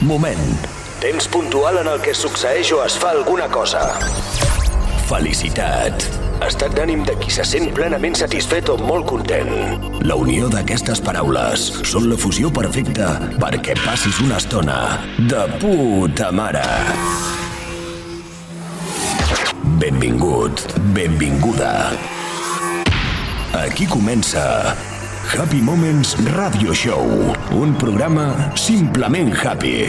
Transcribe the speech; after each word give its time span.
Moment. 0.00 0.66
Temps 1.00 1.26
puntual 1.28 1.76
en 1.82 1.88
el 1.90 2.00
que 2.00 2.14
succeeix 2.16 2.70
o 2.72 2.78
es 2.80 2.94
fa 2.96 3.10
alguna 3.12 3.50
cosa. 3.52 3.82
Felicitat. 5.10 6.06
Estat 6.46 6.72
d'ànim 6.72 7.02
de 7.04 7.12
qui 7.20 7.28
se 7.34 7.44
sent 7.44 7.68
plenament 7.76 8.16
satisfet 8.16 8.70
o 8.72 8.78
molt 8.80 9.04
content. 9.10 9.50
La 10.08 10.16
unió 10.16 10.48
d'aquestes 10.48 11.02
paraules 11.04 11.66
són 11.84 12.08
la 12.08 12.16
fusió 12.16 12.48
perfecta 12.48 13.10
perquè 13.42 13.76
passis 13.82 14.22
una 14.24 14.38
estona 14.40 14.78
de 15.18 15.42
puta 15.60 16.30
mare. 16.32 16.64
Benvingut, 19.84 20.64
benvinguda. 20.96 21.74
Aquí 23.66 23.84
comença 23.84 24.46
Happy 25.38 25.62
Moments 25.62 26.16
Radio 26.34 26.72
Show, 26.74 27.32
un 27.52 27.72
programa 27.78 28.52
simplement 28.56 29.32
happy. 29.32 29.86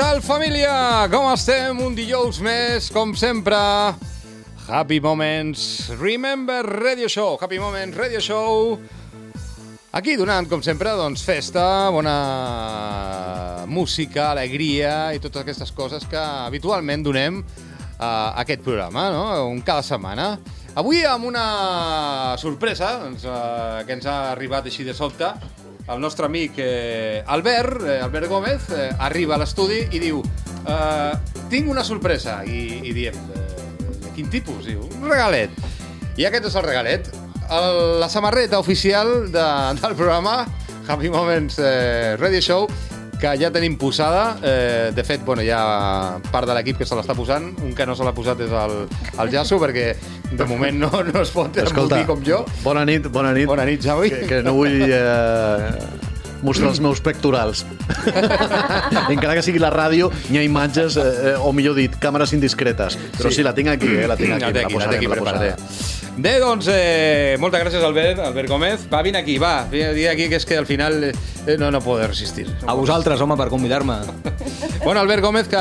Tal 0.00 0.22
família? 0.24 1.04
Com 1.12 1.26
estem? 1.28 1.76
Un 1.84 1.92
dijous 1.92 2.38
més, 2.40 2.86
com 2.88 3.10
sempre. 3.12 3.56
Happy 4.64 4.96
Moments, 5.04 5.90
Remember 6.00 6.62
Radio 6.64 7.08
Show. 7.10 7.36
Happy 7.36 7.58
Moments 7.60 7.98
Radio 7.98 8.22
Show. 8.24 8.78
Aquí 9.92 10.14
donant, 10.16 10.48
com 10.48 10.62
sempre, 10.64 10.94
doncs, 10.96 11.20
festa, 11.26 11.90
bona 11.92 13.66
música, 13.68 14.30
alegria 14.30 15.10
i 15.12 15.20
totes 15.20 15.42
aquestes 15.42 15.74
coses 15.76 16.08
que 16.08 16.16
habitualment 16.16 17.04
donem 17.04 17.42
a 17.98 18.40
aquest 18.40 18.64
programa, 18.64 19.10
no? 19.12 19.26
Un 19.50 19.60
cada 19.60 19.84
setmana. 19.84 20.30
Avui 20.80 21.04
amb 21.04 21.28
una 21.28 22.36
sorpresa 22.40 22.94
doncs, 23.02 23.28
eh, 23.28 23.84
que 23.84 23.98
ens 23.98 24.08
ha 24.08 24.20
arribat 24.30 24.64
així 24.70 24.86
de 24.86 24.96
sobte. 24.96 25.34
El 25.90 25.98
nostre 26.00 26.26
amic 26.26 26.54
eh, 26.58 27.22
Albert, 27.26 27.82
eh, 27.82 27.98
Albert 28.00 28.28
Gómez, 28.30 28.68
eh, 28.70 28.90
arriba 28.98 29.34
a 29.34 29.40
l'estudi 29.42 29.80
i 29.90 29.98
diu 29.98 30.20
eh, 30.22 31.12
tinc 31.50 31.70
una 31.70 31.82
sorpresa. 31.82 32.40
I, 32.46 32.80
i 32.86 32.94
diem, 32.94 33.16
eh, 33.34 33.88
de 34.04 34.12
quin 34.14 34.30
tipus? 34.30 34.62
Diu, 34.68 34.84
un 34.86 35.08
regalet. 35.10 35.50
I 36.14 36.28
aquest 36.28 36.46
és 36.46 36.56
el 36.60 36.66
regalet. 36.68 37.10
El, 37.50 37.98
la 37.98 38.08
samarreta 38.12 38.60
oficial 38.62 39.32
de, 39.34 39.46
del 39.80 39.96
programa 39.98 40.44
Happy 40.86 41.10
Moments 41.10 41.58
eh, 41.58 42.16
Radio 42.20 42.40
Show 42.40 42.68
que 43.20 43.34
ja 43.38 43.50
tenim 43.52 43.76
posada. 43.78 44.38
Eh, 44.42 44.90
de 44.96 45.04
fet, 45.04 45.22
bueno, 45.24 45.44
hi 45.44 45.50
ha 45.54 46.18
part 46.32 46.48
de 46.48 46.56
l'equip 46.56 46.80
que 46.80 46.88
se 46.88 46.96
l'està 46.98 47.14
posant. 47.16 47.50
Un 47.62 47.74
que 47.76 47.86
no 47.86 47.96
se 47.96 48.06
l'ha 48.06 48.14
posat 48.16 48.40
és 48.46 48.54
el, 48.64 48.76
el 49.20 49.32
Jasso, 49.32 49.60
perquè 49.62 49.92
de 50.30 50.46
moment 50.48 50.78
no, 50.80 50.90
no 51.06 51.22
es 51.22 51.32
pot 51.34 51.56
embotir 51.60 52.04
com 52.08 52.22
jo. 52.26 52.44
bona 52.64 52.84
nit, 52.88 53.10
bona 53.12 53.34
nit. 53.36 53.48
Bona 53.50 53.66
nit, 53.68 53.82
Xavi. 53.84 54.12
Que, 54.14 54.22
que 54.30 54.42
no 54.46 54.56
vull 54.56 54.86
eh, 54.86 56.00
mostrar 56.42 56.72
els 56.72 56.80
meus 56.80 57.02
pectorals. 57.04 57.64
Encara 59.12 59.36
que 59.36 59.44
sigui 59.44 59.62
la 59.62 59.72
ràdio, 59.74 60.10
hi 60.30 60.40
ha 60.40 60.44
imatges, 60.46 60.96
eh, 61.00 61.34
o 61.36 61.52
millor 61.56 61.76
dit, 61.78 61.96
càmeres 62.02 62.34
indiscretes. 62.36 62.98
Però 63.18 63.28
sí, 63.28 63.40
sí 63.40 63.46
la 63.46 63.54
tinc 63.56 63.74
aquí, 63.76 63.90
eh, 63.96 64.06
la 64.08 64.16
tinc 64.20 64.38
aquí. 64.38 64.52
La 64.52 64.66
aquí, 64.66 64.78
la 64.80 64.88
té 64.88 65.00
aquí 65.00 65.10
me 65.10 65.20
la 65.20 65.26
posaré. 65.26 65.54
Bé, 66.16 66.38
doncs, 66.42 66.66
eh, 66.68 67.36
moltes 67.40 67.62
gràcies, 67.62 67.84
Albert, 67.86 68.18
Albert 68.18 68.48
Gómez. 68.50 68.80
Va, 68.92 69.00
vine 69.02 69.18
aquí, 69.18 69.38
va. 69.38 69.64
Vine 69.70 70.08
aquí, 70.10 70.28
que 70.28 70.36
és 70.36 70.44
que 70.44 70.56
al 70.58 70.66
final 70.66 71.04
eh, 71.04 71.14
no, 71.58 71.70
no 71.70 71.80
puedo 71.80 72.06
resistir. 72.06 72.46
A 72.66 72.74
vosaltres, 72.74 73.20
home, 73.20 73.36
per 73.36 73.48
convidar-me. 73.48 74.00
Bueno, 74.84 75.00
Albert 75.00 75.22
Gómez, 75.22 75.46
que, 75.48 75.58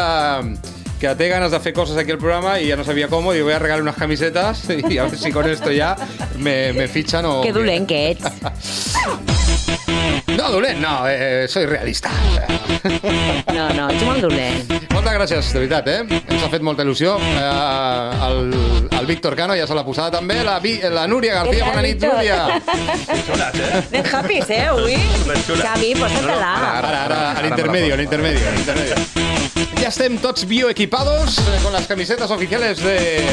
que 1.00 1.14
té 1.16 1.28
ganas 1.28 1.52
de 1.52 1.58
hacer 1.58 1.74
cosas 1.74 1.98
aquí 1.98 2.12
al 2.12 2.18
programa 2.18 2.60
y 2.60 2.68
ya 2.68 2.78
no 2.78 2.86
sabía 2.86 3.10
cómo, 3.10 3.34
y 3.34 3.42
voy 3.42 3.52
a 3.52 3.60
regalar 3.60 3.82
unas 3.82 3.96
camisetas 3.96 4.64
y 4.90 4.98
a 4.98 5.04
ver 5.04 5.18
si 5.18 5.32
con 5.32 5.50
esto 5.50 5.72
ya 5.72 5.96
me, 6.38 6.72
me 6.72 6.88
fichan 6.88 7.26
o... 7.26 7.42
Que 7.42 7.52
dolent 7.52 7.88
que 7.88 8.12
ets. 8.12 8.24
No, 10.38 10.50
dolent, 10.52 10.80
no, 10.80 11.04
eh, 11.10 11.48
soy 11.50 11.66
realista. 11.66 12.10
No, 13.54 13.68
no, 13.74 13.90
ets 13.90 14.04
molt 14.08 14.22
dolent. 14.24 14.79
Moltes 15.00 15.14
gràcies, 15.16 15.50
de 15.56 15.60
veritat, 15.62 15.86
eh? 15.88 16.00
Ens 16.28 16.42
ha 16.44 16.50
fet 16.52 16.64
molta 16.66 16.84
il·lusió. 16.84 17.14
Eh, 17.24 18.26
el, 18.26 18.50
el 19.00 19.06
Víctor 19.08 19.32
Cano 19.40 19.56
ja 19.56 19.64
se 19.70 19.76
l'ha 19.78 19.86
posada 19.88 20.12
també, 20.18 20.42
la, 20.44 20.58
Vi- 20.60 20.82
la 20.92 21.06
Núria 21.08 21.38
García, 21.38 21.64
bona 21.70 21.84
nit, 21.86 22.02
Víctor. 22.02 22.18
Núria. 22.18 22.60
Ben 23.94 24.04
happy, 24.12 24.42
eh, 24.44 24.66
avui? 24.68 24.98
Xavi, 25.62 25.94
posa-te-la. 25.96 26.52
Ara, 26.52 26.90
ara, 26.90 27.00
ara, 27.06 27.20
al 27.40 27.48
intermedio, 27.48 27.94
al 27.96 28.02
intermedio, 28.04 28.44
al 28.52 28.60
intermedio. 28.60 28.96
Ya 29.80 29.88
estem 29.88 30.18
tots 30.20 30.44
bioequipados 30.46 31.38
eh, 31.40 31.60
con 31.64 31.72
las 31.72 31.88
camisetas 31.88 32.30
oficiales 32.32 32.84
de 32.84 33.24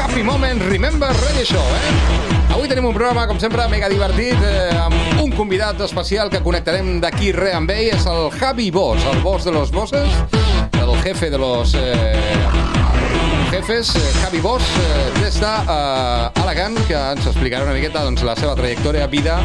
Happy 0.00 0.22
Moment 0.22 0.62
Remember 0.70 1.10
Radio 1.10 1.44
Show, 1.44 1.58
eh? 1.80 2.54
Avui 2.54 2.68
tenim 2.70 2.86
un 2.86 2.94
programa, 2.94 3.26
com 3.26 3.38
sempre, 3.42 3.66
mega 3.70 3.88
divertit, 3.90 4.38
eh, 4.46 4.78
amb 4.78 5.22
un 5.24 5.34
convidat 5.34 5.80
especial 5.82 6.30
que 6.30 6.38
connectarem 6.42 7.00
d'aquí 7.02 7.32
re 7.34 7.50
amb 7.58 7.70
ell, 7.74 7.90
és 7.96 8.06
el 8.06 8.30
Javi 8.38 8.70
Bosch, 8.70 9.02
el 9.10 9.18
boss 9.26 9.44
de 9.46 9.52
los 9.54 9.70
bosses, 9.74 10.06
jefe 11.02 11.30
de 11.30 11.38
los 11.38 11.74
eh, 11.74 12.34
jefes, 13.50 13.94
eh, 13.96 14.00
Javi 14.22 14.40
Bosch, 14.40 14.64
eh, 14.78 15.20
des 15.20 15.40
d'Alacant, 15.40 16.76
que 16.86 16.96
ens 16.96 17.26
explicarà 17.26 17.64
una 17.64 17.74
miqueta 17.74 18.04
doncs, 18.04 18.22
la 18.26 18.36
seva 18.36 18.54
trajectòria, 18.58 19.06
vida 19.06 19.38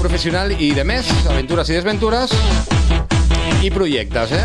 professional 0.00 0.52
i 0.52 0.72
de 0.76 0.84
més, 0.84 1.08
aventures 1.30 1.70
i 1.70 1.78
desventures 1.78 2.34
i 3.62 3.70
projectes, 3.70 4.32
eh? 4.36 4.44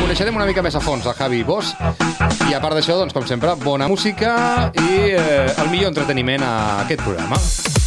Coneixerem 0.00 0.36
una 0.36 0.48
mica 0.48 0.62
més 0.62 0.76
a 0.76 0.82
fons 0.84 1.06
a 1.06 1.14
Javi 1.16 1.42
Bosch 1.46 1.76
i 2.50 2.54
a 2.54 2.60
part 2.62 2.76
d'això, 2.76 2.98
doncs, 3.00 3.16
com 3.16 3.26
sempre, 3.26 3.54
bona 3.64 3.88
música 3.88 4.70
i 4.74 5.12
eh, 5.14 5.44
el 5.50 5.70
millor 5.72 5.94
entreteniment 5.94 6.44
a 6.44 6.56
aquest 6.84 7.06
programa. 7.06 7.79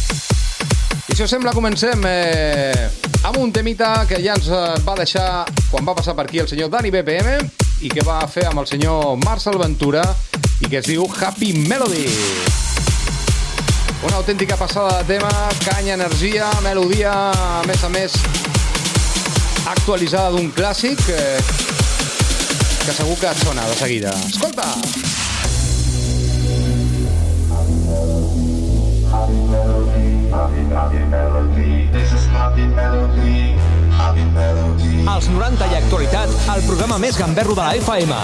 Si 1.14 1.22
us 1.22 1.30
sembla, 1.30 1.52
comencem 1.54 2.00
eh, 2.10 2.90
amb 3.22 3.36
un 3.38 3.52
temita 3.54 4.02
que 4.08 4.18
ja 4.18 4.34
ens 4.34 4.48
eh, 4.50 4.62
va 4.82 4.96
deixar 4.98 5.44
quan 5.70 5.86
va 5.86 5.94
passar 5.94 6.16
per 6.18 6.24
aquí 6.26 6.40
el 6.42 6.48
senyor 6.50 6.72
Dani 6.72 6.90
BPM 6.90 7.36
i 7.86 7.90
que 7.92 8.02
va 8.02 8.16
fer 8.26 8.48
amb 8.48 8.64
el 8.64 8.66
senyor 8.66 9.14
Marcel 9.22 9.60
Ventura 9.60 10.02
i 10.58 10.66
que 10.66 10.80
es 10.80 10.88
diu 10.90 11.06
Happy 11.06 11.52
Melody. 11.70 12.08
Una 14.02 14.18
autèntica 14.18 14.58
passada 14.58 14.98
de 15.04 15.14
tema, 15.14 15.30
canya, 15.62 15.94
energia, 15.94 16.50
melodia, 16.66 17.14
a 17.60 17.62
més 17.70 17.84
a 17.86 17.92
més 17.94 18.18
actualitzada 19.70 20.34
d'un 20.34 20.50
clàssic 20.50 20.98
eh, 21.14 21.38
que 22.82 22.90
segur 22.90 23.20
que 23.22 23.30
et 23.30 23.46
sona 23.46 23.70
de 23.70 23.78
seguida. 23.78 24.18
Escolta! 24.26 24.66
Als 24.74 25.23
programa 36.74 36.96
més 36.98 37.14
gamberro 37.14 37.54
de 37.54 37.62
la 37.62 37.76
FM. 37.78 38.18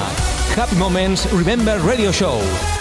Happy 0.58 0.74
Moments 0.74 1.28
Remember 1.30 1.78
Radio 1.86 2.10
Show. 2.10 2.79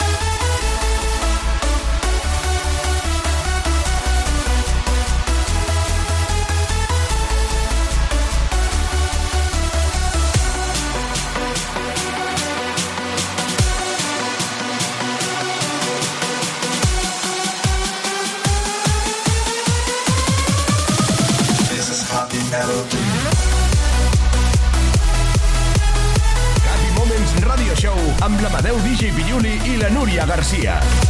La 29.79 29.89
Núria 29.89 30.25
Garcia. 30.25 31.08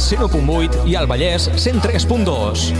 Barcelona, 0.00 0.28
101.8 0.30 0.86
i 0.88 0.94
al 0.96 1.06
Vallès, 1.06 1.50
103.2. 1.56 2.72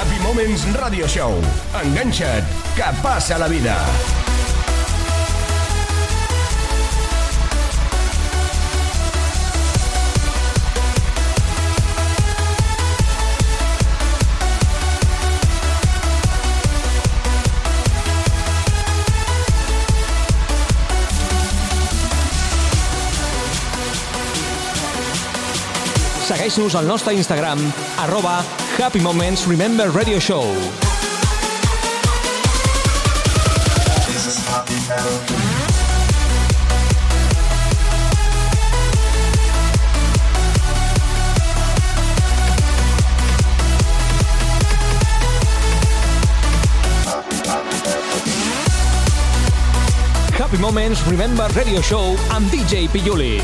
Happy 0.00 0.18
Moments 0.22 0.64
Radio 0.74 1.06
Show. 1.06 1.34
Enganxa't, 1.82 2.44
que 2.74 2.84
passa 3.02 3.38
la 3.38 3.48
vida. 3.48 3.76
Segueix-nos 26.50 26.74
al 26.74 26.86
nostre 26.88 27.12
Instagram, 27.14 27.60
arroba 28.02 28.42
Happy 28.82 28.98
Moments 28.98 29.46
Remember 29.46 29.88
Radio 29.94 30.18
Show. 30.18 30.42
Happy 50.36 50.58
Moments 50.58 51.06
Remember 51.06 51.46
Radio 51.54 51.80
Show 51.80 52.16
amb 52.34 52.50
DJ 52.50 52.88
Pilluli. 52.90 53.38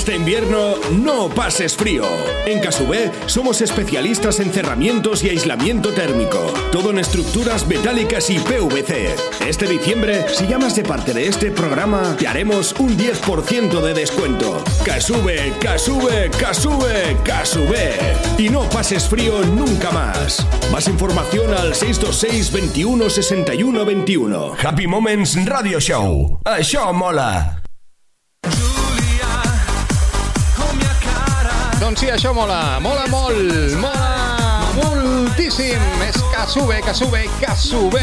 Este 0.00 0.16
invierno 0.16 0.76
no 0.92 1.28
pases 1.28 1.76
frío. 1.76 2.04
En 2.46 2.60
Casubé 2.60 3.10
somos 3.26 3.60
especialistas 3.60 4.40
en 4.40 4.50
cerramientos 4.50 5.22
y 5.22 5.28
aislamiento 5.28 5.92
térmico. 5.92 6.38
Todo 6.72 6.88
en 6.88 6.98
estructuras 6.98 7.66
metálicas 7.66 8.30
y 8.30 8.38
PVC. 8.38 9.14
Este 9.46 9.66
diciembre, 9.66 10.24
si 10.32 10.46
llamas 10.46 10.74
de 10.74 10.84
parte 10.84 11.12
de 11.12 11.26
este 11.26 11.50
programa, 11.50 12.16
te 12.18 12.26
haremos 12.26 12.74
un 12.78 12.96
10% 12.96 13.82
de 13.82 13.92
descuento. 13.92 14.64
Casube, 14.86 15.52
Casube, 15.60 16.30
Casube, 16.30 17.18
Casube. 17.22 17.98
Y 18.38 18.48
no 18.48 18.62
pases 18.70 19.06
frío 19.06 19.44
nunca 19.44 19.90
más. 19.90 20.46
Más 20.72 20.88
información 20.88 21.52
al 21.52 21.74
626 21.74 22.52
21 22.52 23.10
61 23.10 23.84
21. 23.84 24.54
Happy 24.64 24.86
Moments 24.86 25.44
Radio 25.44 25.78
Show. 25.78 26.40
Això 26.46 26.90
mola. 26.94 27.59
Doncs 31.90 32.04
sí, 32.04 32.06
això 32.06 32.30
mola, 32.30 32.78
mola 32.78 33.02
molt, 33.10 33.72
mola 33.82 34.10
moltíssim. 34.76 35.80
És 36.06 36.20
que 36.22 36.42
sube, 36.46 36.76
que 36.86 36.92
sube, 36.94 37.22
que 37.40 37.54
sube. 37.58 38.02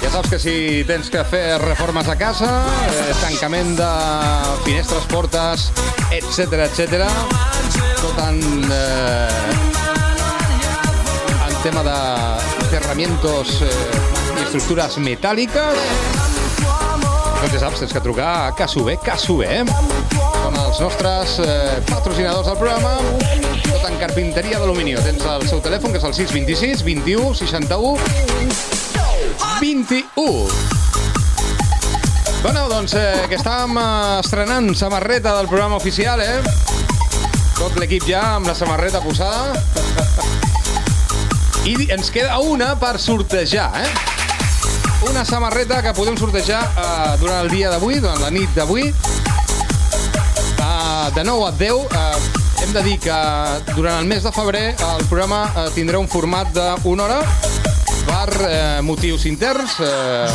Ja 0.00 0.08
saps 0.10 0.32
que 0.32 0.40
si 0.42 0.54
tens 0.88 1.06
que 1.14 1.22
fer 1.30 1.60
reformes 1.62 2.10
a 2.10 2.16
casa, 2.18 2.48
eh, 2.88 3.12
tancament 3.20 3.76
de 3.78 3.90
finestres, 4.64 5.06
portes, 5.06 5.68
etc 6.10 6.64
etc. 6.64 7.06
tot 8.00 8.18
en, 8.24 8.42
eh, 8.74 9.54
en 11.46 11.54
tema 11.62 11.86
de 11.86 12.00
cerramientos 12.72 13.54
eh, 13.68 13.70
i 14.34 14.48
estructures 14.48 14.98
metàl·liques, 14.98 15.86
doncs 17.38 17.54
ja 17.54 17.62
saps, 17.68 17.84
tens 17.86 17.94
que 17.94 18.02
trucar 18.02 18.32
a 18.48 18.52
Casube, 18.58 18.98
Casube, 19.06 19.46
eh? 19.60 20.29
Els 20.70 20.78
nostres 20.78 21.32
eh, 21.42 21.80
patrocinadors 21.88 22.46
del 22.46 22.54
programa, 22.60 22.92
tot 23.64 23.86
en 23.88 23.96
carpinteria 23.98 24.60
d'alumini. 24.62 24.92
Tens 25.02 25.24
el 25.26 25.42
seu 25.50 25.58
telèfon, 25.64 25.90
que 25.90 25.98
és 25.98 26.04
el 26.06 26.14
626 26.14 26.84
21 26.86 27.32
61 27.34 27.98
21. 29.58 30.46
Bueno, 32.44 32.68
doncs, 32.70 32.94
eh, 32.94 33.26
que 33.26 33.34
estàvem 33.40 33.74
eh, 33.82 34.20
estrenant 34.22 34.70
samarreta 34.78 35.34
del 35.40 35.50
programa 35.50 35.80
oficial, 35.80 36.22
eh? 36.22 36.38
Tot 37.58 37.74
l'equip 37.82 38.06
ja 38.06 38.22
amb 38.36 38.46
la 38.46 38.54
samarreta 38.54 39.02
posada. 39.02 39.58
I 41.66 41.90
ens 41.90 42.14
queda 42.14 42.38
una 42.46 42.76
per 42.78 42.94
sortejar, 43.02 43.72
eh? 43.82 43.90
Una 45.10 45.26
samarreta 45.26 45.82
que 45.82 45.98
podem 45.98 46.14
sortejar 46.20 46.62
eh, 46.70 47.18
durant 47.18 47.42
el 47.42 47.50
dia 47.50 47.74
d'avui, 47.74 47.98
durant 47.98 48.22
la 48.22 48.30
nit 48.30 48.54
d'avui. 48.54 48.94
De 51.14 51.24
9 51.24 51.46
a 51.46 51.52
10. 51.52 51.70
Eh, 51.70 52.62
hem 52.62 52.72
de 52.72 52.82
dir 52.82 52.98
que 53.00 53.16
durant 53.74 53.98
el 53.98 54.06
mes 54.06 54.22
de 54.22 54.32
febrer 54.32 54.74
el 54.74 55.04
programa 55.08 55.42
eh, 55.56 55.68
tindrà 55.74 55.98
un 55.98 56.08
format 56.08 56.52
d'una 56.54 57.04
hora 57.04 57.20
per 58.06 58.28
eh, 58.46 58.80
motius 58.82 59.26
interns. 59.26 59.78
Eh, 59.82 60.26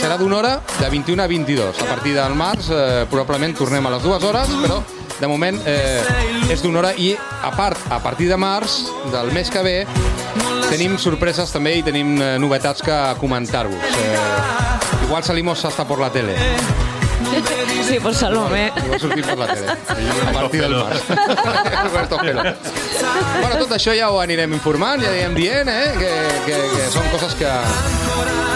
serà 0.00 0.16
d'una 0.16 0.38
hora 0.38 0.52
de 0.78 0.88
21 0.90 1.22
a 1.22 1.26
22. 1.26 1.82
A 1.82 1.88
partir 1.90 2.14
del 2.16 2.36
març 2.38 2.70
eh, 2.70 3.04
probablement 3.10 3.56
tornem 3.58 3.86
a 3.86 3.96
les 3.96 4.06
dues 4.06 4.24
hores, 4.24 4.54
però 4.62 4.80
de 5.20 5.28
moment 5.28 5.60
eh, 5.64 6.00
és 6.52 6.62
d'una 6.64 6.82
hora 6.82 6.94
i 6.96 7.12
a 7.16 7.52
part, 7.56 7.80
a 7.92 8.00
partir 8.04 8.28
de 8.28 8.36
març 8.40 8.82
del 9.12 9.32
mes 9.36 9.50
que 9.52 9.64
ve 9.64 9.76
tenim 10.70 10.96
sorpreses 11.00 11.52
també 11.52 11.76
i 11.78 11.84
tenim 11.86 12.16
eh, 12.20 12.34
novetats 12.42 12.84
que 12.84 12.98
comentar-vos. 13.20 14.00
Eh, 14.00 15.06
igual 15.06 15.24
salimos 15.24 15.64
hasta 15.64 15.86
por 15.86 16.00
la 16.00 16.10
tele. 16.12 16.36
Sí, 17.86 18.00
por 18.00 18.14
Salomé. 18.14 18.72
I 18.74 18.88
va 18.90 18.98
sortir 18.98 19.22
per 19.24 19.36
la 19.38 19.46
tele. 19.46 19.74
A 20.28 20.32
partir 20.32 20.60
del 20.60 20.74
març. 20.74 21.02
Con 21.06 22.00
estos 22.02 22.20
pelos. 22.20 22.46
Bueno, 23.40 23.56
tot 23.60 23.74
això 23.76 23.94
ja 23.94 24.08
ho 24.10 24.18
anirem 24.20 24.52
informant, 24.56 25.02
ja 25.04 25.10
anirem 25.12 25.36
dient, 25.38 25.68
eh? 25.70 25.92
Que, 26.00 26.10
que, 26.48 26.56
que 26.74 26.88
són 26.90 27.06
coses 27.12 27.36
que, 27.38 27.46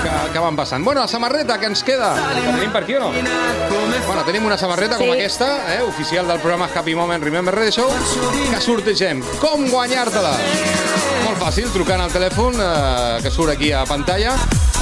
que, 0.02 0.14
que 0.34 0.42
van 0.42 0.58
passant. 0.58 0.82
Bueno, 0.84 1.04
la 1.04 1.08
samarreta 1.08 1.58
que 1.62 1.70
ens 1.70 1.84
queda, 1.86 2.10
la 2.18 2.34
tenim 2.56 2.72
per 2.74 2.82
aquí 2.82 2.96
o 2.98 3.04
no? 3.04 3.12
Bueno, 4.08 4.24
tenim 4.26 4.46
una 4.50 4.58
samarreta 4.58 4.98
com 4.98 5.06
Sí. 5.06 5.14
aquesta, 5.14 5.50
eh? 5.76 5.80
oficial 5.86 6.26
del 6.26 6.40
programa 6.42 6.68
Happy 6.74 6.94
Moment 6.98 7.22
Remember 7.22 7.54
Radio 7.54 7.70
Show, 7.70 7.90
que 8.50 8.60
sortegem. 8.60 9.22
Com 9.40 9.68
guanyar-te-la? 9.70 10.34
Molt 11.28 11.38
fàcil, 11.44 11.70
trucant 11.74 12.02
al 12.02 12.10
telèfon 12.12 12.58
eh, 12.58 13.20
que 13.22 13.30
surt 13.30 13.54
aquí 13.54 13.70
a 13.72 13.84
pantalla. 13.86 14.34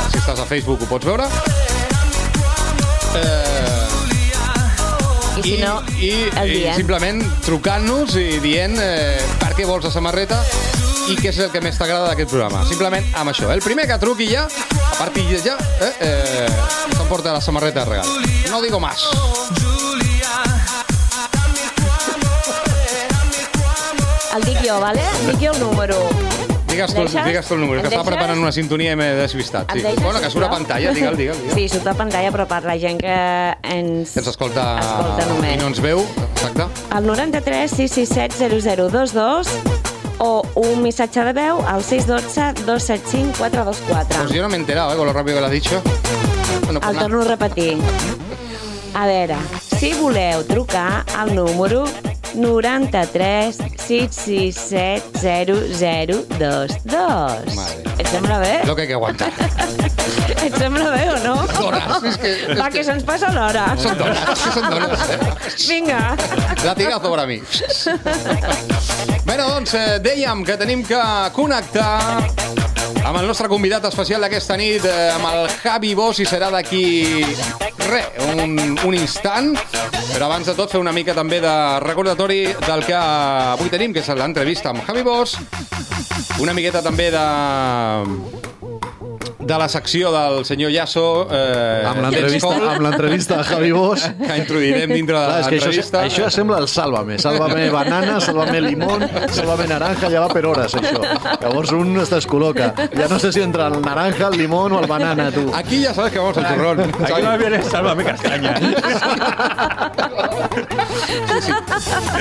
Si 0.09 0.17
estàs 0.23 0.41
a 0.41 0.47
Facebook 0.49 0.87
ho 0.87 0.89
pots 0.89 1.05
veure. 1.09 1.29
Eh, 3.19 3.68
I 5.49 5.55
si 5.57 5.63
no, 5.63 5.79
i, 5.97 6.11
el 6.37 6.51
i 6.51 6.57
diem. 6.59 6.75
simplement 6.77 7.23
trucant-nos 7.47 8.13
i 8.21 8.37
dient 8.45 8.75
eh, 8.83 9.17
per 9.41 9.55
què 9.57 9.65
vols 9.65 9.87
la 9.87 9.93
samarreta 9.95 10.43
i 11.09 11.17
què 11.17 11.31
és 11.31 11.39
el 11.41 11.49
que 11.49 11.63
més 11.65 11.79
t'agrada 11.81 12.11
d'aquest 12.11 12.29
programa. 12.29 12.67
Simplement 12.69 13.07
amb 13.17 13.33
això. 13.33 13.49
El 13.55 13.65
primer 13.65 13.87
que 13.89 13.97
truqui 14.03 14.29
ja, 14.29 14.45
a 14.45 14.97
partir 14.99 15.25
de 15.31 15.41
ja, 15.41 15.57
eh, 15.81 15.93
eh, 16.05 16.51
s'emporta 16.99 17.33
la 17.33 17.41
samarreta 17.41 17.87
de 17.87 17.95
regal. 17.95 18.13
No 18.51 18.61
digo 18.61 18.81
más. 18.81 19.09
El 24.37 24.45
dic 24.45 24.61
jo, 24.69 24.81
vale? 24.85 25.09
Dic 25.31 25.41
jo 25.41 25.55
el 25.57 25.61
número. 25.65 26.18
Digues 26.79 26.95
tu, 26.95 27.03
digues 27.27 27.47
tu 27.47 27.55
el 27.55 27.61
número, 27.61 27.81
que 27.83 27.89
estava 27.89 28.05
preparant 28.07 28.39
una 28.39 28.53
sintonia 28.55 28.93
i 28.95 28.97
m'he 28.99 29.09
desvistat. 29.19 29.73
Sí. 29.75 29.83
Bueno, 29.99 30.21
que 30.23 30.31
surt 30.31 30.47
a 30.47 30.51
pantalla, 30.53 30.93
digue'l, 30.95 31.17
digue'l. 31.19 31.41
digue'l. 31.41 31.57
Sí, 31.57 31.65
surt 31.73 31.89
a 31.91 31.95
pantalla, 31.99 32.31
però 32.31 32.47
per 32.47 32.61
la 32.69 32.77
gent 32.79 33.01
que 33.03 33.17
ens... 33.67 34.13
Que 34.15 34.23
ens 34.23 34.31
escolta, 34.31 34.67
escolta 34.79 35.27
només. 35.27 35.57
i 35.57 35.59
no 35.59 35.73
ens 35.73 35.83
veu, 35.83 36.05
exacte. 36.29 36.69
al 36.95 37.09
93 37.11 37.75
667 37.75 38.61
0022 38.63 39.51
o 40.23 40.47
un 40.63 40.83
missatge 40.85 41.27
de 41.27 41.35
veu 41.35 41.59
al 41.67 41.83
612 41.83 42.63
275 42.63 43.39
424. 43.43 44.23
Pues 44.23 44.31
yo 44.39 44.43
no 44.43 44.49
me 44.49 44.55
he 44.55 44.61
enterado, 44.61 44.95
¿eh? 44.95 44.97
Con 44.97 45.07
lo 45.07 45.13
rápido 45.13 45.35
que 45.35 45.41
lo 45.41 45.47
has 45.47 45.53
dicho. 45.53 45.83
Bueno, 46.65 46.79
pues 46.81 46.93
El 46.93 46.99
torno 46.99 47.23
a 47.23 47.25
repetir. 47.25 47.79
A 48.95 49.07
veure, 49.07 49.37
si 49.79 49.95
voleu 49.95 50.47
trucar 50.47 51.05
al 51.17 51.35
número 51.35 51.85
93 52.39 53.59
667 53.77 55.69
0022. 55.69 57.55
Madre. 57.55 57.85
Et 57.99 58.07
sembla 58.07 58.39
bé? 58.39 58.61
Lo 58.65 58.75
que 58.75 58.83
hay 58.83 58.89
que 58.89 58.95
aguantar. 58.95 59.31
Et 60.45 60.55
sembla 60.57 60.91
bé 60.91 61.11
o 61.11 61.17
no? 61.25 61.47
Donas, 61.47 62.03
es 62.05 62.17
que... 62.19 62.55
Va, 62.61 62.69
que 62.71 62.85
se'ns 62.85 63.03
passa 63.05 63.31
l'hora. 63.33 63.75
Son 63.81 63.97
donas, 63.99 64.19
es 64.33 64.41
que 64.45 64.53
son 64.61 64.71
donas. 64.71 65.11
Eh? 65.11 65.19
Vinga. 65.69 66.17
Latigazo 66.65 67.11
per 67.11 67.21
a 67.21 67.27
mi. 67.27 67.41
Bé, 69.29 69.37
doncs, 69.37 69.75
eh, 69.75 69.99
dèiem 70.05 70.45
que 70.47 70.57
tenim 70.61 70.83
que 70.87 71.01
connectar 71.37 72.23
amb 73.09 73.17
el 73.17 73.27
nostre 73.27 73.49
convidat 73.49 73.87
especial 73.89 74.21
d'aquesta 74.21 74.57
nit, 74.61 74.85
eh, 74.85 75.09
amb 75.15 75.25
el 75.31 75.47
Javi 75.63 75.95
Bosch, 75.97 76.21
i 76.21 76.27
serà 76.29 76.51
d'aquí, 76.53 77.25
re, 77.89 78.03
un, 78.35 78.77
un 78.85 78.97
instant. 78.99 79.55
Però 80.13 80.27
abans 80.27 80.51
de 80.51 80.55
tot 80.59 80.75
fer 80.75 80.81
una 80.83 80.93
mica 80.93 81.15
també 81.17 81.41
de 81.41 81.55
recordatori 81.87 82.43
del 82.67 82.85
que 82.85 82.99
avui 82.99 83.73
tenim, 83.73 83.97
que 83.97 84.05
és 84.05 84.13
l'entrevista 84.13 84.75
amb 84.75 84.85
Javi 84.85 85.07
Bosch. 85.09 85.41
Una 86.45 86.53
miqueta 86.53 86.85
també 86.85 87.09
de 87.15 87.25
de 89.49 89.57
la 89.59 89.69
secció 89.69 90.11
del 90.13 90.45
senyor 90.45 90.71
Yasso 90.71 91.27
eh, 91.33 91.85
Amb 91.89 92.03
l'entrevista 92.05 92.51
amb 92.73 92.83
l'entrevista 92.85 93.39
a 93.41 93.45
Javi 93.49 93.71
Bosch. 93.73 94.05
que 94.27 94.37
introduirem 94.43 94.93
dintre 94.93 95.19
de 95.19 95.27
que 95.27 95.39
això, 95.39 95.71
l'entrevista. 95.71 96.03
això 96.05 96.29
sembla 96.35 96.59
el 96.63 96.69
Sálvame. 96.69 97.17
Sálvame 97.23 97.69
banana, 97.73 98.19
sálvame 98.21 98.61
limón, 98.61 99.07
sálvame 99.33 99.67
naranja, 99.71 100.11
ja 100.13 100.21
va 100.27 100.29
per 100.33 100.45
hores, 100.47 100.75
això. 100.77 101.01
Llavors 101.41 101.73
un 101.73 101.97
es 102.03 102.13
descol·loca. 102.13 102.71
Ja 102.93 103.09
no 103.09 103.19
sé 103.23 103.33
si 103.33 103.41
entre 103.41 103.65
el 103.71 103.81
naranja, 103.81 104.29
el 104.29 104.37
limón 104.39 104.73
o 104.77 104.81
el 104.83 104.87
banana, 104.91 105.31
tu. 105.33 105.47
Aquí 105.55 105.81
ya 105.81 105.95
sabes 105.95 106.13
que 106.13 106.19
vamos 106.19 106.37
al 106.37 106.49
turrón. 106.55 106.81
Aquí 107.03 107.23
más 107.23 107.39
bien 107.39 107.55
es 107.55 107.67
sálvame 107.67 108.05
castaña. 108.05 108.55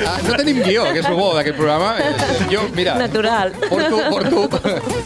Ah, 0.08 0.18
no 0.26 0.34
tenim 0.38 0.60
guió, 0.62 0.84
que 0.92 1.00
és 1.02 1.06
el 1.08 1.16
bo 1.18 1.32
d'aquest 1.36 1.56
programa. 1.58 1.94
Eh, 1.98 2.14
Jo, 2.52 2.62
mira, 2.74 2.94
Natural. 2.98 3.52
porto, 3.68 3.98
porto, 4.08 4.48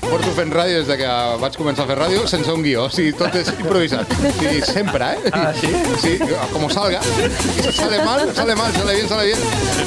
porto 0.04 0.30
fent 0.36 0.52
ràdio 0.52 0.78
des 0.82 0.86
de 0.90 0.96
que 1.00 1.08
vaig 1.42 1.56
començar 1.58 1.84
a 1.84 1.88
fer 1.90 1.96
ràdio 1.98 2.11
sense 2.30 2.52
un 2.52 2.62
guió. 2.64 2.86
O 2.86 2.92
sigui, 2.92 3.12
tot 3.16 3.34
és 3.38 3.50
improvisat. 3.54 4.12
I 4.42 4.60
sempre, 4.66 5.12
eh? 5.14 5.32
Ah, 5.32 5.52
sí? 5.56 5.70
Sí, 6.02 6.16
como 6.52 6.70
salga. 6.70 7.02
Si 7.02 7.72
sale 7.76 8.02
mal, 8.04 8.26
sale 8.34 8.56
mal, 8.56 8.72
sale 8.76 8.94
bien, 8.94 9.08
sale 9.08 9.26
bien. 9.26 9.38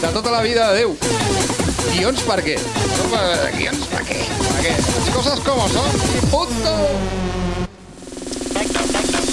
De 0.01 0.13
tota 0.13 0.32
la 0.32 0.41
vida 0.41 0.72
de 0.72 0.84
Déu. 0.84 0.96
Guions 1.94 2.25
per 2.27 2.41
què? 2.44 2.58
No 2.98 3.10
per... 3.13 3.25
Guions 3.55 3.86
per 3.91 4.03
què? 4.08 4.20
Per 4.41 4.58
què? 4.63 4.74
Les 4.75 5.13
coses 5.15 5.46
com 5.46 5.62
són. 5.72 6.01
I 6.20 6.25
punto. 6.34 6.75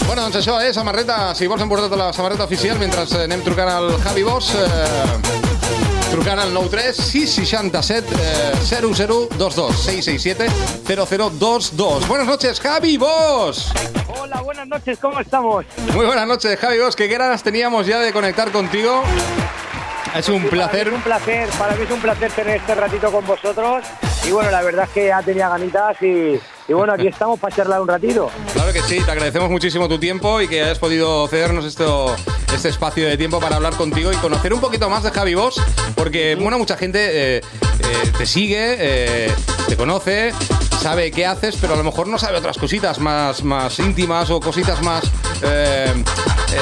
Bueno, 0.06 0.26
doncs 0.26 0.42
això, 0.42 0.58
eh, 0.60 0.72
samarreta, 0.76 1.32
si 1.34 1.46
vols 1.48 1.62
emportar 1.64 1.88
la 1.96 2.12
samarreta 2.12 2.44
oficial 2.44 2.78
mentre 2.78 3.06
eh, 3.06 3.24
anem 3.24 3.40
trucant 3.46 3.70
al 3.72 3.94
Javi 4.04 4.26
Bosch, 4.26 4.52
eh, 4.60 5.91
trucant 6.12 6.38
al 6.38 6.52
93 6.52 6.94
667 6.94 8.14
eh, 8.20 8.52
0022 8.82 9.74
667 9.74 10.46
0022. 10.84 12.06
Buenas 12.06 12.26
noches, 12.26 12.60
Javi 12.60 12.98
Bosch. 12.98 13.72
Hola, 14.20 14.42
buenas 14.42 14.68
noches, 14.68 14.98
¿cómo 14.98 15.20
estamos? 15.20 15.64
Muy 15.94 16.04
buenas 16.04 16.26
noches, 16.26 16.58
Javi 16.60 16.78
Bosch. 16.80 16.94
Qué 16.94 17.08
ganas 17.08 17.42
teníamos 17.42 17.86
ya 17.86 17.98
de 18.00 18.12
conectar 18.12 18.52
contigo. 18.52 19.02
Es 20.14 20.28
un 20.28 20.42
placer. 20.50 20.88
es 20.88 20.94
un 20.94 21.00
placer, 21.00 21.48
para 21.58 21.74
mí 21.74 21.84
es 21.84 21.90
un 21.90 22.00
placer 22.00 22.30
tener 22.32 22.56
este 22.58 22.74
ratito 22.74 23.10
con 23.10 23.26
vosotros. 23.26 23.82
Y 24.26 24.32
bueno, 24.32 24.50
la 24.50 24.60
verdad 24.60 24.84
es 24.84 24.90
que 24.90 25.06
ya 25.06 25.22
tenía 25.22 25.48
ganitas 25.48 25.96
y, 26.02 26.38
y 26.68 26.72
bueno, 26.72 26.92
aquí 26.92 27.08
estamos 27.08 27.38
para 27.38 27.54
charlar 27.54 27.80
un 27.80 27.88
ratito. 27.88 28.30
Claro 28.52 28.72
que 28.72 28.80
sí, 28.82 29.00
te 29.04 29.10
agradecemos 29.10 29.50
muchísimo 29.50 29.88
tu 29.88 29.98
tiempo 29.98 30.40
y 30.40 30.48
que 30.48 30.62
hayas 30.62 30.78
podido 30.78 31.26
cedernos 31.28 31.64
esto, 31.64 32.14
este 32.54 32.68
espacio 32.68 33.06
de 33.06 33.16
tiempo 33.16 33.40
para 33.40 33.56
hablar 33.56 33.74
contigo 33.74 34.12
y 34.12 34.16
conocer 34.16 34.52
un 34.52 34.60
poquito 34.60 34.88
más 34.88 35.02
de 35.02 35.10
Javi 35.10 35.34
Bosch, 35.34 35.60
porque 35.94 36.36
bueno, 36.36 36.58
mucha 36.58 36.76
gente 36.76 37.36
eh, 37.36 37.36
eh, 37.38 38.12
te 38.16 38.26
sigue, 38.26 38.76
eh, 38.78 39.32
te 39.68 39.76
conoce, 39.76 40.32
sabe 40.82 41.10
qué 41.12 41.24
haces, 41.26 41.56
pero 41.60 41.74
a 41.74 41.76
lo 41.76 41.84
mejor 41.84 42.08
no 42.08 42.18
sabe 42.18 42.38
otras 42.38 42.58
cositas 42.58 42.98
más, 42.98 43.44
más 43.44 43.78
íntimas 43.78 44.30
o 44.30 44.40
cositas 44.40 44.82
más 44.82 45.04
eh, 45.42 45.92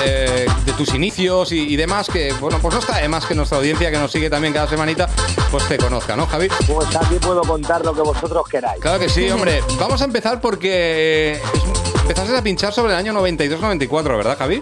eh, 0.05 0.47
de 0.67 0.73
tus 0.75 0.93
inicios 0.95 1.53
y, 1.53 1.73
y 1.73 1.77
demás, 1.77 2.09
que 2.12 2.33
bueno, 2.35 2.59
pues 2.61 2.75
no 2.75 2.81
está 2.81 2.99
de 2.99 3.09
más 3.09 3.25
que 3.27 3.35
nuestra 3.35 3.59
audiencia 3.59 3.91
que 3.91 3.99
nos 3.99 4.12
sigue 4.12 4.29
también 4.29 4.53
cada 4.53 4.69
semanita, 4.69 5.09
pues 5.50 5.67
te 5.69 5.79
conozca, 5.79 6.17
¿no, 6.17 6.27
Javi? 6.27 6.49
Pues 6.67 6.95
aquí 6.97 7.15
puedo 7.21 7.41
contar 7.43 7.85
lo 7.85 7.95
que 7.95 8.03
vosotros 8.03 8.43
queráis. 8.49 8.81
Claro 8.81 8.99
que 8.99 9.09
sí, 9.09 9.29
hombre. 9.31 9.62
Vamos 9.79 10.00
a 10.03 10.05
empezar 10.05 10.41
porque 10.41 11.41
es- 11.55 12.00
empezaste 12.03 12.37
a 12.37 12.43
pinchar 12.43 12.73
sobre 12.75 12.93
el 12.93 12.99
año 12.99 13.12
92-94, 13.15 14.17
¿verdad, 14.17 14.37
Javi? 14.39 14.61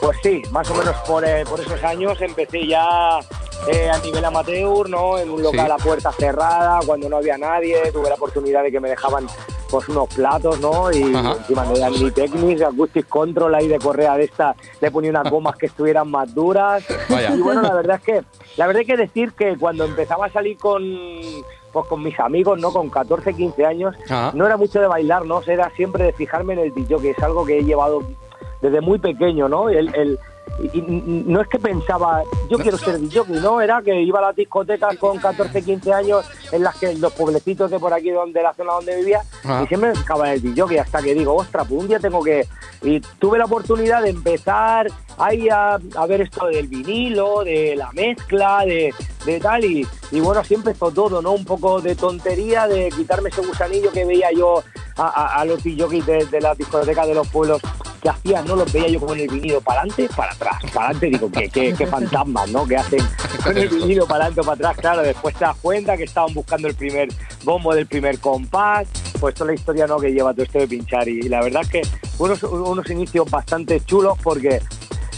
Pues 0.00 0.16
sí, 0.22 0.42
más 0.50 0.68
o 0.70 0.74
menos 0.74 0.96
por, 1.06 1.24
eh, 1.24 1.44
por 1.48 1.60
esos 1.60 1.82
años 1.84 2.16
empecé 2.20 2.66
ya 2.66 3.18
eh, 3.66 3.90
a 3.90 3.98
nivel 3.98 4.24
amateur, 4.24 4.88
¿no? 4.88 5.18
En 5.18 5.30
un 5.30 5.42
local 5.42 5.66
Sí. 5.66 5.72
a 5.72 5.76
puerta 5.84 6.12
cerrada, 6.12 6.80
cuando 6.86 7.08
no 7.08 7.16
había 7.18 7.36
nadie, 7.36 7.90
tuve 7.92 8.08
la 8.08 8.14
oportunidad 8.14 8.62
de 8.62 8.70
que 8.70 8.80
me 8.80 8.88
dejaban 8.88 9.26
pues 9.70 9.86
unos 9.90 10.08
platos, 10.14 10.58
¿no? 10.60 10.90
Y 10.92 11.14
Ajá. 11.14 11.32
encima 11.32 11.64
no 11.66 11.74
eran 11.76 11.92
ni 11.92 12.10
Technics, 12.10 12.62
Acoustic 12.62 13.06
Control 13.08 13.54
ahí 13.54 13.68
de 13.68 13.78
correa 13.78 14.16
de 14.16 14.24
esta, 14.24 14.54
le 14.80 14.90
ponía 14.90 15.10
unas 15.10 15.30
gomas 15.30 15.56
que 15.56 15.66
estuvieran 15.66 16.10
más 16.10 16.34
duras. 16.34 16.84
Vaya. 17.10 17.34
Y 17.34 17.40
bueno, 17.40 17.60
la 17.62 17.74
verdad 17.74 17.96
es 17.96 18.02
que, 18.02 18.24
la 18.56 18.66
verdad 18.66 18.80
hay 18.80 18.86
que 18.86 18.96
decir 18.96 19.32
que 19.32 19.58
cuando 19.58 19.84
empezaba 19.84 20.26
a 20.26 20.30
salir 20.32 20.56
con 20.56 20.82
pues 21.70 21.86
con 21.86 22.02
mis 22.02 22.18
amigos, 22.18 22.58
¿no? 22.58 22.72
Con 22.72 22.88
14, 22.88 23.34
15 23.34 23.66
años, 23.66 23.94
Ajá. 24.08 24.30
no 24.34 24.46
era 24.46 24.56
mucho 24.56 24.80
de 24.80 24.86
bailar, 24.86 25.26
¿no? 25.26 25.42
Era 25.42 25.70
siempre 25.76 26.04
de 26.04 26.12
fijarme 26.14 26.54
en 26.54 26.60
el 26.60 26.72
DJ, 26.74 26.96
que 27.02 27.10
es 27.10 27.18
algo 27.22 27.44
que 27.44 27.58
he 27.58 27.62
llevado 27.62 28.02
desde 28.62 28.80
muy 28.80 28.98
pequeño, 28.98 29.50
¿no? 29.50 29.68
El, 29.68 29.94
el- 29.94 30.18
y, 30.60 30.78
y 30.78 30.82
no 31.26 31.40
es 31.40 31.48
que 31.48 31.58
pensaba, 31.58 32.22
yo 32.50 32.58
quiero 32.58 32.76
ser 32.78 32.98
DJ, 32.98 33.22
no, 33.40 33.60
era 33.60 33.80
que 33.82 34.00
iba 34.02 34.18
a 34.18 34.22
las 34.22 34.36
discotecas 34.36 34.96
con 34.98 35.18
14, 35.18 35.62
15 35.62 35.92
años 35.92 36.24
en 36.52 36.62
las 36.64 36.76
que 36.76 36.94
los 36.94 37.12
pueblecitos 37.12 37.70
de 37.70 37.78
por 37.78 37.92
aquí, 37.92 38.10
donde 38.10 38.42
la 38.42 38.52
zona 38.54 38.72
donde 38.74 38.96
vivía, 38.96 39.22
Ah. 39.44 39.62
y 39.64 39.68
siempre 39.68 39.92
me 39.92 40.24
en 40.24 40.32
el 40.32 40.42
DJ, 40.42 40.80
hasta 40.80 41.00
que 41.02 41.14
digo, 41.14 41.34
ostras, 41.36 41.66
pues 41.68 41.80
un 41.80 41.88
día 41.88 42.00
tengo 42.00 42.22
que... 42.22 42.46
Y 42.82 43.00
tuve 43.18 43.38
la 43.38 43.44
oportunidad 43.46 44.02
de 44.02 44.10
empezar 44.10 44.86
ahí 45.16 45.48
a, 45.48 45.78
a 45.96 46.06
ver 46.06 46.20
esto 46.22 46.46
del 46.46 46.68
vinilo, 46.68 47.42
de 47.44 47.74
la 47.76 47.90
mezcla, 47.92 48.62
de, 48.64 48.92
de 49.26 49.40
tal, 49.40 49.64
y, 49.64 49.86
y 50.12 50.20
bueno, 50.20 50.40
así 50.40 50.54
empezó 50.54 50.90
todo, 50.90 51.20
¿no? 51.22 51.32
Un 51.32 51.44
poco 51.44 51.80
de 51.80 51.94
tontería, 51.96 52.68
de 52.68 52.88
quitarme 52.90 53.30
ese 53.30 53.44
gusanillo 53.44 53.90
que 53.92 54.04
veía 54.04 54.30
yo 54.32 54.62
a, 54.96 55.06
a- 55.06 55.40
a 55.40 55.44
los 55.44 55.62
DJs 55.62 56.06
de, 56.06 56.24
de 56.26 56.40
las 56.40 56.56
discotecas 56.58 57.06
de 57.06 57.14
los 57.14 57.28
pueblos 57.28 57.60
que 57.98 58.08
hacían, 58.08 58.46
¿no? 58.46 58.56
Los 58.56 58.72
veía 58.72 58.88
yo 58.88 59.00
con 59.00 59.18
el 59.18 59.28
vinilo 59.28 59.60
para 59.60 59.80
adelante, 59.80 60.08
para 60.16 60.32
atrás, 60.32 60.56
para 60.72 60.86
adelante, 60.86 61.06
digo, 61.06 61.30
qué, 61.30 61.48
qué, 61.48 61.74
qué 61.76 61.86
fantasmas, 61.86 62.50
¿no? 62.50 62.66
Que 62.66 62.76
hacen 62.76 63.00
con 63.42 63.56
el 63.56 63.68
vinilo 63.68 64.06
para 64.06 64.24
adelante 64.24 64.40
o 64.40 64.44
para 64.44 64.54
atrás, 64.54 64.76
claro, 64.78 65.02
después 65.02 65.34
te 65.34 65.44
das 65.44 65.56
cuenta 65.60 65.96
que 65.96 66.04
estaban 66.04 66.32
buscando 66.34 66.68
el 66.68 66.74
primer 66.74 67.08
bombo 67.44 67.74
del 67.74 67.86
primer 67.86 68.18
compás, 68.18 68.88
pues 69.20 69.34
toda 69.34 69.48
la 69.48 69.54
historia, 69.54 69.86
¿no? 69.86 69.98
Que 69.98 70.12
lleva 70.12 70.32
todo 70.32 70.44
esto 70.44 70.58
de 70.58 70.68
pinchar 70.68 71.08
y, 71.08 71.22
la 71.22 71.40
verdad 71.42 71.62
es 71.62 71.68
que 71.68 71.82
unos, 72.18 72.42
unos 72.42 72.88
inicios 72.90 73.30
bastante 73.30 73.80
chulos 73.84 74.18
porque 74.22 74.60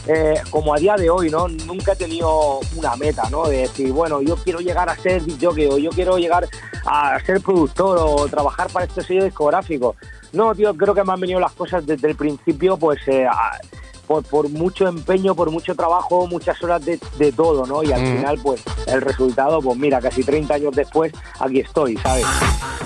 eh, 0.07 0.41
como 0.51 0.75
a 0.75 0.79
día 0.79 0.97
de 0.97 1.11
hoy, 1.11 1.31
¿no? 1.31 1.47
Nunca 1.49 1.93
he 1.93 1.97
tenido 1.97 2.61
una 2.77 2.97
meta, 2.97 3.29
¿no? 3.31 3.47
De 3.47 3.59
decir, 3.59 3.93
bueno, 3.93 4.23
yo 4.23 4.37
quiero 4.37 4.61
llegar 4.61 4.89
a 4.89 4.97
ser 4.97 5.23
jockey 5.41 5.67
o 5.67 5.79
yo 5.79 5.91
quiero 5.91 6.17
llegar 6.17 6.49
a 6.87 7.19
ser 7.21 7.41
productor 7.41 7.99
o 8.01 8.27
trabajar 8.29 8.69
para 8.73 8.87
este 8.87 9.03
sello 9.03 9.25
discográfico. 9.25 9.97
No, 10.33 10.55
tío, 10.55 10.75
creo 10.77 10.95
que 10.95 11.03
me 11.05 11.13
han 11.13 11.21
venido 11.21 11.41
las 11.41 11.53
cosas 11.53 11.85
desde 11.87 12.09
el 12.09 12.17
principio, 12.17 12.77
pues 12.77 13.01
eh, 13.09 13.27
a- 13.27 13.59
por, 14.07 14.25
por 14.25 14.49
mucho 14.49 14.89
empeño, 14.89 15.37
por 15.37 15.51
mucho 15.53 15.75
trabajo, 15.77 16.27
muchas 16.27 16.61
horas 16.65 16.85
de, 16.85 16.99
de 17.17 17.31
todo, 17.31 17.65
¿no? 17.67 17.83
Y 17.85 17.93
al 17.93 18.01
Mm. 18.03 18.17
final, 18.17 18.39
pues 18.43 18.63
el 18.89 19.01
resultado, 19.03 19.61
pues 19.61 19.79
mira, 19.79 20.01
casi 20.01 20.25
30 20.25 20.55
años 20.55 20.75
después, 20.75 21.13
aquí 21.39 21.61
estoy, 21.61 21.97
¿sabes? 21.99 22.27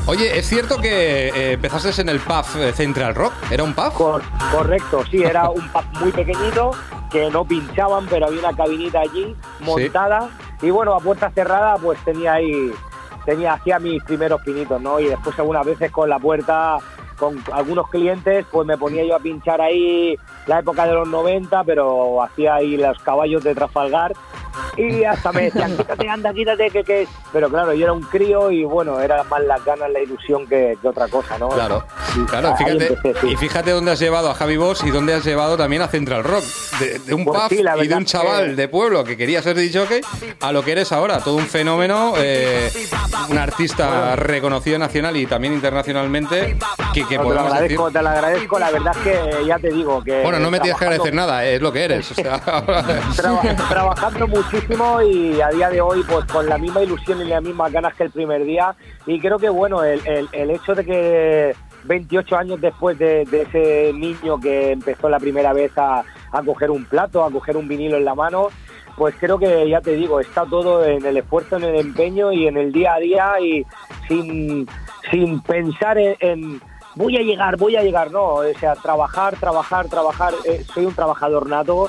Oye, 0.06 0.38
¿es 0.38 0.46
cierto 0.46 0.76
que 0.78 1.28
eh, 1.28 1.52
empezaste 1.52 1.98
en 2.02 2.10
el 2.10 2.20
pub 2.20 2.44
eh, 2.58 2.72
Central 2.74 3.14
Rock? 3.14 3.32
¿Era 3.50 3.62
un 3.64 3.72
pub? 3.72 3.92
Cor- 3.94 4.22
correcto, 4.52 5.02
sí, 5.10 5.22
era 5.22 5.48
un 5.48 5.66
pub 5.72 5.82
muy 6.00 6.12
pequeñito 6.12 6.72
que 7.10 7.30
no 7.30 7.46
pinchaban, 7.46 8.06
pero 8.10 8.26
había 8.26 8.40
una 8.40 8.54
cabinita 8.54 9.00
allí 9.00 9.34
montada 9.60 10.28
y 10.60 10.68
bueno, 10.68 10.94
a 10.94 11.00
puerta 11.00 11.30
cerrada 11.30 11.76
pues 11.78 11.98
tenía 12.04 12.34
ahí, 12.34 12.70
tenía, 13.24 13.54
hacía 13.54 13.78
mis 13.78 14.02
primeros 14.04 14.42
pinitos, 14.42 14.78
¿no? 14.82 15.00
Y 15.00 15.06
después 15.06 15.38
algunas 15.38 15.64
veces 15.64 15.90
con 15.90 16.10
la 16.10 16.18
puerta, 16.18 16.76
con 17.16 17.42
algunos 17.52 17.88
clientes, 17.88 18.46
pues 18.50 18.66
me 18.66 18.78
ponía 18.78 19.04
yo 19.04 19.16
a 19.16 19.20
pinchar 19.20 19.60
ahí 19.60 20.16
la 20.46 20.60
época 20.60 20.86
de 20.86 20.94
los 20.94 21.08
90, 21.08 21.64
pero 21.64 22.22
hacía 22.22 22.56
ahí 22.56 22.76
los 22.76 22.98
caballos 22.98 23.42
de 23.44 23.54
Trafalgar 23.54 24.12
y 24.76 25.04
hasta 25.04 25.32
me 25.32 25.42
decían, 25.44 25.76
quítate, 25.76 26.08
anda, 26.08 26.32
quítate, 26.32 26.70
que, 26.70 26.84
que... 26.84 27.08
Pero 27.32 27.48
claro, 27.48 27.72
yo 27.74 27.84
era 27.84 27.92
un 27.92 28.02
crío 28.02 28.50
y 28.50 28.64
bueno, 28.64 29.00
era 29.00 29.22
más 29.24 29.42
las 29.44 29.64
ganas, 29.64 29.90
la 29.90 30.00
ilusión 30.00 30.46
que, 30.46 30.76
que 30.80 30.88
otra 30.88 31.08
cosa, 31.08 31.36
¿no? 31.38 31.48
Claro, 31.48 31.84
claro, 32.28 32.48
Ahí 32.50 32.64
fíjate, 32.64 32.86
empecé, 32.94 33.20
sí. 33.20 33.26
y 33.32 33.36
fíjate 33.36 33.70
dónde 33.72 33.90
has 33.92 33.98
llevado 33.98 34.30
a 34.30 34.34
Javi 34.34 34.56
Boss 34.56 34.84
y 34.84 34.90
dónde 34.90 35.14
has 35.14 35.24
llevado 35.24 35.56
también 35.56 35.82
a 35.82 35.88
Central 35.88 36.22
Rock, 36.24 36.44
de, 36.78 36.98
de 37.00 37.14
un 37.14 37.24
Pues 37.24 37.40
pub 37.40 37.48
sí, 37.50 37.62
la 37.62 37.76
y 37.82 37.88
de 37.88 37.94
un 37.94 38.00
que- 38.00 38.06
chaval 38.06 38.56
de 38.56 38.68
pueblo 38.68 39.04
que 39.04 39.16
quería 39.16 39.42
ser 39.42 39.56
DJ 39.56 39.74
a 40.40 40.52
lo 40.52 40.62
que 40.62 40.72
eres 40.72 40.92
ahora, 40.92 41.18
todo 41.18 41.36
un 41.36 41.46
fenómeno, 41.46 42.14
eh, 42.16 42.70
un 43.28 43.38
artista 43.38 44.14
reconocido 44.16 44.78
nacional 44.78 45.16
y 45.16 45.26
también 45.26 45.54
internacionalmente, 45.54 46.56
que, 46.92 47.04
que 47.06 47.16
No, 47.16 47.22
te 47.24 47.28
lo 47.28 47.34
podemos 47.34 47.44
decir... 47.58 47.78
agradezco, 47.78 47.90
te 47.90 48.02
lo 48.02 48.08
agradezco, 48.08 48.58
la 48.58 48.70
verdad 48.70 48.92
es 48.96 49.02
que 49.02 49.44
ya 49.46 49.58
te 49.58 49.70
digo 49.72 50.02
que... 50.04 50.22
Bueno, 50.22 50.38
no 50.38 50.50
me 50.50 50.60
tienes 50.60 50.78
que 50.78 50.84
agradecer 50.84 51.14
nada, 51.14 51.44
es 51.44 51.60
lo 51.60 51.72
que 51.72 51.84
eres. 51.84 52.10
O 52.10 52.14
sea, 52.14 52.40
traba- 53.16 53.56
trabajando 53.68 54.28
muchísimo 54.52 55.02
y 55.02 55.40
a 55.40 55.48
día 55.48 55.70
de 55.70 55.80
hoy 55.80 56.02
pues 56.08 56.24
con 56.26 56.48
la 56.48 56.58
misma 56.58 56.82
ilusión 56.82 57.20
y 57.20 57.24
las 57.24 57.42
mismas 57.42 57.72
ganas 57.72 57.94
que 57.94 58.04
el 58.04 58.10
primer 58.10 58.44
día. 58.44 58.74
Y 59.06 59.20
creo 59.20 59.38
que 59.38 59.48
bueno 59.48 59.82
el, 59.84 60.00
el- 60.32 60.50
hecho 60.50 60.74
de 60.74 60.84
que 60.84 61.56
28 61.84 62.36
años 62.36 62.60
después 62.60 62.98
de, 62.98 63.22
ese 63.22 63.92
niño 63.92 64.38
que 64.40 64.72
empezó 64.72 65.08
la 65.08 65.18
primera 65.18 65.52
vez 65.52 65.72
a, 65.76 66.04
a 66.32 66.42
coger 66.42 66.70
un 66.70 66.84
plato, 66.84 67.24
a 67.24 67.30
coger 67.30 67.56
un 67.56 67.68
vinilo 67.68 67.96
en 67.96 68.04
la 68.04 68.14
mano, 68.14 68.48
pues 68.96 69.14
creo 69.18 69.38
que 69.38 69.68
ya 69.68 69.80
te 69.80 69.94
digo, 69.94 70.20
está 70.20 70.44
todo 70.46 70.84
en 70.84 71.04
el 71.04 71.16
esfuerzo, 71.16 71.56
en 71.56 71.64
el 71.64 71.76
empeño 71.76 72.32
y 72.32 72.46
en 72.46 72.56
el 72.56 72.72
día 72.72 72.94
a 72.94 72.98
día 72.98 73.40
y 73.40 73.66
sin, 74.08 74.66
sin 75.10 75.40
pensar 75.42 75.98
en, 75.98 76.16
en, 76.20 76.60
voy 76.94 77.16
a 77.16 77.20
llegar, 77.22 77.56
voy 77.56 77.76
a 77.76 77.82
llegar, 77.82 78.10
no, 78.12 78.24
o 78.36 78.44
sea, 78.58 78.74
trabajar, 78.76 79.36
trabajar, 79.36 79.88
trabajar, 79.88 80.32
eh, 80.46 80.64
soy 80.72 80.86
un 80.86 80.94
trabajador 80.94 81.48
nato, 81.48 81.88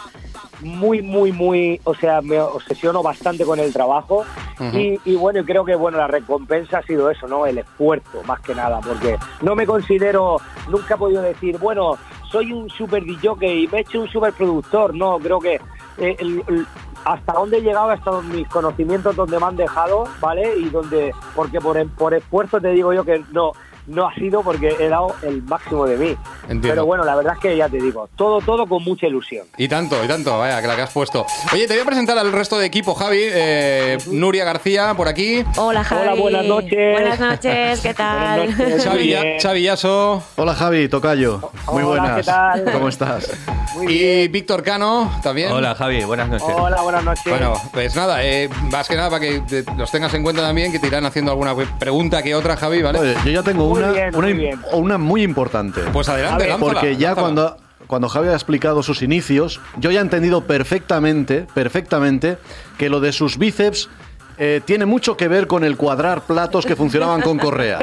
muy, 0.65 1.01
muy, 1.01 1.31
muy, 1.31 1.79
o 1.83 1.93
sea, 1.93 2.21
me 2.21 2.39
obsesiono 2.41 3.01
bastante 3.03 3.45
con 3.45 3.59
el 3.59 3.71
trabajo 3.71 4.25
Ujú. 4.59 4.77
y, 4.77 4.99
y 5.05 5.15
bueno, 5.15 5.43
creo 5.45 5.63
que 5.63 5.75
bueno, 5.75 5.97
la 5.97 6.07
recompensa 6.07 6.79
ha 6.79 6.83
sido 6.83 7.09
eso, 7.09 7.27
¿no? 7.27 7.45
El 7.45 7.59
esfuerzo, 7.59 8.23
más 8.25 8.39
que 8.41 8.55
nada, 8.55 8.79
porque 8.81 9.17
no 9.41 9.55
me 9.55 9.65
considero, 9.65 10.37
nunca 10.67 10.95
he 10.95 10.97
podido 10.97 11.21
decir, 11.21 11.57
bueno, 11.59 11.97
soy 12.31 12.51
un 12.51 12.69
super 12.69 13.03
DJ 13.05 13.53
y 13.61 13.67
me 13.67 13.77
he 13.77 13.81
hecho 13.81 14.01
un 14.01 14.07
super 14.09 14.33
productor, 14.33 14.93
no, 14.95 15.19
creo 15.19 15.39
que 15.39 15.55
eh, 15.97 16.15
el- 16.19 16.43
el- 16.47 16.65
hasta 17.05 17.33
dónde 17.33 17.57
he 17.57 17.61
llegado, 17.61 17.89
hasta 17.89 18.09
donde 18.09 18.35
mis 18.37 18.47
conocimientos 18.47 19.15
donde 19.15 19.37
me 19.39 19.45
han 19.45 19.55
dejado, 19.55 20.05
¿vale? 20.19 20.57
Y 20.57 20.69
donde, 20.69 21.11
porque 21.35 21.61
por, 21.61 21.87
por 21.91 22.15
esfuerzo 22.15 22.59
te 22.59 22.69
digo 22.69 22.91
yo 22.93 23.05
que 23.05 23.23
no, 23.31 23.51
no 23.87 24.07
ha 24.07 24.13
sido 24.15 24.41
porque 24.41 24.75
he 24.79 24.89
dado 24.89 25.15
el 25.23 25.43
máximo 25.43 25.85
de 25.85 25.97
mí. 25.97 26.15
Entiendo. 26.43 26.67
Pero 26.69 26.85
bueno, 26.85 27.03
la 27.03 27.15
verdad 27.15 27.33
es 27.33 27.39
que 27.39 27.55
ya 27.57 27.69
te 27.69 27.77
digo, 27.77 28.09
todo, 28.15 28.39
todo 28.41 28.65
con 28.67 28.83
mucha 28.83 29.07
ilusión. 29.07 29.45
Y 29.57 29.67
tanto, 29.67 30.03
y 30.03 30.07
tanto, 30.07 30.37
vaya, 30.37 30.61
que 30.61 30.67
la 30.67 30.75
que 30.75 30.81
has 30.83 30.91
puesto. 30.91 31.25
Oye, 31.53 31.67
te 31.67 31.73
voy 31.73 31.81
a 31.83 31.85
presentar 31.85 32.17
al 32.17 32.31
resto 32.31 32.57
de 32.57 32.65
equipo, 32.65 32.93
Javi. 32.95 33.19
Eh, 33.21 33.97
Nuria 34.07 34.43
García, 34.45 34.93
por 34.95 35.07
aquí. 35.07 35.43
Hola, 35.57 35.83
Javi. 35.83 36.01
Hola, 36.09 36.21
buenas 36.21 36.45
noches. 36.45 36.93
Buenas 36.93 37.19
noches, 37.19 37.79
¿qué 37.81 37.93
tal? 37.95 38.49
Noches. 38.57 38.83
Xavi. 38.83 39.15
Xavi 39.41 39.61
Yaso 39.63 40.23
Hola 40.35 40.53
Javi, 40.55 40.87
Tocayo. 40.89 41.51
Muy 41.71 41.83
Hola, 41.83 42.01
buenas. 42.01 42.15
¿qué 42.17 42.23
tal? 42.23 42.63
¿Cómo 42.71 42.89
estás? 42.89 43.31
Muy 43.75 43.85
y 43.93 43.97
bien. 43.97 44.31
Víctor 44.31 44.63
Cano, 44.63 45.11
también. 45.21 45.51
Hola 45.51 45.75
Javi, 45.75 46.03
buenas 46.03 46.29
noches. 46.29 46.47
Hola, 46.57 46.81
buenas 46.81 47.03
noches. 47.03 47.23
Bueno, 47.27 47.53
pues 47.73 47.95
nada, 47.95 48.23
eh, 48.23 48.49
más 48.71 48.87
que 48.87 48.95
nada 48.95 49.09
para 49.09 49.19
que 49.21 49.39
te- 49.41 49.63
los 49.77 49.91
tengas 49.91 50.13
en 50.13 50.23
cuenta 50.23 50.41
también, 50.41 50.71
que 50.71 50.79
te 50.79 50.87
irán 50.87 51.05
haciendo 51.05 51.31
alguna 51.31 51.53
pregunta 51.79 52.21
que 52.23 52.35
otra, 52.35 52.55
Javi, 52.55 52.81
¿vale? 52.81 52.99
Oye, 52.99 53.15
yo 53.25 53.31
ya 53.31 53.43
tengo 53.43 53.65
una, 53.75 53.91
bien, 53.91 54.15
una, 54.15 54.97
muy 54.97 55.21
una 55.21 55.23
importante. 55.23 55.81
Pues 55.93 56.09
adelante, 56.09 56.35
A 56.35 56.37
ver, 56.37 56.49
lánzala, 56.49 56.73
Porque 56.73 56.95
ya 56.97 57.09
lánzala. 57.09 57.21
cuando, 57.21 57.57
cuando 57.87 58.09
Javi 58.09 58.29
ha 58.29 58.33
explicado 58.33 58.83
sus 58.83 59.01
inicios, 59.01 59.59
yo 59.77 59.91
ya 59.91 59.99
he 59.99 60.03
entendido 60.03 60.41
perfectamente, 60.41 61.47
perfectamente, 61.53 62.37
que 62.77 62.89
lo 62.89 62.99
de 62.99 63.11
sus 63.11 63.37
bíceps 63.37 63.89
eh, 64.37 64.61
tiene 64.65 64.85
mucho 64.85 65.15
que 65.17 65.27
ver 65.27 65.47
con 65.47 65.63
el 65.63 65.77
cuadrar 65.77 66.21
platos 66.21 66.65
que 66.65 66.75
funcionaban 66.75 67.21
con 67.21 67.37
correa. 67.39 67.79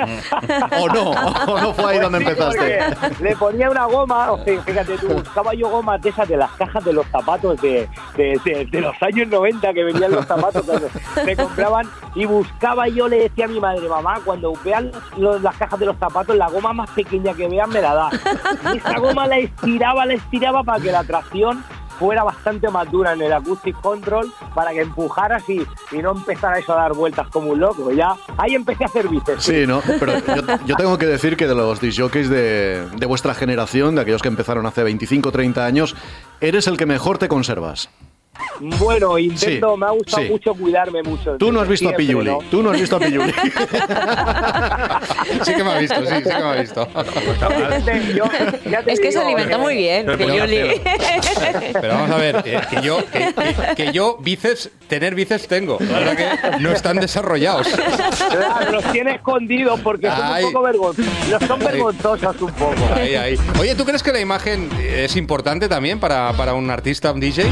¿O 0.80 0.88
no? 0.88 1.10
¿O 1.10 1.60
no 1.60 1.72
fue 1.74 1.92
ahí 1.92 1.98
donde 1.98 2.20
Pues 2.20 2.38
empezaste? 2.38 3.22
Le 3.22 3.36
ponía 3.36 3.70
una 3.70 3.84
goma, 3.86 4.32
o 4.32 4.44
sea, 4.44 4.60
fíjate 4.62 4.98
tú, 4.98 5.08
buscaba 5.08 5.54
yo 5.54 5.68
gomas 5.68 6.00
de 6.02 6.10
esas 6.10 6.28
de 6.28 6.36
las 6.36 6.50
cajas 6.52 6.84
de 6.84 6.92
los 6.92 7.06
zapatos 7.06 7.60
de, 7.60 7.88
de, 8.16 8.40
de- 8.44 8.66
de 8.70 8.80
los 8.80 8.94
años 9.02 9.28
90 9.28 9.72
que 9.72 9.84
venían 9.84 10.12
los 10.12 10.26
zapatos 10.26 10.64
se 11.24 11.36
compraban 11.36 11.88
y 12.14 12.24
buscaba 12.26 12.88
yo, 12.88 13.08
le 13.08 13.20
decía 13.20 13.46
a 13.46 13.48
mi 13.48 13.60
madre, 13.60 13.88
mamá, 13.88 14.20
cuando 14.24 14.52
vean 14.64 14.90
los- 15.16 15.40
las 15.42 15.56
cajas 15.56 15.78
de 15.80 15.86
los 15.86 15.96
zapatos, 15.98 16.36
la 16.36 16.48
goma 16.48 16.72
más 16.72 16.90
pequeña 16.90 17.34
que 17.34 17.48
vean 17.48 17.70
me 17.70 17.80
la 17.80 17.94
da. 17.94 18.10
Y 18.74 18.76
esa 18.78 18.98
goma 18.98 19.26
la 19.26 19.38
estiraba, 19.38 20.04
la 20.06 20.14
estiraba 20.14 20.62
para 20.64 20.82
que 20.82 20.92
la 20.92 21.04
tracción 21.04 21.64
fuera 21.98 22.22
bastante 22.22 22.68
más 22.68 22.90
dura 22.90 23.12
en 23.12 23.22
el 23.22 23.32
acoustic 23.32 23.80
control 23.80 24.32
para 24.54 24.72
que 24.72 24.80
empujaras 24.80 25.48
y, 25.48 25.66
no 26.02 26.12
empezara 26.12 26.58
eso 26.58 26.72
a 26.72 26.82
dar 26.82 26.94
vueltas 26.94 27.28
como 27.28 27.50
un 27.50 27.60
loco. 27.60 27.92
Ya 27.92 28.16
ahí 28.36 28.54
empecé 28.54 28.84
a 28.84 28.86
hacer 28.86 29.08
bíceps. 29.08 29.42
Sí, 29.42 29.66
¿no? 29.66 29.80
Pero 30.00 30.18
yo, 30.18 30.42
yo 30.66 30.76
tengo 30.76 30.98
que 30.98 31.06
decir 31.06 31.36
que 31.36 31.46
de 31.46 31.54
los 31.54 31.80
disjockeys 31.80 32.28
de, 32.28 32.88
de 32.96 33.06
vuestra 33.06 33.34
generación, 33.34 33.94
de 33.94 34.02
aquellos 34.02 34.22
que 34.22 34.28
empezaron 34.28 34.66
hace 34.66 34.82
25 34.82 35.28
o 35.28 35.32
30 35.32 35.64
años, 35.64 35.94
eres 36.40 36.66
el 36.66 36.76
que 36.76 36.86
mejor 36.86 37.18
te 37.18 37.28
conservas. 37.28 37.88
Bueno, 38.60 39.18
intento, 39.18 39.74
Sí, 39.74 39.78
me 39.80 39.86
ha 39.86 39.90
gustado 39.90 40.22
sí. 40.22 40.28
mucho 40.30 40.54
cuidarme 40.54 41.02
mucho. 41.02 41.36
Tú 41.36 41.52
no 41.52 41.60
has 41.60 41.68
visto 41.68 41.86
a 41.88 41.90
Siempre, 41.90 42.06
Pilluli. 42.06 42.30
¿no? 42.30 42.38
Tú 42.50 42.62
no 42.62 42.70
has 42.70 42.80
visto 42.80 42.96
a 42.96 43.00
Pilluli. 43.00 43.32
Sí 45.44 45.54
que 45.54 45.64
me 45.64 45.70
ha 45.72 45.78
visto, 45.78 46.00
sí, 46.06 46.14
sí 46.16 46.22
que 46.22 46.28
me 46.28 46.34
ha 46.34 46.52
visto. 46.54 46.88
Yo- 48.14 48.24
ya 48.70 48.82
te 48.82 48.92
Es 48.92 49.00
que 49.00 49.10
se 49.12 49.18
digo, 49.18 49.22
alimenta 49.30 49.56
eh, 49.56 49.58
muy 49.58 49.74
bien, 49.76 50.06
Pero 50.06 50.18
ponía 50.18 50.44
Pilluli. 50.46 50.80
Pero 51.80 51.94
vamos 51.94 52.10
a 52.10 52.16
ver, 52.16 52.42
eh, 52.44 52.60
que 52.70 52.80
yo, 52.82 52.98
que, 53.10 53.34
que- 53.34 53.74
que 53.86 53.92
yo 53.92 54.18
bíceps, 54.20 54.70
tener 54.88 55.14
bíceps 55.14 55.48
tengo. 55.48 55.78
La 55.80 55.98
verdad 55.98 56.16
que 56.16 56.58
no 56.62 56.70
están 56.72 56.98
desarrollados. 56.98 57.66
Claro, 57.68 58.72
los 58.72 58.84
tiene 58.92 59.16
escondidos 59.16 59.80
porque 59.80 60.08
son 60.08 60.20
un 60.44 60.52
poco 60.52 60.62
vergonzosos. 60.62 61.28
Los 61.28 61.42
son 61.44 61.58
vergonzosos 61.58 62.40
un 62.42 62.52
poco. 62.52 62.74
Ahí, 62.94 63.14
ahí. 63.14 63.36
Oye, 63.60 63.74
¿tú 63.74 63.84
crees 63.84 64.02
que 64.02 64.12
la 64.12 64.20
imagen 64.20 64.70
es 64.80 65.16
importante 65.16 65.68
también 65.68 65.98
para, 66.00 66.32
para 66.34 66.54
un 66.54 66.70
artista, 66.70 67.12
un 67.12 67.20
DJ? 67.20 67.44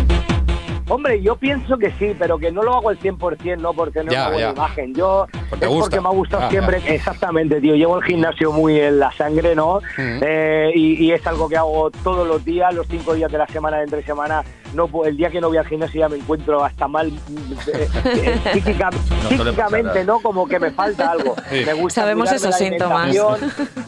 Hombre, 0.91 1.23
yo 1.23 1.37
pienso 1.37 1.79
que 1.79 1.91
sí, 1.99 2.15
pero 2.19 2.37
que 2.39 2.51
no 2.53 2.63
lo 2.63 2.75
hago 2.75 2.89
al 2.91 2.99
100%, 2.99 3.57
no 3.59 3.73
porque 3.73 4.03
no 4.05 4.11
Ya, 4.11 4.23
es 4.23 4.27
una 4.27 4.33
buena 4.35 4.47
ya. 4.49 4.53
imagen. 4.57 4.95
Yo 4.95 5.27
Porque 5.49 5.65
es 5.67 5.71
porque 5.73 6.01
me 6.01 6.09
ha 6.09 6.13
gustado 6.13 6.43
Ah, 6.45 6.51
siempre. 6.51 6.83
Exactamente, 6.87 7.61
tío. 7.61 7.75
Llevo 7.77 7.99
el 7.99 8.05
gimnasio 8.05 8.53
muy 8.53 8.79
en 8.79 8.99
la 8.99 9.13
sangre, 9.13 9.55
¿no? 9.55 9.81
Eh, 9.99 10.71
y, 10.75 11.05
y 11.07 11.13
es 11.13 11.27
algo 11.27 11.49
que 11.49 11.57
hago 11.57 11.91
todos 12.03 12.27
los 12.27 12.45
días, 12.45 12.75
los 12.75 12.87
cinco 12.89 13.15
días 13.15 13.31
de 13.33 13.39
la 13.39 13.47
semana, 13.47 13.79
de 13.79 13.85
entre 13.85 14.03
semana. 14.05 14.43
No, 14.75 14.87
puedo- 14.87 15.09
el 15.09 15.17
día 15.17 15.31
que 15.31 15.41
no 15.41 15.49
voy 15.49 15.57
al 15.57 15.67
gimnasio 15.67 15.99
ya 16.01 16.09
me 16.09 16.17
encuentro 16.17 16.63
hasta 16.65 16.87
mal 16.87 17.09
eh, 17.09 17.89
eh, 18.07 18.39
psíquica- 18.53 18.91
psíquicamente, 19.29 19.89
pasar. 19.89 20.05
¿no? 20.07 20.21
Como 20.21 20.47
que 20.47 20.61
me 20.61 20.71
falta 20.71 21.11
algo. 21.11 21.35
Sí. 21.51 21.65
Me 21.67 21.73
gusta 21.73 22.03
Sabemos 22.03 22.31
esos 22.31 22.51
la 22.51 22.57
síntomas. 22.57 23.15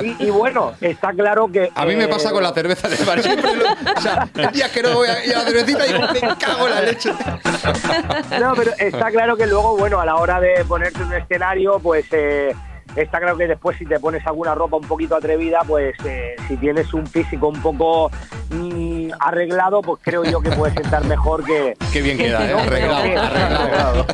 Y, 0.01 0.25
y 0.27 0.31
bueno, 0.31 0.73
está 0.81 1.13
claro 1.13 1.47
que... 1.53 1.71
A 1.75 1.85
mí 1.87 1.95
me 1.95 2.05
eh, 2.05 2.09
pasa 2.09 2.33
con 2.33 2.43
la 2.43 2.53
cerveza 2.53 2.89
de 2.89 2.97
bar. 3.05 3.23
Siempre 3.23 3.55
lo- 3.55 3.65
o 3.97 4.01
sea, 4.01 4.29
el 4.35 4.51
día 4.51 4.73
que 4.73 4.83
no 4.83 4.95
voy 4.95 5.07
a 5.09 5.25
ir 5.25 5.35
a 5.35 5.39
la 5.39 5.45
cervecita, 5.45 5.85
digo, 5.85 6.01
me 6.01 6.37
cago 6.37 6.67
en 6.67 6.75
la 6.75 6.81
No, 8.41 8.55
pero 8.55 8.73
está 8.79 9.11
claro 9.11 9.37
que 9.37 9.47
luego, 9.47 9.77
bueno, 9.77 10.01
a 10.01 10.07
la 10.07 10.17
hora 10.17 10.41
de 10.41 10.65
ponerte 10.65 11.03
un 11.03 11.13
escenario, 11.13 11.79
pues 11.79 12.07
eh, 12.13 12.55
está 12.97 13.19
claro 13.19 13.37
que 13.37 13.47
después 13.47 13.77
si 13.79 13.87
te 13.87 13.99
pones 13.99 14.27
alguna 14.27 14.55
ropa 14.55 14.77
un 14.77 14.87
poquito 14.87 15.17
atrevida, 15.17 15.61
pues 15.67 15.95
eh, 16.05 16.35
si 16.49 16.57
tienes 16.57 16.93
un 16.95 17.07
físico 17.07 17.49
un 17.49 17.61
poco 17.61 18.11
mm, 18.51 18.82
arreglado, 19.21 19.83
pues 19.83 20.01
creo 20.03 20.25
yo 20.25 20.41
que 20.41 20.51
puede 20.51 20.75
sentar 20.75 21.05
mejor 21.05 21.45
que... 21.45 21.75
Qué 21.93 22.03
bien 22.03 22.19
queda, 22.19 22.45
¿eh? 22.49 22.53
No, 22.53 22.59
Arreglado, 22.61 23.03
pero 23.03 23.13
que- 23.13 23.19
arreglado. 23.19 24.07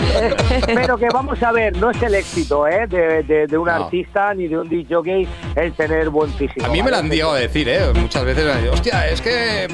Pero 0.66 0.98
que 0.98 1.06
vamos 1.12 1.42
a 1.42 1.52
ver, 1.52 1.76
no 1.76 1.90
es 1.90 2.02
el 2.02 2.14
éxito 2.14 2.66
¿eh? 2.66 2.86
de, 2.86 3.22
de- 3.22 3.46
de 3.46 3.58
un 3.58 3.66
No. 3.68 3.72
artista 3.74 4.32
ni 4.34 4.48
de 4.48 4.58
un 4.58 4.68
DJ 4.68 5.28
el 5.56 5.72
tener 5.74 6.08
buen 6.10 6.32
físico. 6.34 6.64
A 6.64 6.68
mí 6.68 6.82
me 6.82 6.90
lo 6.90 6.96
han 6.96 7.10
llegado 7.10 7.32
a 7.32 7.38
decir, 7.38 7.68
¿eh? 7.68 7.80
Muchas 7.94 8.24
veces 8.24 8.44
me 8.44 8.52
han 8.52 8.60
dicho, 8.62 8.72
hostia, 8.72 9.08
es 9.08 9.20
que 9.20 9.68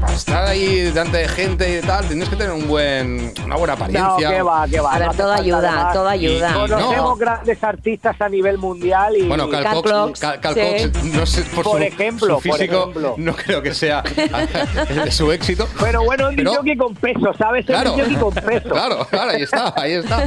para 0.00 0.12
estar 0.12 0.44
ahí 0.46 0.80
delante 0.82 1.18
de 1.18 1.28
gente 1.28 1.78
y 1.78 1.86
tal, 1.86 2.06
tienes 2.06 2.28
que 2.28 2.36
tener 2.36 2.52
un 2.52 2.66
buen, 2.68 3.32
una 3.44 3.56
buena 3.56 3.74
No, 3.76 3.84
apariencia. 3.84 4.30
que 4.30 4.42
va, 4.42 4.66
que 4.68 4.80
va. 4.80 4.94
A 4.94 4.98
ver, 4.98 5.08
no 5.08 5.14
todo 5.14 5.32
ayuda, 5.32 5.90
todo 5.92 6.08
ayuda. 6.08 6.50
Y- 6.50 6.54
Conocemos 6.68 6.96
No. 6.96 7.16
grandes 7.16 7.62
artistas 7.64 8.20
a 8.20 8.28
nivel 8.28 8.58
mundial 8.58 9.16
y... 9.16 9.26
Bueno, 9.26 9.48
Cal 9.48 9.62
Cal 9.64 9.74
Cox, 9.74 9.90
Cox, 9.90 10.20
Cal- 10.20 10.40
Cal 10.40 10.54
sí. 10.54 10.60
Cox, 10.90 11.04
no 11.04 11.26
sé, 11.26 11.42
por, 11.54 11.64
Por 11.64 11.78
su, 11.78 11.84
ejemplo, 11.84 12.26
su 12.26 12.32
por 12.48 12.58
físico, 12.58 12.80
ejemplo. 12.82 13.14
no 13.16 13.34
creo 13.34 13.62
que 13.62 13.74
sea 13.74 14.02
su 15.10 15.32
éxito. 15.32 15.68
Pero 15.80 16.02
bueno, 16.04 16.28
un 16.28 16.36
Pero- 16.36 16.62
DJ 16.62 16.76
con 16.76 16.94
peso, 16.94 17.32
¿sabes? 17.36 17.66
Claro, 17.66 17.94
Un 17.94 18.14
con 18.16 18.34
peso. 18.34 18.68
claro, 18.68 19.06
claro, 19.10 19.30
ahí 19.32 19.42
está, 19.42 19.72
ahí 19.76 19.92
está. 19.92 20.24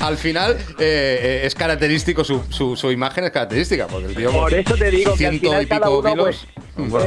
Al 0.00 0.16
final 0.18 0.52
eh, 0.78 1.20
eh, 1.22 1.40
es 1.44 1.54
característico, 1.54 2.22
su, 2.24 2.42
su, 2.50 2.76
su 2.76 2.90
imagen 2.92 3.24
es 3.24 3.30
característica, 3.30 3.86
porque 3.86 4.06
el 4.06 4.14
tío... 4.14 4.30
Por 4.30 4.52
eso 4.52 4.74
te 4.76 4.90
digo 4.90 5.14
que 5.14 5.26
al 5.26 5.38
final 5.38 5.62
y 5.62 5.66
cada 5.66 5.88
uno, 5.88 6.10
kilos. 6.10 6.46
pues, 6.90 7.06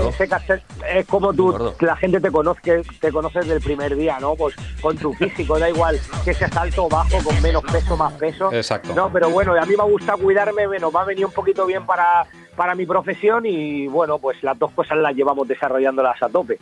eh, 0.49 0.61
es 0.95 1.05
como 1.05 1.31
tú, 1.33 1.73
la 1.81 1.95
gente 1.97 2.19
te 2.19 2.31
conoce, 2.31 2.81
te 2.99 3.11
conoce 3.11 3.39
desde 3.39 3.53
el 3.53 3.61
primer 3.61 3.95
día, 3.95 4.17
¿no? 4.19 4.35
Pues 4.35 4.55
con 4.81 4.97
tu 4.97 5.13
físico, 5.13 5.59
da 5.59 5.69
igual 5.69 5.99
que 6.25 6.33
seas 6.33 6.55
alto 6.57 6.85
o 6.85 6.89
bajo, 6.89 7.23
con 7.23 7.39
menos 7.41 7.63
peso, 7.71 7.95
más 7.95 8.13
peso. 8.13 8.51
Exacto. 8.51 8.93
No, 8.95 9.11
pero 9.13 9.29
bueno, 9.29 9.53
a 9.53 9.65
mí 9.65 9.75
me 9.77 9.83
gusta 9.83 10.13
cuidarme, 10.13 10.65
bueno, 10.65 10.91
me 10.91 10.99
ha 10.99 11.03
venido 11.03 11.27
un 11.27 11.33
poquito 11.33 11.65
bien 11.67 11.85
para, 11.85 12.25
para 12.59 12.75
mi 12.75 12.85
profesión 12.85 13.45
y 13.45 13.87
bueno, 13.87 14.17
pues 14.19 14.43
las 14.43 14.59
dos 14.59 14.71
cosas 14.71 14.97
las 14.97 15.15
llevamos 15.15 15.47
desarrollándolas 15.47 16.21
a 16.21 16.27
tope. 16.27 16.59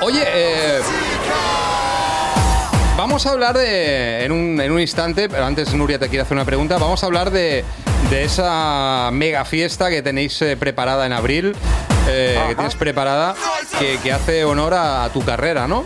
Oye, 0.00 0.20
eh, 0.26 0.80
vamos 2.96 3.24
a 3.24 3.30
hablar 3.30 3.56
de, 3.56 4.24
en 4.24 4.32
un, 4.32 4.60
en 4.60 4.72
un 4.72 4.80
instante, 4.80 5.28
pero 5.28 5.44
antes 5.44 5.72
Nuria 5.74 6.00
te 6.00 6.08
quiere 6.08 6.22
hacer 6.22 6.36
una 6.36 6.44
pregunta, 6.44 6.76
vamos 6.76 7.04
a 7.04 7.06
hablar 7.06 7.30
de, 7.30 7.64
de 8.10 8.24
esa 8.24 9.10
mega 9.12 9.44
fiesta 9.44 9.90
que 9.90 10.02
tenéis 10.02 10.42
eh, 10.42 10.56
preparada 10.56 11.06
en 11.06 11.12
abril, 11.12 11.54
eh, 12.08 12.42
que 12.48 12.56
tienes 12.56 12.74
preparada, 12.74 13.36
que, 13.78 13.98
que 14.02 14.10
hace 14.10 14.44
honor 14.44 14.74
a, 14.74 15.04
a 15.04 15.10
tu 15.10 15.24
carrera, 15.24 15.68
¿no? 15.68 15.84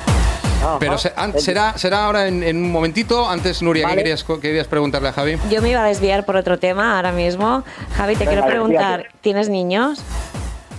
Ajá. 0.63 0.77
Pero 0.81 0.99
se- 0.99 1.13
an- 1.17 1.39
será, 1.39 1.77
será 1.79 2.05
ahora 2.07 2.27
en, 2.29 2.43
en 2.43 2.57
un 2.57 2.73
momentito. 2.73 3.29
Antes, 3.29 3.63
Nuria, 3.63 3.83
¿qué 3.85 3.91
Vale. 3.91 4.03
querías, 4.03 4.25
co- 4.25 4.41
querías 4.41 4.67
preguntarle 4.67 5.09
a 5.09 5.13
Javi? 5.13 5.37
Yo 5.51 5.61
me 5.63 5.71
iba 5.71 5.83
a 5.85 5.87
desviar 5.87 6.25
por 6.25 6.37
otro 6.37 6.59
tema 6.59 6.97
ahora 6.97 7.13
mismo. 7.13 7.63
Javi, 7.97 8.15
te 8.15 8.21
Venga, 8.21 8.33
quiero 8.33 8.47
preguntar, 8.47 8.99
desvíate. 8.99 9.19
¿tienes 9.21 9.49
niños? 9.49 10.01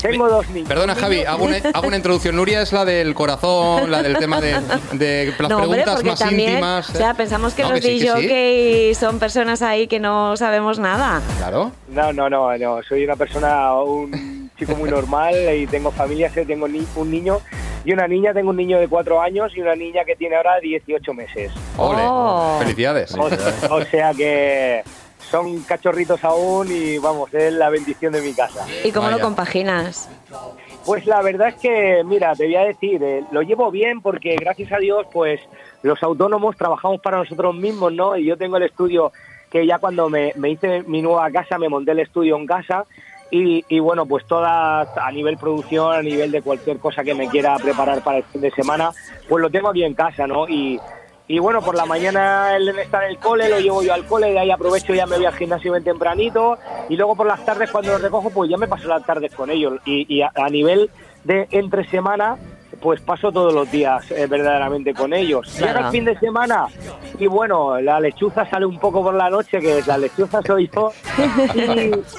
Tengo 0.02 0.30
dos 0.30 0.48
niños. 0.50 0.68
Perdona, 0.70 0.94
Javi, 0.94 1.24
hago 1.24 1.46
una, 1.46 1.58
hago 1.74 1.88
una 1.88 1.98
introducción. 1.98 2.36
Nuria 2.36 2.62
es 2.62 2.72
la 2.72 2.86
del 2.86 3.16
corazón, 3.16 3.90
la 3.90 4.04
del 4.04 4.16
tema 4.18 4.40
de, 4.40 4.56
de 4.94 5.34
las 5.40 5.50
no, 5.50 5.58
hombre, 5.58 5.70
preguntas 5.84 5.96
porque 5.96 6.10
más 6.12 6.20
también, 6.20 6.50
íntimas. 6.52 6.90
o 6.92 6.94
sea, 6.94 7.12
¿eh? 7.12 7.16
pensamos 7.18 7.54
que 7.56 7.64
No, 7.64 7.70
los 7.72 7.80
sí, 7.80 8.00
que 8.00 8.92
sí. 8.94 9.00
Son 9.00 9.18
personas 9.18 9.64
ahí 9.64 9.88
que 9.88 10.00
no 10.00 10.38
sabemos 10.38 10.78
nada. 10.78 11.20
Claro. 11.40 11.72
No, 11.90 12.14
no, 12.14 12.30
no, 12.30 12.56
no. 12.58 12.80
Soy 12.88 13.06
una 13.06 13.16
persona, 13.16 13.74
un 13.74 14.52
chico 14.60 14.76
muy 14.76 14.90
normal 14.90 15.34
y 15.56 15.66
tengo 15.66 15.90
familia, 15.92 16.30
sí, 16.32 16.46
tengo 16.46 16.68
ni- 16.68 16.86
un 16.96 17.10
niño 17.10 17.40
y 17.88 17.94
una 17.94 18.06
niña. 18.06 18.34
Tengo 18.34 18.50
un 18.50 18.58
niño 18.58 18.80
de 18.80 18.90
cuatro 18.90 19.22
años 19.22 19.56
y 19.56 19.62
una 19.62 19.74
niña 19.74 20.04
que 20.04 20.18
tiene 20.18 20.36
ahora 20.36 20.60
18 20.60 21.14
meses. 21.14 21.54
Ole. 21.78 22.02
Oh. 22.06 22.58
Felicidades. 22.60 23.16
O, 23.16 23.30
o 23.76 23.82
sea 23.86 24.14
que 24.14 24.84
son 25.32 25.62
cachorritos 25.62 26.22
aún 26.26 26.68
y 26.70 26.98
vamos, 26.98 27.34
es 27.34 27.54
la 27.54 27.70
bendición 27.70 28.12
de 28.12 28.22
mi 28.22 28.34
casa. 28.34 28.66
¿Y 28.84 28.92
cómo 28.92 29.06
Vaya. 29.06 29.18
lo 29.18 29.24
compaginas? 29.24 30.10
Pues 30.86 31.06
la 31.06 31.22
verdad 31.22 31.48
es 31.50 31.56
que, 31.56 32.04
mira, 32.06 32.36
te 32.36 32.46
voy 32.46 32.56
a 32.58 32.64
decir, 32.64 33.02
eh, 33.02 33.24
lo 33.32 33.42
llevo 33.42 33.72
bien 33.72 34.02
porque 34.02 34.36
gracias 34.36 34.72
a 34.74 34.80
Dios, 34.80 35.08
pues 35.14 35.40
los 35.82 36.02
autónomos 36.04 36.58
trabajamos 36.58 37.00
para 37.00 37.18
nosotros 37.18 37.56
mismos, 37.56 37.94
¿no? 37.94 38.18
Y 38.18 38.26
yo 38.26 38.36
tengo 38.36 38.58
el 38.58 38.64
estudio 38.64 39.14
que 39.50 39.66
ya 39.66 39.80
cuando 39.80 40.10
me, 40.10 40.34
me 40.36 40.50
hice 40.50 40.84
mi 40.84 41.02
nueva 41.02 41.32
casa, 41.32 41.58
me 41.58 41.70
monté 41.70 41.92
el 41.92 42.00
estudio 42.00 42.36
en 42.36 42.46
casa 42.46 42.86
y, 43.32 43.66
y 43.68 43.80
bueno, 43.80 44.06
pues 44.06 44.26
todas 44.26 44.88
a 44.98 45.12
nivel 45.12 45.38
producción, 45.38 45.94
a 45.94 46.02
nivel 46.02 46.32
de 46.32 46.42
cualquier 46.42 46.78
cosa 46.80 47.04
que 47.04 47.14
me 47.14 47.28
quiera 47.28 47.58
preparar 47.58 48.02
para 48.02 48.20
el 48.20 48.24
fin 48.24 48.42
de 48.42 48.52
semana, 48.52 48.92
pues 49.28 49.42
lo 49.42 49.50
tengo 49.50 49.70
aquí 49.70 49.84
en 49.84 49.94
casa, 49.94 50.28
¿no? 50.28 50.48
Y, 50.48 50.80
y 51.28 51.40
bueno, 51.40 51.62
por 51.62 51.76
la 51.76 51.86
mañana 51.86 52.58
nene 52.58 52.84
está 52.84 53.04
en 53.04 53.12
el 53.12 53.18
cole, 53.18 53.50
lo 53.50 53.60
llevo 53.60 53.84
yo 53.84 53.94
al 53.94 54.06
cole, 54.06 54.32
de 54.32 54.40
ahí 54.40 54.52
aprovecho 54.52 54.94
ya 54.94 55.06
me 55.06 55.18
voy 55.18 55.26
al 55.26 55.36
gimnasio 55.36 55.74
bien 55.74 55.84
tempranito 55.84 56.58
y 56.88 56.96
luego 56.96 57.16
por 57.16 57.28
las 57.28 57.44
tardes 57.44 57.70
cuando 57.70 57.92
los 57.92 58.02
recojo 58.02 58.30
pues 58.30 58.50
ya 58.50 58.58
me 58.58 58.68
paso 58.68 58.88
las 58.88 59.06
tardes 59.06 59.36
con 59.36 59.50
ellos 59.50 59.74
y, 59.86 60.06
y 60.08 60.22
a 60.22 60.50
nivel 60.50 60.90
de 61.26 61.48
entre 61.52 61.86
semana 61.90 62.38
pues 62.82 63.02
paso 63.02 63.32
todos 63.32 63.54
los 63.54 63.70
días 63.72 64.10
eh, 64.12 64.28
verdaderamente 64.28 64.94
con 64.94 65.14
ellos. 65.14 65.48
Llega 65.58 65.72
Claro. 65.74 65.88
el 65.88 65.92
fin 65.92 66.06
de 66.06 66.18
semana 66.20 66.68
y 67.20 67.28
bueno, 67.28 67.80
la 67.82 68.00
lechuza 68.00 68.50
sale 68.50 68.66
un 68.66 68.80
poco 68.80 69.02
por 69.04 69.14
la 69.14 69.30
noche, 69.30 69.60
que 69.60 69.82
la 69.86 69.98
lechuza 69.98 70.42
soy 70.44 70.70
yo. 70.74 70.92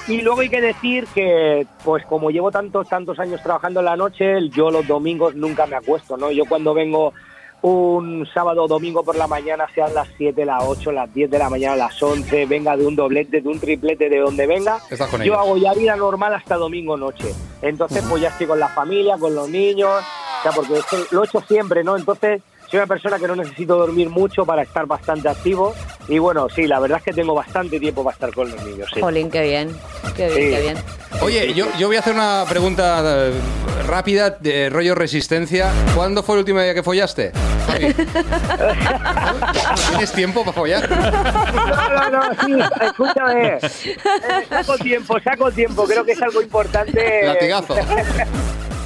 Y, 0.07 0.13
y 0.13 0.21
luego 0.21 0.41
hay 0.41 0.49
que 0.49 0.61
decir 0.61 1.05
que 1.13 1.65
pues 1.83 2.05
como 2.05 2.29
llevo 2.31 2.51
tantos, 2.51 2.87
tantos 2.89 3.19
años 3.19 3.41
trabajando 3.41 3.79
en 3.79 3.85
la 3.85 3.95
noche, 3.95 4.49
yo 4.49 4.69
los 4.71 4.85
domingos 4.87 5.35
nunca 5.35 5.65
me 5.65 5.75
acuesto, 5.77 6.17
¿no? 6.17 6.31
Yo 6.31 6.45
cuando 6.45 6.73
vengo 6.73 7.13
un 7.61 8.27
sábado 8.33 8.63
o 8.63 8.67
domingo 8.67 9.03
por 9.03 9.15
la 9.15 9.27
mañana, 9.27 9.65
sean 9.73 9.93
las 9.93 10.07
7, 10.17 10.45
las 10.45 10.63
8, 10.63 10.91
las 10.91 11.13
10 11.13 11.29
de 11.29 11.39
la 11.39 11.49
mañana, 11.49 11.75
las 11.75 12.01
11, 12.01 12.45
venga 12.45 12.77
de 12.77 12.85
un 12.85 12.95
doblete, 12.95 13.41
de 13.41 13.49
un 13.49 13.59
triplete, 13.59 14.09
de 14.09 14.19
donde 14.19 14.47
venga, 14.47 14.79
yo 14.89 15.17
ellos. 15.21 15.37
hago 15.37 15.57
ya 15.57 15.73
vida 15.73 15.95
normal 15.95 16.33
hasta 16.33 16.55
domingo 16.55 16.95
noche. 16.97 17.33
Entonces, 17.61 18.03
pues 18.09 18.21
ya 18.21 18.29
estoy 18.29 18.47
con 18.47 18.59
la 18.59 18.69
familia, 18.69 19.17
con 19.17 19.35
los 19.35 19.49
niños, 19.49 19.91
o 19.91 20.43
sea, 20.43 20.51
porque 20.53 20.77
es 20.77 20.85
que 20.85 20.97
lo 21.11 21.23
he 21.23 21.25
hecho 21.25 21.41
siempre, 21.41 21.83
¿no? 21.83 21.97
Entonces, 21.97 22.41
soy 22.69 22.77
una 22.77 22.87
persona 22.87 23.17
que 23.17 23.27
no 23.27 23.35
necesito 23.35 23.77
dormir 23.77 24.09
mucho 24.09 24.45
para 24.45 24.61
estar 24.61 24.85
bastante 24.85 25.27
activo. 25.27 25.73
Y 26.07 26.19
bueno, 26.19 26.47
sí, 26.49 26.67
la 26.67 26.79
verdad 26.79 26.99
es 26.99 27.03
que 27.03 27.13
tengo 27.13 27.33
bastante 27.33 27.79
tiempo 27.79 28.03
para 28.03 28.13
estar 28.13 28.33
con 28.33 28.49
los 28.51 28.63
niños, 28.63 28.89
sí. 28.93 29.01
Jolín, 29.01 29.29
qué 29.29 29.41
bien. 29.41 29.75
Qué 30.19 30.27
bien, 30.27 30.33
Sí. 30.49 30.55
qué 30.55 30.61
bien. 30.61 30.77
Oye, 31.21 31.53
yo, 31.53 31.65
yo 31.77 31.87
voy 31.87 31.95
a 31.97 31.99
hacer 31.99 32.13
una 32.13 32.45
pregunta 32.47 33.01
eh, 33.03 33.33
rápida 33.87 34.29
de 34.31 34.69
rollo 34.69 34.95
resistencia. 34.95 35.69
¿Cuándo 35.95 36.23
fue 36.23 36.35
el 36.35 36.39
último 36.39 36.61
día 36.61 36.73
que 36.73 36.83
follaste? 36.83 37.31
Javi? 37.67 37.93
¿Tienes 39.89 40.11
tiempo 40.11 40.41
para 40.41 40.53
follar? 40.53 40.89
No, 40.89 41.89
no, 41.89 42.09
no, 42.09 42.21
sí, 42.45 42.53
escúchame. 42.81 43.57
Eh, 43.57 43.59
saco 44.49 44.77
tiempo, 44.77 45.19
saco 45.23 45.51
tiempo. 45.51 45.83
Creo 45.85 46.05
que 46.05 46.11
es 46.13 46.21
algo 46.21 46.41
importante. 46.41 47.25
Latigazo. 47.25 47.75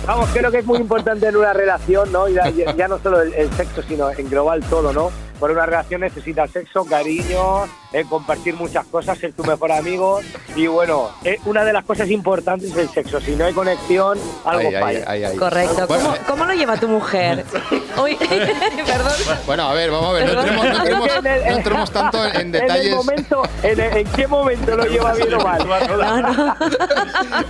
Vamos, 0.05 0.29
creo 0.33 0.51
que 0.51 0.59
es 0.59 0.65
muy 0.65 0.79
importante 0.79 1.27
en 1.27 1.35
una 1.37 1.53
relación, 1.53 2.11
¿no? 2.11 2.27
Y 2.27 2.33
ya, 2.33 2.51
ya 2.75 2.87
no 2.87 2.99
solo 2.99 3.21
el, 3.21 3.33
el 3.33 3.49
sexo, 3.53 3.81
sino 3.87 4.11
en 4.11 4.29
global 4.29 4.61
todo, 4.69 4.91
¿no? 4.91 5.11
Por 5.39 5.51
una 5.51 5.65
relación 5.65 6.01
necesitas 6.01 6.51
sexo, 6.51 6.83
cariño, 6.85 7.65
eh, 7.93 8.05
compartir 8.09 8.55
muchas 8.55 8.85
cosas, 8.87 9.17
ser 9.17 9.33
tu 9.33 9.43
mejor 9.43 9.71
amigo. 9.71 10.19
Y 10.55 10.67
bueno, 10.67 11.09
eh, 11.23 11.39
una 11.45 11.63
de 11.63 11.73
las 11.73 11.85
cosas 11.85 12.09
importantes 12.09 12.71
es 12.71 12.77
el 12.77 12.89
sexo. 12.89 13.21
Si 13.21 13.35
no 13.35 13.45
hay 13.45 13.53
conexión, 13.53 14.17
algo 14.45 14.67
Ay, 14.69 14.75
falla. 14.79 15.03
ay, 15.07 15.23
ay. 15.23 15.37
Correcto. 15.37 15.87
Bueno, 15.87 16.03
¿Cómo, 16.03 16.15
eh, 16.15 16.19
cómo 16.27 16.45
lo 16.45 16.53
lleva 16.53 16.77
tu 16.77 16.87
mujer? 16.87 17.45
Perdón. 17.93 19.13
Bueno, 19.45 19.63
a 19.69 19.73
ver, 19.73 19.91
vamos 19.91 20.09
a 20.09 20.13
ver. 20.13 20.25
No 20.33 20.41
entremos, 20.41 20.65
no 20.65 20.71
entremos- 20.73 21.09
en 21.15 21.23
no 21.23 21.57
entremos 21.57 21.91
tanto 21.91 22.25
en, 22.25 22.35
en 22.41 22.51
detalles. 22.51 22.85
el 22.87 22.95
momento, 22.95 23.43
en, 23.61 23.79
el- 23.79 23.97
¿En 23.97 24.07
qué 24.07 24.27
momento 24.27 24.75
lo 24.75 24.85
lleva 24.85 25.13
bien 25.13 25.33
o 25.33 25.39
mal? 25.39 25.67
No, 25.67 26.21
no. 26.21 26.55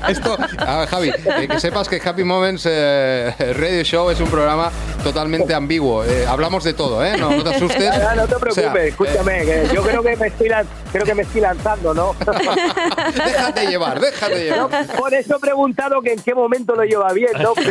Esto, 0.08 0.38
a 0.60 0.80
ver, 0.80 0.88
Javi, 0.90 1.10
eh, 1.10 1.48
que 1.50 1.60
sepas 1.60 1.88
que 1.88 2.02
Happy 2.04 2.24
Moments 2.24 2.66
eh, 2.70 3.34
Radio 3.58 3.84
Show 3.84 4.10
es 4.10 4.20
un 4.20 4.28
programa 4.28 4.72
totalmente 5.04 5.54
ambiguo. 5.54 6.04
Eh, 6.04 6.26
hablamos 6.28 6.64
de 6.64 6.74
todo, 6.74 7.04
¿eh? 7.04 7.18
No, 7.18 7.32
no 7.32 7.44
te 7.44 7.56
asustes. 7.56 7.92
No 8.16 8.28
te 8.28 8.36
O 8.36 8.40
preocupes, 8.40 8.56
sea, 8.72 8.84
eh, 8.84 8.88
escúchame, 8.90 9.46
que 9.46 9.70
yo 9.74 9.82
creo 9.84 10.04
que 10.04 10.16
me 10.18 10.28
estoy 10.34 10.50
creo 10.92 11.06
que 11.06 11.16
me 11.16 11.22
estoy 11.24 11.42
lanzando, 11.42 11.94
¿no? 11.94 12.16
déjate 13.26 13.68
llevar, 13.68 14.00
déjate 14.00 14.44
llevar. 14.44 14.70
Por 14.98 15.14
eso 15.14 15.38
he 15.38 15.40
preguntado 15.40 16.02
que 16.02 16.14
en 16.14 16.22
qué 16.22 16.34
momento 16.36 16.76
lo 16.76 16.84
lleva 16.84 17.12
bien, 17.14 17.32
¿no? 17.42 17.54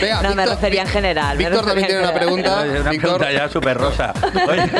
Venga, 0.00 0.22
No, 0.22 0.34
me 0.34 0.42
Víctor- 0.44 0.48
refería 0.48 0.82
en 0.82 0.88
general. 0.88 1.36
me 1.38 1.44
Víctor 1.44 1.66
también 1.66 1.86
tiene 1.86 2.02
en 2.02 2.08
una 2.08 2.14
pregunta. 2.18 2.62
Una 2.62 2.90
Víctor, 2.90 3.00
pregunta 3.18 3.32
ya 3.32 3.48
súper 3.48 3.76
rosa. 3.78 4.12
Oye, 4.48 4.70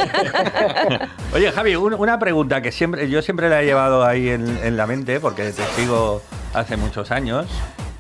Oye, 1.35 1.53
Javi, 1.53 1.77
un- 1.77 1.95
una 1.95 2.19
pregunta 2.19 2.61
que 2.63 2.73
siempre 2.73 3.09
yo 3.09 3.23
siempre 3.23 3.49
la 3.49 3.63
he 3.63 3.65
llevado 3.67 4.05
ahí 4.05 4.29
en, 4.31 4.59
en 4.63 4.77
la 4.77 4.87
mente 4.87 5.21
porque 5.21 5.51
te 5.53 5.63
sigo 5.77 6.23
hace 6.55 6.77
muchos 6.77 7.11
años. 7.11 7.47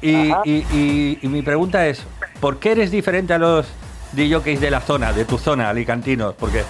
Y, 0.00 0.30
y- 0.44 0.66
y- 0.72 1.18
y 1.22 1.28
mi 1.28 1.42
pregunta 1.42 1.86
es, 1.86 2.02
¿por 2.40 2.58
qué 2.58 2.72
eres 2.72 2.90
diferente 2.90 3.34
a 3.34 3.38
los 3.38 3.66
DJs 4.12 4.60
de 4.60 4.70
la 4.70 4.80
zona, 4.80 5.12
de 5.12 5.24
tu 5.24 5.38
zona, 5.38 5.68
alicantinos? 5.68 6.34
Porque 6.38 6.62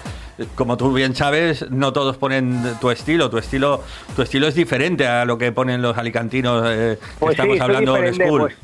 como 0.55 0.77
tú 0.77 0.93
bien 0.93 1.15
sabes, 1.15 1.71
no 1.71 1.93
todos 1.93 2.17
ponen 2.17 2.63
tu 2.81 2.91
estilo. 2.91 3.31
Tu 3.31 3.39
estilo, 3.39 3.83
tu 4.15 4.23
estilo 4.23 4.49
es 4.49 4.55
diferente 4.55 5.07
a 5.07 5.25
lo 5.25 5.39
que 5.39 5.53
ponen 5.53 5.83
los 5.83 5.97
alicantinos 5.97 6.65
eh, 6.67 6.99
que 7.01 7.07
Pues 7.19 7.33
estamos 7.33 7.57
sí, 7.57 7.63
hablando 7.63 7.95
de 7.95 8.13
school. 8.15 8.41
Pues, 8.41 8.57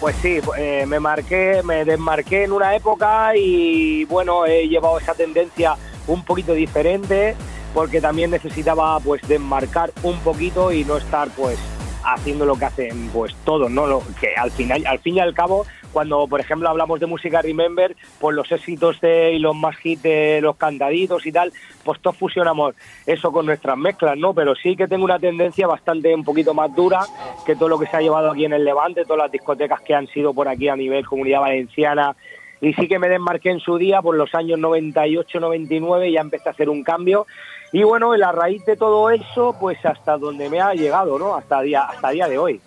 pues 0.00 0.16
sí, 0.16 0.40
eh, 0.58 0.84
me 0.86 0.98
marqué, 0.98 1.62
me 1.64 1.84
desmarqué 1.84 2.44
en 2.44 2.52
una 2.52 2.74
época 2.74 3.36
y 3.36 4.04
bueno, 4.06 4.46
he 4.46 4.66
llevado 4.66 4.98
esa 4.98 5.14
tendencia 5.14 5.76
un 6.08 6.24
poquito 6.24 6.54
diferente 6.54 7.36
porque 7.72 8.00
también 8.00 8.30
necesitaba 8.30 8.98
pues 9.00 9.22
desmarcar 9.26 9.92
un 10.02 10.18
poquito 10.18 10.72
y 10.72 10.84
no 10.84 10.96
estar 10.96 11.28
pues 11.36 11.58
haciendo 12.04 12.44
lo 12.44 12.56
que 12.56 12.64
hacen 12.64 13.10
pues 13.12 13.34
todos, 13.44 13.70
¿no? 13.70 13.86
Lo, 13.86 14.02
que 14.20 14.34
al 14.34 14.50
final, 14.50 14.84
al 14.86 14.98
fin 14.98 15.16
y 15.16 15.20
al 15.20 15.34
cabo, 15.34 15.66
cuando 15.92 16.26
por 16.26 16.40
ejemplo 16.40 16.68
hablamos 16.68 17.00
de 17.00 17.06
música 17.06 17.42
Remember, 17.42 17.94
pues 18.20 18.34
los 18.34 18.50
éxitos 18.50 19.00
de 19.00 19.32
y 19.32 19.38
los 19.38 19.54
más 19.54 19.76
hits 19.84 20.02
de 20.02 20.40
los 20.40 20.56
cantaditos 20.56 21.26
y 21.26 21.32
tal, 21.32 21.52
pues 21.84 22.00
todos 22.00 22.16
fusionamos 22.16 22.74
eso 23.06 23.32
con 23.32 23.46
nuestras 23.46 23.76
mezclas, 23.76 24.16
¿no? 24.16 24.34
Pero 24.34 24.54
sí 24.54 24.76
que 24.76 24.88
tengo 24.88 25.04
una 25.04 25.18
tendencia 25.18 25.66
bastante 25.66 26.14
un 26.14 26.24
poquito 26.24 26.54
más 26.54 26.74
dura 26.74 27.00
que 27.44 27.56
todo 27.56 27.68
lo 27.68 27.78
que 27.78 27.86
se 27.86 27.96
ha 27.96 28.00
llevado 28.00 28.30
aquí 28.30 28.44
en 28.44 28.52
el 28.52 28.64
Levante, 28.64 29.04
todas 29.04 29.24
las 29.24 29.32
discotecas 29.32 29.80
que 29.80 29.94
han 29.94 30.06
sido 30.08 30.32
por 30.32 30.48
aquí 30.48 30.68
a 30.68 30.76
nivel 30.76 31.06
comunidad 31.06 31.40
valenciana. 31.40 32.16
Y 32.60 32.74
sí 32.74 32.86
que 32.86 33.00
me 33.00 33.08
desmarqué 33.08 33.50
en 33.50 33.58
su 33.58 33.76
día, 33.76 34.00
por 34.00 34.16
los 34.16 34.32
años 34.36 34.56
98, 34.58 35.40
99, 35.40 36.12
ya 36.12 36.20
empecé 36.20 36.48
a 36.48 36.52
hacer 36.52 36.68
un 36.68 36.84
cambio. 36.84 37.26
Y 37.72 37.82
bueno, 37.82 38.14
la 38.16 38.30
raíz 38.30 38.64
de 38.64 38.76
todo 38.76 39.10
eso, 39.10 39.56
pues 39.58 39.84
hasta 39.84 40.16
donde 40.16 40.48
me 40.48 40.60
ha 40.60 40.72
llegado, 40.72 41.18
¿no? 41.18 41.34
Hasta 41.34 41.60
día, 41.62 41.82
hasta 41.82 42.10
día 42.10 42.28
de 42.28 42.38
hoy. 42.38 42.60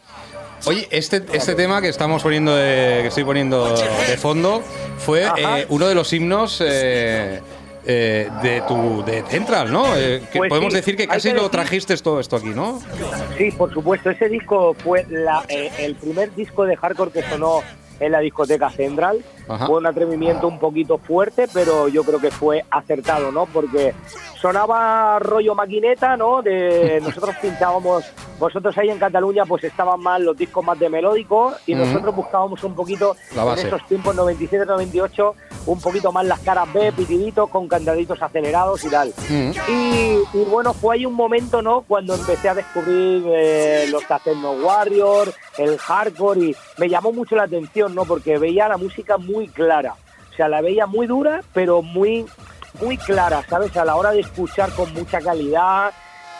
Oye, 0.65 0.87
este, 0.91 1.23
este 1.33 1.53
tema 1.55 1.81
que 1.81 1.89
estamos 1.89 2.23
poniendo 2.23 2.55
de, 2.55 2.99
que 3.01 3.07
estoy 3.09 3.23
poniendo 3.23 3.75
de 3.75 4.17
fondo 4.17 4.63
fue 4.97 5.25
eh, 5.37 5.65
uno 5.69 5.87
de 5.87 5.93
los 5.95 6.11
himnos 6.13 6.61
eh, 6.65 7.39
eh, 7.85 8.29
de 8.41 8.61
tu 8.67 9.03
de 9.05 9.21
Central, 9.29 9.71
¿no? 9.71 9.95
Eh, 9.95 10.23
que 10.31 10.39
Pues 10.39 10.49
podemos 10.49 10.73
sí, 10.73 10.77
decir 10.77 10.95
que 10.95 11.07
casi 11.07 11.29
que 11.29 11.35
lo 11.35 11.49
trajiste 11.51 11.95
todo 11.97 12.19
esto 12.19 12.35
aquí, 12.37 12.49
¿no? 12.49 12.81
Sí, 13.37 13.51
por 13.51 13.71
supuesto. 13.71 14.09
Ese 14.09 14.27
disco 14.27 14.75
fue 14.83 15.05
la- 15.09 15.43
el 15.49 15.95
primer 15.95 16.33
disco 16.33 16.65
de 16.65 16.75
hardcore 16.77 17.11
que 17.11 17.21
sonó 17.29 17.61
en 17.99 18.11
la 18.11 18.19
discoteca 18.19 18.69
Central. 18.69 19.23
Ajá. 19.47 19.67
Fue 19.67 19.77
un 19.77 19.85
atrevimiento 19.85 20.47
un 20.47 20.59
poquito 20.59 20.97
fuerte, 20.97 21.47
pero 21.53 21.87
yo 21.87 22.03
creo 22.03 22.19
que 22.19 22.31
fue 22.31 22.65
acertado, 22.71 23.31
¿no? 23.31 23.45
Porque 23.45 23.93
sonaba 24.39 25.19
rollo 25.19 25.55
maquineta, 25.55 26.17
¿no? 26.17 26.41
De 26.41 26.99
nosotros 27.03 27.35
pinchábamos, 27.41 28.05
vosotros 28.39 28.77
ahí 28.77 28.89
en 28.89 28.99
Cataluña 28.99 29.45
pues 29.45 29.63
estaban 29.63 29.99
más 30.01 30.19
los 30.21 30.35
discos 30.35 30.63
más 30.63 30.79
de 30.79 30.89
melódico 30.89 31.53
y 31.65 31.75
nosotros 31.75 32.15
buscábamos 32.15 32.63
un 32.63 32.75
poquito 32.75 33.15
en 33.35 33.59
esos 33.59 33.85
tiempos 33.87 34.15
97-98 34.15 35.33
un 35.67 35.79
poquito 35.81 36.11
más 36.11 36.25
las 36.25 36.39
caras 36.39 36.71
B, 36.73 36.91
pitiditos 36.91 37.49
con 37.49 37.67
cantaditos 37.67 38.21
acelerados 38.21 38.83
y 38.83 38.89
tal. 38.89 39.13
Y, 39.29 40.19
y 40.33 40.43
bueno, 40.49 40.73
fue 40.73 40.95
ahí 40.95 41.05
un 41.05 41.13
momento, 41.13 41.61
¿no? 41.61 41.81
Cuando 41.81 42.13
empecé 42.15 42.49
a 42.49 42.53
descubrir 42.53 43.23
eh, 43.27 43.87
los 43.89 44.03
Techno 44.05 44.51
Warrior, 44.51 45.33
el 45.57 45.77
hardcore 45.77 46.39
y 46.41 46.55
me 46.77 46.89
llamó 46.89 47.11
mucho 47.11 47.35
la 47.35 47.43
atención, 47.43 47.93
¿no? 47.95 48.05
Porque 48.05 48.37
veía 48.37 48.67
la 48.67 48.77
música 48.77 49.17
muy 49.17 49.47
clara. 49.47 49.95
O 50.31 50.35
sea, 50.35 50.47
la 50.49 50.61
veía 50.61 50.85
muy 50.85 51.07
dura, 51.07 51.41
pero 51.53 51.81
muy, 51.81 52.25
muy 52.81 52.97
clara, 52.97 53.43
¿sabes? 53.49 53.75
A 53.77 53.85
la 53.85 53.95
hora 53.95 54.11
de 54.11 54.19
escuchar 54.19 54.69
con 54.71 54.91
mucha 54.93 55.21
calidad, 55.21 55.91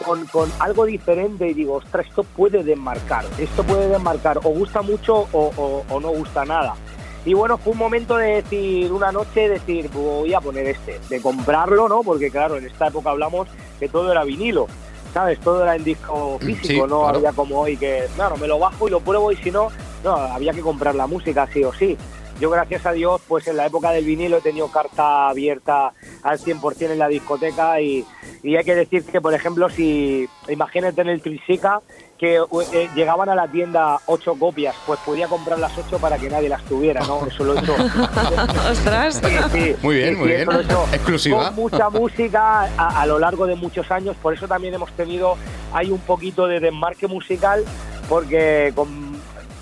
con, 0.06 0.26
con 0.28 0.52
algo 0.60 0.84
diferente 0.86 1.48
y 1.48 1.54
digo, 1.54 1.76
ostras, 1.76 2.06
esto 2.08 2.24
puede 2.24 2.64
desmarcar, 2.64 3.24
esto 3.38 3.64
puede 3.64 3.88
desmarcar, 3.88 4.40
o 4.40 4.50
gusta 4.50 4.82
mucho 4.82 5.16
o, 5.32 5.52
o- 5.56 5.86
o 5.90 6.00
no 6.02 6.10
gusta 6.10 6.44
nada. 6.44 6.76
Y 7.24 7.34
bueno, 7.34 7.58
fue 7.58 7.72
un 7.72 7.80
momento 7.80 8.18
de 8.18 8.42
decir, 8.44 8.92
una 8.92 9.12
noche, 9.14 9.48
decir, 9.50 9.90
voy 9.92 10.34
a 10.34 10.42
poner 10.42 10.68
este, 10.68 11.00
de 11.10 11.22
comprarlo, 11.22 11.88
¿no? 11.88 12.02
Porque 12.04 12.30
claro, 12.30 12.58
en 12.58 12.66
esta 12.68 12.88
época 12.88 13.12
hablamos 13.12 13.48
que 13.80 13.88
todo 13.88 14.12
era 14.12 14.24
vinilo, 14.26 14.68
¿sabes? 15.16 15.40
Todo 15.40 15.64
era 15.64 15.78
en 15.78 15.84
disco 15.86 16.38
físico, 16.40 16.68
Sí, 16.68 16.78
no 16.78 16.88
claro. 16.88 17.08
había 17.08 17.32
como 17.32 17.62
hoy 17.62 17.78
que, 17.78 18.04
claro, 18.18 18.36
me 18.36 18.48
lo 18.50 18.60
bajo 18.60 18.86
y 18.86 18.92
lo 18.92 19.00
pruebo 19.00 19.32
y 19.32 19.38
si 19.38 19.50
no, 19.50 19.70
no, 20.04 20.14
había 20.14 20.52
que 20.52 20.60
comprar 20.60 20.94
la 20.94 21.08
música 21.08 21.48
sí 21.54 21.64
o 21.64 21.72
sí. 21.74 21.98
Yo, 22.42 22.50
gracias 22.50 22.86
a 22.86 22.92
Dios, 22.92 23.22
pues 23.26 23.48
en 23.48 23.56
la 23.56 23.66
época 23.66 23.92
del 23.92 24.04
vinilo 24.04 24.40
he 24.40 24.42
tenido 24.42 24.68
carta 24.68 25.30
abierta 25.30 25.94
al 26.22 26.38
100% 26.38 26.92
en 26.92 27.00
la 27.00 27.08
discoteca 27.08 27.80
y, 27.80 28.06
y 28.44 28.58
hay 28.58 28.66
que 28.66 28.76
decir 28.76 29.06
que, 29.06 29.22
por 29.22 29.34
ejemplo, 29.34 29.70
si 29.70 30.28
imagínate 30.50 31.00
en 31.00 31.08
el 31.08 31.22
Trisica 31.22 31.80
que 32.18 32.38
eh, 32.38 32.90
llegaban 32.96 33.28
a 33.30 33.36
la 33.36 33.48
tienda 33.48 34.00
ocho 34.06 34.36
copias, 34.40 34.74
pues 34.86 35.00
podía 35.06 35.28
comprar 35.28 35.60
las 35.60 35.78
ocho 35.78 35.98
para 36.00 36.18
que 36.18 36.30
nadie 36.30 36.48
las 36.48 36.64
tuviera, 36.64 37.02
¿no? 37.06 37.26
Eso 37.28 37.44
lo 37.44 37.56
he 37.56 37.60
hecho. 37.60 37.74
Ostras. 38.72 39.22
Sí, 39.24 39.38
sí. 39.52 39.76
Muy 39.82 39.96
bien, 39.96 40.10
Sí, 40.14 40.16
muy 40.22 40.30
sí, 40.30 40.36
bien. 40.36 40.50
Exclusiva. 40.94 41.46
Con 41.48 41.56
mucha 41.56 41.90
música 41.90 42.70
a, 42.78 43.02
a 43.02 43.06
lo 43.06 43.20
largo 43.20 43.46
de 43.46 43.56
muchos 43.56 43.92
años, 43.92 44.16
por 44.22 44.34
eso 44.34 44.48
también 44.48 44.74
hemos 44.74 44.92
tenido 44.94 45.36
hay 45.74 45.92
un 45.92 46.00
poquito 46.00 46.48
de 46.48 46.60
desmarque 46.62 47.08
musical, 47.08 47.64
porque 48.08 48.72
con- 48.76 49.05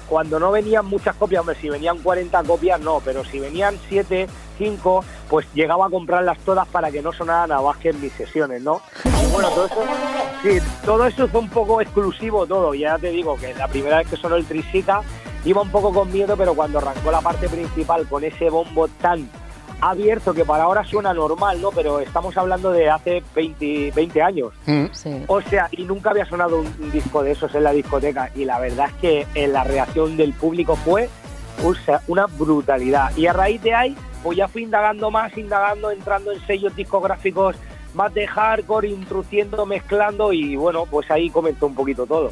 cuando 0.07 0.39
no 0.39 0.51
venían 0.51 0.85
muchas 0.85 1.15
copias, 1.15 1.41
hombre, 1.41 1.55
si 1.59 1.69
venían 1.69 1.99
40 1.99 2.43
copias 2.43 2.79
no, 2.79 3.01
pero 3.03 3.23
si 3.23 3.39
venían 3.39 3.77
7, 3.89 4.27
5, 4.57 5.05
pues 5.29 5.47
llegaba 5.53 5.87
a 5.87 5.89
comprarlas 5.89 6.37
todas 6.39 6.67
para 6.67 6.91
que 6.91 7.01
no 7.01 7.11
sonaran 7.11 7.51
a 7.51 7.61
Vázquez 7.61 7.95
mis 7.95 8.13
sesiones, 8.13 8.61
¿no? 8.61 8.81
Y 9.05 9.31
bueno, 9.31 9.49
todo 9.49 9.65
eso, 9.65 9.83
sí, 10.43 10.59
todo 10.85 11.07
eso 11.07 11.27
fue 11.27 11.39
un 11.39 11.49
poco 11.49 11.81
exclusivo 11.81 12.45
todo, 12.45 12.73
ya 12.73 12.97
te 12.97 13.09
digo 13.09 13.35
que 13.35 13.53
la 13.53 13.67
primera 13.67 13.97
vez 13.97 14.07
que 14.07 14.17
sonó 14.17 14.35
el 14.35 14.45
Trisica 14.45 15.01
iba 15.45 15.61
un 15.61 15.69
poco 15.69 15.93
con 15.93 16.11
miedo, 16.11 16.37
pero 16.37 16.53
cuando 16.53 16.79
arrancó 16.79 17.11
la 17.11 17.21
parte 17.21 17.49
principal 17.49 18.07
con 18.07 18.23
ese 18.23 18.49
bombo 18.49 18.87
tan 18.87 19.29
abierto 19.89 20.33
que 20.33 20.45
para 20.45 20.63
ahora 20.63 20.83
suena 20.83 21.13
normal, 21.13 21.61
¿no? 21.61 21.71
Pero 21.71 21.99
estamos 21.99 22.37
hablando 22.37 22.71
de 22.71 22.89
hace 22.89 23.23
20, 23.35 23.91
20 23.95 24.21
años. 24.21 24.53
Mm. 24.65 24.85
Sí. 24.91 25.23
O 25.27 25.41
sea, 25.41 25.69
y 25.71 25.83
nunca 25.83 26.11
había 26.11 26.25
sonado 26.25 26.59
un, 26.59 26.67
un 26.79 26.91
disco 26.91 27.23
de 27.23 27.31
esos 27.31 27.53
en 27.55 27.63
la 27.63 27.71
discoteca. 27.71 28.29
Y 28.35 28.45
la 28.45 28.59
verdad 28.59 28.87
es 28.87 28.93
que 28.95 29.27
eh, 29.35 29.47
la 29.47 29.63
reacción 29.63 30.17
del 30.17 30.33
público 30.33 30.75
fue 30.75 31.09
o 31.63 31.73
sea, 31.75 32.01
una 32.07 32.25
brutalidad. 32.25 33.15
Y 33.15 33.27
a 33.27 33.33
raíz 33.33 33.61
de 33.61 33.73
ahí, 33.73 33.95
pues 34.21 34.37
ya 34.37 34.47
fui 34.47 34.63
indagando 34.63 35.11
más, 35.11 35.37
indagando, 35.37 35.91
entrando 35.91 36.31
en 36.31 36.45
sellos 36.45 36.75
discográficos 36.75 37.55
más 37.93 38.13
de 38.13 38.27
hardcore, 38.27 38.89
introduciendo, 38.89 39.65
mezclando 39.65 40.33
y 40.33 40.55
bueno, 40.55 40.85
pues 40.89 41.09
ahí 41.11 41.29
comenzó 41.29 41.67
un 41.67 41.75
poquito 41.75 42.05
todo. 42.05 42.31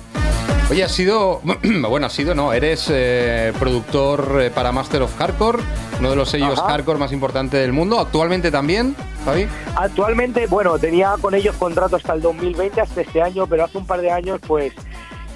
Oye, 0.71 0.86
has 0.86 0.93
sido, 0.93 1.41
bueno, 1.89 2.05
has 2.05 2.13
sido, 2.13 2.34
no, 2.34 2.53
eres 2.53 2.88
eh, 2.89 3.51
productor 3.60 4.39
eh, 4.41 4.51
para 4.51 4.71
Master 4.71 5.01
of 5.01 5.13
Hardcore, 5.17 5.60
uno 5.99 6.12
de 6.12 6.15
los 6.15 6.29
sellos 6.29 6.57
Ajá. 6.60 6.69
hardcore 6.69 6.97
más 6.97 7.12
importantes 7.12 7.60
del 7.60 7.73
mundo, 7.73 7.99
actualmente 7.99 8.51
también, 8.51 8.95
Javi. 9.25 9.47
Actualmente, 9.75 10.47
bueno, 10.47 10.79
tenía 10.79 11.15
con 11.19 11.36
ellos 11.36 11.57
contrato 11.57 11.97
hasta 11.97 12.13
el 12.13 12.21
2020, 12.21 12.79
hasta 12.79 13.01
este 13.01 13.21
año, 13.21 13.47
pero 13.47 13.65
hace 13.65 13.79
un 13.79 13.86
par 13.86 13.99
de 13.99 14.12
años, 14.12 14.39
pues, 14.47 14.71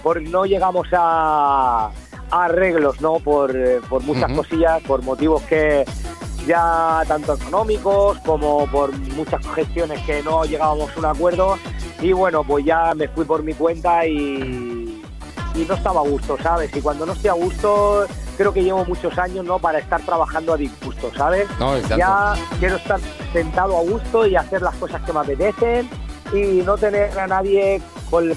por 0.02 0.22
no 0.22 0.46
llegamos 0.46 0.88
a, 0.94 1.92
a 2.32 2.44
arreglos, 2.46 3.02
¿no? 3.02 3.20
Por, 3.20 3.58
eh, 3.58 3.82
por 3.90 4.04
muchas 4.04 4.32
cosillas, 4.32 4.82
por 4.84 5.04
motivos 5.04 5.42
que 5.44 5.84
ya 6.48 7.04
tanto 7.10 7.34
económicos 7.34 8.20
como 8.20 8.68
por 8.68 8.98
muchas 9.10 9.46
gestiones 9.54 10.00
que 10.06 10.24
no 10.24 10.46
llegábamos 10.46 10.92
a 10.96 11.00
un 11.00 11.06
acuerdo. 11.08 11.58
Y 12.02 12.14
bueno, 12.14 12.42
pues 12.46 12.64
ya 12.64 12.94
me 12.96 13.10
fui 13.10 13.26
por 13.26 13.44
mi 13.44 13.54
cuenta 13.54 14.08
y, 14.08 14.75
y 15.56 15.66
no 15.66 15.74
estaba 15.76 16.02
a 16.02 16.04
gusto, 16.04 16.38
¿sabes? 16.42 16.76
Y 16.76 16.82
cuando 16.82 17.06
no 17.06 17.14
estoy 17.14 17.30
a 17.30 17.34
gusto, 17.34 18.06
creo 18.38 18.54
que 18.54 18.64
llevo 18.64 18.84
muchos 18.86 19.18
años, 19.18 19.46
¿no? 19.46 19.60
Para 19.60 19.80
estar 19.80 20.02
trabajando 20.02 20.54
a 20.54 20.58
disgusto, 20.58 21.12
¿sabes? 21.16 21.48
No, 21.60 21.78
ya 21.80 22.34
quiero 22.60 22.76
estar 22.76 23.00
sentado 23.34 23.78
a 23.78 23.82
gusto 23.82 24.26
y 24.26 24.36
hacer 24.36 24.62
las 24.62 24.76
cosas 24.76 25.02
que 25.04 25.14
me 25.14 25.20
apetecen 25.20 25.90
y 26.34 26.62
no 26.64 26.78
tener 26.78 27.18
a 27.20 27.28
nadie 27.28 27.82
con, 28.10 28.34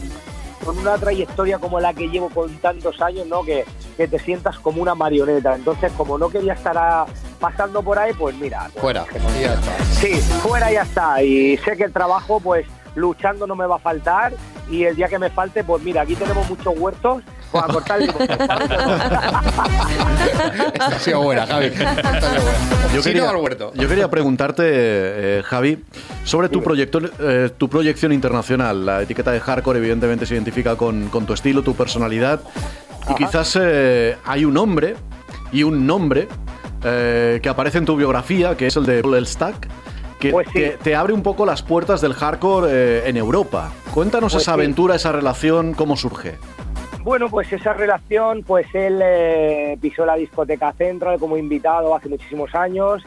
con 0.64 0.78
una 0.78 0.96
trayectoria 0.98 1.59
como 1.59 1.81
la 1.81 1.92
que 1.94 2.09
llevo 2.09 2.28
con 2.31 2.57
tantos 2.59 3.00
años, 3.00 3.26
¿no? 3.26 3.42
Que, 3.42 3.64
que 3.96 4.07
te 4.07 4.18
sientas 4.18 4.59
como 4.59 4.81
una 4.83 4.94
marioneta. 4.94 5.54
Entonces, 5.54 5.90
como 5.96 6.18
no 6.18 6.28
quería 6.28 6.52
estar 6.52 6.76
a- 6.78 7.07
pasando 7.40 7.83
por 7.83 7.98
ahí, 7.98 8.12
pues 8.14 8.37
mira. 8.37 8.68
pues, 8.74 8.81
Fuera. 8.81 9.07
ya 9.40 9.54
está. 9.54 9.85
Sí, 9.94 10.12
fuera 10.42 10.70
ya 10.72 10.83
está. 10.83 11.22
Y 11.22 11.57
sé 11.59 11.76
que 11.76 11.85
el 11.85 11.92
trabajo, 11.92 12.38
pues 12.40 12.66
luchando 12.98 13.46
no 13.46 13.54
me 13.56 13.66
va 13.66 13.76
a 13.76 13.78
faltar. 13.78 14.32
Y 14.70 14.84
el 14.84 14.96
día 14.96 15.08
que 15.08 15.18
me 15.18 15.30
falte, 15.30 15.64
pues 15.64 15.82
mira, 15.82 16.02
aquí 16.02 16.14
tenemos 16.14 16.46
muchos 16.48 16.74
huertos 16.76 17.22
pues, 17.50 17.64
a 17.64 17.66
cortar 17.68 18.02
el 18.02 18.11
Esta 20.74 20.87
ha 20.87 20.98
sido 20.98 21.22
buena, 21.22 21.46
Javi. 21.46 21.66
Esta 21.72 21.90
ha 21.90 22.20
sido 22.20 22.42
buena. 22.42 22.92
Yo 22.94 23.02
Sí, 23.02 23.08
quería, 23.11 23.32
no, 23.32 23.38
Alberto. 23.38 23.72
yo 23.74 23.88
quería 23.88 24.11
preguntarte, 24.11 24.62
eh, 24.66 25.42
Javi, 25.44 25.82
sobre 26.24 26.48
tu, 26.48 26.62
proyecto, 26.62 27.00
eh, 27.20 27.50
tu 27.56 27.68
proyección 27.68 28.12
internacional. 28.12 28.84
La 28.84 29.02
etiqueta 29.02 29.30
de 29.30 29.40
hardcore 29.40 29.78
evidentemente 29.78 30.26
se 30.26 30.34
identifica 30.34 30.76
con, 30.76 31.08
con 31.08 31.26
tu 31.26 31.32
estilo, 31.32 31.62
tu 31.62 31.74
personalidad. 31.74 32.40
Y 33.08 33.14
quizás 33.14 33.58
eh, 33.61 34.16
hay 34.24 34.44
un 34.44 34.56
hombre 34.58 34.96
y 35.50 35.62
un 35.62 35.87
nombre 35.87 36.28
eh, 36.84 37.40
que 37.42 37.48
aparece 37.48 37.78
en 37.78 37.87
tu 37.87 37.96
biografía, 37.96 38.56
que 38.56 38.66
es 38.66 38.76
el 38.76 38.84
de 38.84 39.00
Paul 39.02 39.26
Stack, 39.26 39.68
que 40.18 40.31
Pues 40.31 40.46
sí. 40.48 40.54
te, 40.54 40.68
te 40.83 40.94
abre 40.96 41.12
un 41.12 41.22
poco 41.22 41.46
las 41.46 41.62
puertas 41.62 42.00
del 42.00 42.14
hardcore 42.14 42.68
eh, 42.70 43.09
en 43.09 43.16
Europa. 43.16 43.72
Cuéntanos 43.94 44.33
Pues 44.33 44.42
esa 44.42 44.52
sí. 44.52 44.61
aventura, 44.61 44.94
esa 44.96 45.12
relación, 45.12 45.74
cómo 45.74 45.96
surge. 45.96 46.37
Bueno, 47.02 47.28
pues 47.31 47.50
esa 47.52 47.72
relación, 47.72 48.42
pues 48.42 48.66
él 48.74 49.00
eh, 49.02 49.78
pisó 49.81 50.04
la 50.04 50.16
discoteca 50.16 50.72
Central 50.72 51.18
como 51.18 51.37
invitado 51.38 51.94
hace 51.94 52.09
muchísimos 52.09 52.54
años 52.54 53.02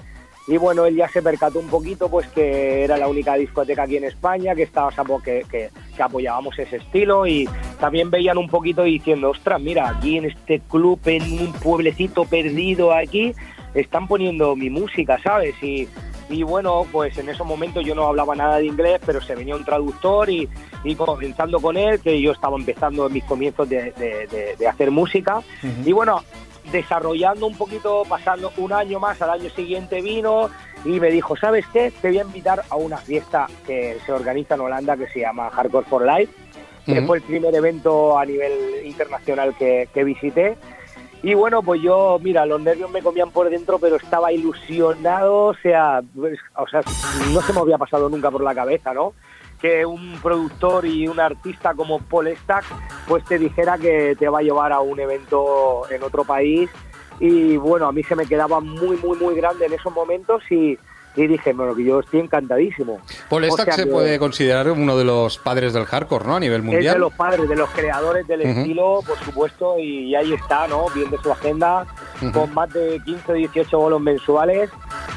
y 0.47 0.57
bueno, 0.57 0.85
él 0.85 0.95
ya 0.95 1.07
se 1.07 1.21
percató 1.21 1.59
un 1.59 1.67
poquito 1.67 2.09
pues 2.09 2.27
que 2.29 2.83
era 2.83 2.97
la 2.97 3.07
única 3.07 3.35
discoteca 3.35 3.83
aquí 3.83 3.97
en 3.97 4.05
España 4.05 4.55
que 4.55 4.63
estaba 4.63 4.89
que, 5.23 5.45
que, 5.51 5.69
que 5.95 6.03
apoyábamos 6.03 6.57
ese 6.57 6.77
estilo 6.77 7.27
y 7.27 7.47
también 7.79 8.09
veían 8.09 8.39
un 8.39 8.49
poquito 8.49 8.83
diciendo, 8.83 9.29
ostras, 9.29 9.61
mira, 9.61 9.89
aquí 9.89 10.17
en 10.17 10.25
este 10.25 10.61
club, 10.61 10.99
en 11.05 11.21
un 11.39 11.53
pueblecito 11.53 12.25
perdido 12.25 12.91
aquí, 12.93 13.33
están 13.75 14.07
poniendo 14.07 14.55
mi 14.55 14.69
música, 14.71 15.19
¿sabes? 15.21 15.53
Y, 15.61 15.87
Y 16.31 16.43
bueno, 16.43 16.85
pues 16.91 17.17
en 17.17 17.27
esos 17.29 17.45
momentos 17.45 17.83
yo 17.85 17.93
no 17.93 18.07
hablaba 18.07 18.33
nada 18.35 18.57
de 18.57 18.65
inglés, 18.65 19.01
pero 19.05 19.21
se 19.21 19.35
venía 19.35 19.55
un 19.55 19.65
traductor 19.65 20.29
y, 20.29 20.47
y 20.85 20.95
comenzando 20.95 21.59
con 21.59 21.75
él, 21.75 21.99
que 21.99 22.21
yo 22.21 22.31
estaba 22.31 22.55
empezando 22.57 23.07
en 23.07 23.13
mis 23.13 23.23
comienzos 23.25 23.67
de, 23.67 23.91
de- 23.91 24.27
de- 24.27 24.55
de 24.57 24.67
hacer 24.67 24.91
música. 24.91 25.41
Y 25.85 25.91
bueno, 25.91 26.23
desarrollando 26.71 27.47
un 27.47 27.55
poquito, 27.57 28.03
pasando 28.07 28.51
un 28.57 28.71
año 28.71 28.99
más, 28.99 29.21
al 29.21 29.31
año 29.31 29.49
siguiente 29.49 30.01
vino 30.01 30.49
y 30.85 30.99
me 30.99 31.09
dijo, 31.11 31.35
¿sabes 31.35 31.65
qué? 31.73 31.91
Te 32.01 32.07
voy 32.07 32.19
a 32.19 32.23
invitar 32.23 32.63
a 32.69 32.75
una 32.77 32.97
fiesta 32.97 33.47
que 33.67 33.97
se 34.05 34.11
organiza 34.13 34.55
en 34.55 34.61
Holanda 34.61 34.95
que 34.95 35.07
se 35.07 35.19
llama 35.19 35.49
Hardcore 35.49 35.85
for 35.87 36.05
Life, 36.05 36.31
que 36.85 36.93
Ujú. 36.99 37.07
fue 37.07 37.17
el 37.17 37.23
primer 37.23 37.53
evento 37.53 38.17
a 38.17 38.25
nivel 38.25 38.53
internacional 38.85 39.53
que, 39.57 39.89
que 39.93 40.03
visité. 40.03 40.55
Y 41.23 41.35
bueno, 41.35 41.61
pues 41.61 41.81
yo, 41.81 42.19
mira, 42.21 42.45
los 42.47 42.59
nervios 42.61 42.89
me 42.89 43.03
comían 43.03 43.29
por 43.29 43.49
dentro, 43.49 43.77
pero 43.77 43.97
estaba 43.97 44.31
ilusionado, 44.31 45.45
o 45.45 45.53
sea, 45.53 46.01
pues, 46.15 46.39
o 46.55 46.67
sea, 46.67 46.81
no 47.31 47.41
se 47.41 47.53
me 47.53 47.59
había 47.59 47.77
pasado 47.77 48.09
nunca 48.09 48.31
por 48.31 48.43
la 48.43 48.55
cabeza, 48.55 48.91
¿no? 48.93 49.13
Que 49.59 49.85
un 49.85 50.19
productor 50.21 50.87
y 50.87 51.07
un 51.07 51.19
artista 51.19 51.75
como 51.75 51.99
Paul 51.99 52.35
Stack, 52.35 52.65
pues 53.07 53.23
te 53.25 53.37
dijera 53.37 53.77
que 53.77 54.15
te 54.17 54.29
va 54.29 54.39
a 54.39 54.43
llevar 54.43 54.73
a 54.73 54.79
un 54.79 54.99
evento 54.99 55.83
en 55.91 56.01
otro 56.01 56.23
país. 56.23 56.71
Y 57.19 57.55
bueno, 57.57 57.85
a 57.85 57.91
mí 57.91 58.01
se 58.01 58.15
me 58.15 58.25
quedaba 58.25 58.59
muy, 58.59 58.97
muy, 58.97 59.15
muy 59.19 59.35
grande 59.35 59.67
en 59.67 59.73
esos 59.73 59.93
momentos 59.93 60.41
y, 60.49 60.75
y 61.15 61.27
dije, 61.27 61.53
bueno, 61.53 61.75
que 61.75 61.83
yo 61.83 61.99
estoy 61.99 62.21
encantadísimo. 62.21 62.99
Paul 63.29 63.43
O 63.43 63.51
Stack 63.51 63.65
sea 63.65 63.73
se 63.75 63.87
puede 63.87 64.17
considerar 64.17 64.69
uno 64.71 64.97
de 64.97 65.03
los 65.03 65.37
padres 65.37 65.73
del 65.73 65.85
hardcore, 65.85 66.25
¿no? 66.25 66.35
A 66.35 66.39
nivel 66.39 66.61
es 66.61 66.65
de 66.65 66.71
mundial. 66.71 66.99
los 66.99 67.13
padres, 67.13 67.49
de 67.49 67.55
los 67.55 67.69
creadores 67.71 68.27
del 68.27 68.41
estilo, 68.41 69.01
por 69.05 69.17
supuesto, 69.19 69.77
y 69.77 70.15
ahí 70.15 70.33
está, 70.33 70.67
¿no? 70.67 70.85
Viendo 70.95 71.21
su 71.21 71.31
agenda, 71.31 71.85
con 72.33 72.53
más 72.53 72.71
de 72.73 73.01
15 73.03 73.31
o 73.31 73.35
18 73.35 73.77
bolos 73.77 74.01
mensuales. 74.01 74.69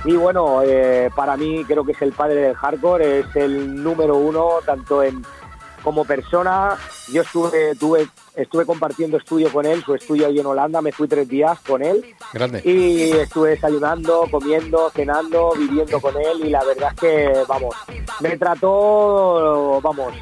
Y 0.04 0.16
bueno, 0.16 0.62
eh, 0.64 1.10
para 1.14 1.36
mí 1.36 1.64
creo 1.64 1.84
que 1.84 1.92
es 1.92 2.02
el 2.02 2.12
padre 2.12 2.36
del 2.36 2.54
hardcore, 2.54 3.20
es 3.20 3.36
el 3.36 3.82
número 3.82 4.16
uno, 4.16 4.58
tanto 4.66 5.02
en 5.02 5.24
como 5.82 6.04
persona. 6.04 6.76
Yo 7.12 7.22
estuve, 7.22 7.74
tuve, 7.76 8.08
estuve 8.34 8.66
compartiendo 8.66 9.16
estudio 9.16 9.52
con 9.52 9.66
él, 9.66 9.82
su 9.84 9.94
estudio 9.94 10.26
ahí 10.26 10.38
en 10.38 10.46
Holanda, 10.46 10.80
me 10.82 10.92
fui 10.92 11.08
tres 11.08 11.28
días 11.28 11.58
con 11.60 11.82
él. 11.82 12.04
Grande. 12.32 12.62
y 12.64 13.12
estuve 13.12 13.50
desayunando, 13.50 14.26
comiendo, 14.30 14.90
cenando, 14.90 15.52
viviendo 15.56 16.00
con 16.00 16.16
él 16.16 16.44
y 16.44 16.50
la 16.50 16.64
verdad 16.64 16.90
es 16.94 17.00
que, 17.00 17.32
vamos, 17.46 17.74
me 18.20 18.36
trató, 18.36 19.80
vamos, 19.82 20.14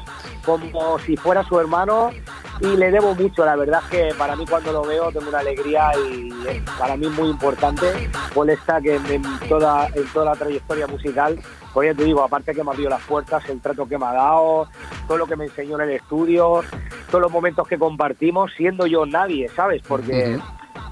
como 0.45 0.99
si 0.99 1.15
fuera 1.17 1.43
su 1.43 1.59
hermano 1.59 2.11
y 2.59 2.77
le 2.77 2.91
debo 2.91 3.15
mucho, 3.15 3.45
la 3.45 3.55
verdad 3.55 3.81
es 3.83 3.89
que 3.89 4.15
para 4.15 4.35
mí 4.35 4.45
cuando 4.47 4.71
lo 4.71 4.83
veo 4.83 5.11
tengo 5.11 5.29
una 5.29 5.39
alegría 5.39 5.91
y 5.97 6.29
es 6.47 6.61
para 6.77 6.95
mí 6.95 7.07
muy 7.07 7.29
importante. 7.29 8.09
Paul 8.33 8.51
Stack 8.51 8.85
en, 8.85 9.05
en 9.07 9.23
toda, 9.49 9.87
en 9.93 10.05
toda 10.13 10.25
la 10.25 10.35
trayectoria 10.35 10.87
musical, 10.87 11.39
pues 11.73 11.91
ya 11.91 11.97
te 11.97 12.03
digo, 12.03 12.21
aparte 12.23 12.53
que 12.53 12.63
me 12.63 12.71
abrió 12.71 12.89
las 12.89 13.01
puertas, 13.03 13.47
el 13.49 13.59
trato 13.61 13.87
que 13.87 13.97
me 13.97 14.05
ha 14.05 14.13
dado, 14.13 14.67
todo 15.07 15.17
lo 15.17 15.25
que 15.25 15.35
me 15.35 15.45
enseñó 15.45 15.75
en 15.81 15.89
el 15.89 15.95
estudio, 15.95 16.61
todos 17.09 17.21
los 17.21 17.31
momentos 17.31 17.67
que 17.67 17.77
compartimos, 17.79 18.51
siendo 18.55 18.85
yo 18.85 19.05
nadie, 19.05 19.49
¿sabes? 19.49 19.81
Porque 19.87 20.39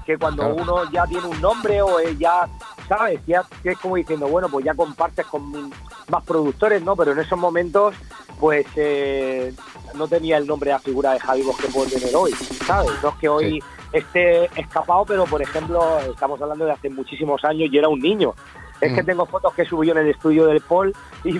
que 0.04 0.18
cuando 0.18 0.42
Claro. 0.42 0.56
uno 0.56 0.90
ya 0.90 1.06
tiene 1.06 1.26
un 1.26 1.40
nombre 1.40 1.80
o 1.80 2.00
ya, 2.18 2.48
¿sabes? 2.88 3.20
Ya 3.26 3.44
es 3.62 3.78
como 3.78 3.96
diciendo, 3.96 4.26
bueno, 4.26 4.48
pues 4.48 4.64
ya 4.64 4.74
compartes 4.74 5.26
con 5.26 5.70
más 6.08 6.24
productores, 6.24 6.82
¿no? 6.82 6.96
Pero 6.96 7.12
en 7.12 7.20
esos 7.20 7.38
momentos, 7.38 7.94
pues 8.40 8.66
eh, 8.74 9.54
no 9.94 10.08
tenía 10.08 10.38
el 10.38 10.46
nombre 10.46 10.70
de 10.70 10.74
la 10.74 10.80
figura 10.80 11.12
de 11.12 11.20
Javi 11.20 11.42
que 11.60 11.68
puedo 11.68 11.88
tener 11.88 12.14
hoy, 12.16 12.32
¿sabes? 12.66 12.90
No 13.02 13.10
es 13.10 13.14
que 13.16 13.28
hoy 13.28 13.62
esté 13.92 14.46
escapado, 14.60 15.04
pero 15.06 15.24
por 15.24 15.40
ejemplo, 15.40 15.98
estamos 16.00 16.40
hablando 16.42 16.64
de 16.64 16.72
hace 16.72 16.90
muchísimos 16.90 17.44
años 17.44 17.68
y 17.70 17.78
era 17.78 17.88
un 17.88 18.00
niño. 18.00 18.34
Es 18.82 18.92
que 18.92 19.02
Mm. 19.02 19.06
tengo 19.06 19.26
fotos 19.26 19.54
que 19.54 19.64
subí 19.64 19.86
yo 19.86 19.92
en 19.92 19.98
el 20.00 20.10
estudio 20.10 20.46
del 20.46 20.60
Paul 20.60 20.92
y, 21.24 21.38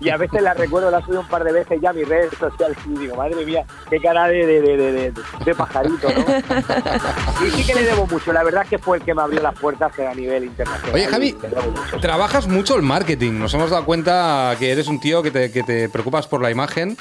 y 0.00 0.08
a 0.08 0.16
veces 0.16 0.40
las 0.42 0.56
recuerdo, 0.56 0.90
las 0.90 1.04
subí 1.04 1.16
un 1.16 1.28
par 1.28 1.44
de 1.44 1.52
veces 1.52 1.78
ya 1.80 1.90
a 1.90 1.92
mis 1.92 2.08
redes 2.08 2.30
sociales 2.38 2.76
y 2.86 2.98
digo, 2.98 3.14
madre 3.16 3.44
mía, 3.44 3.64
qué 3.90 4.00
cara 4.00 4.26
de, 4.28 4.46
de, 4.46 4.60
de, 4.62 4.76
de, 4.76 4.92
de- 4.92 5.12
de 5.44 5.54
pajarito, 5.54 6.08
¿no? 6.08 7.46
y 7.46 7.50
sí 7.50 7.64
que 7.64 7.74
le 7.74 7.82
debo 7.84 8.06
mucho, 8.06 8.32
la 8.32 8.42
verdad 8.42 8.62
es 8.64 8.70
que 8.70 8.78
fue 8.78 8.96
el 8.98 9.04
que 9.04 9.14
me 9.14 9.22
abrió 9.22 9.40
las 9.42 9.58
puertas 9.58 9.92
a 9.98 10.14
nivel 10.14 10.44
internacional. 10.44 10.94
Oye, 10.94 11.06
Javi, 11.06 11.32
mucho. 11.34 12.00
Trabajas 12.00 12.46
mucho 12.48 12.76
el 12.76 12.82
marketing. 12.82 13.32
Nos 13.38 13.52
hemos 13.54 13.70
dado 13.70 13.84
cuenta 13.84 14.56
que 14.58 14.70
eres 14.72 14.88
un 14.88 15.00
tío 15.00 15.22
que 15.22 15.30
te, 15.30 15.52
que 15.52 15.62
te 15.62 15.88
preocupas 15.88 16.26
por 16.26 16.40
la 16.42 16.50
imagen. 16.50 16.96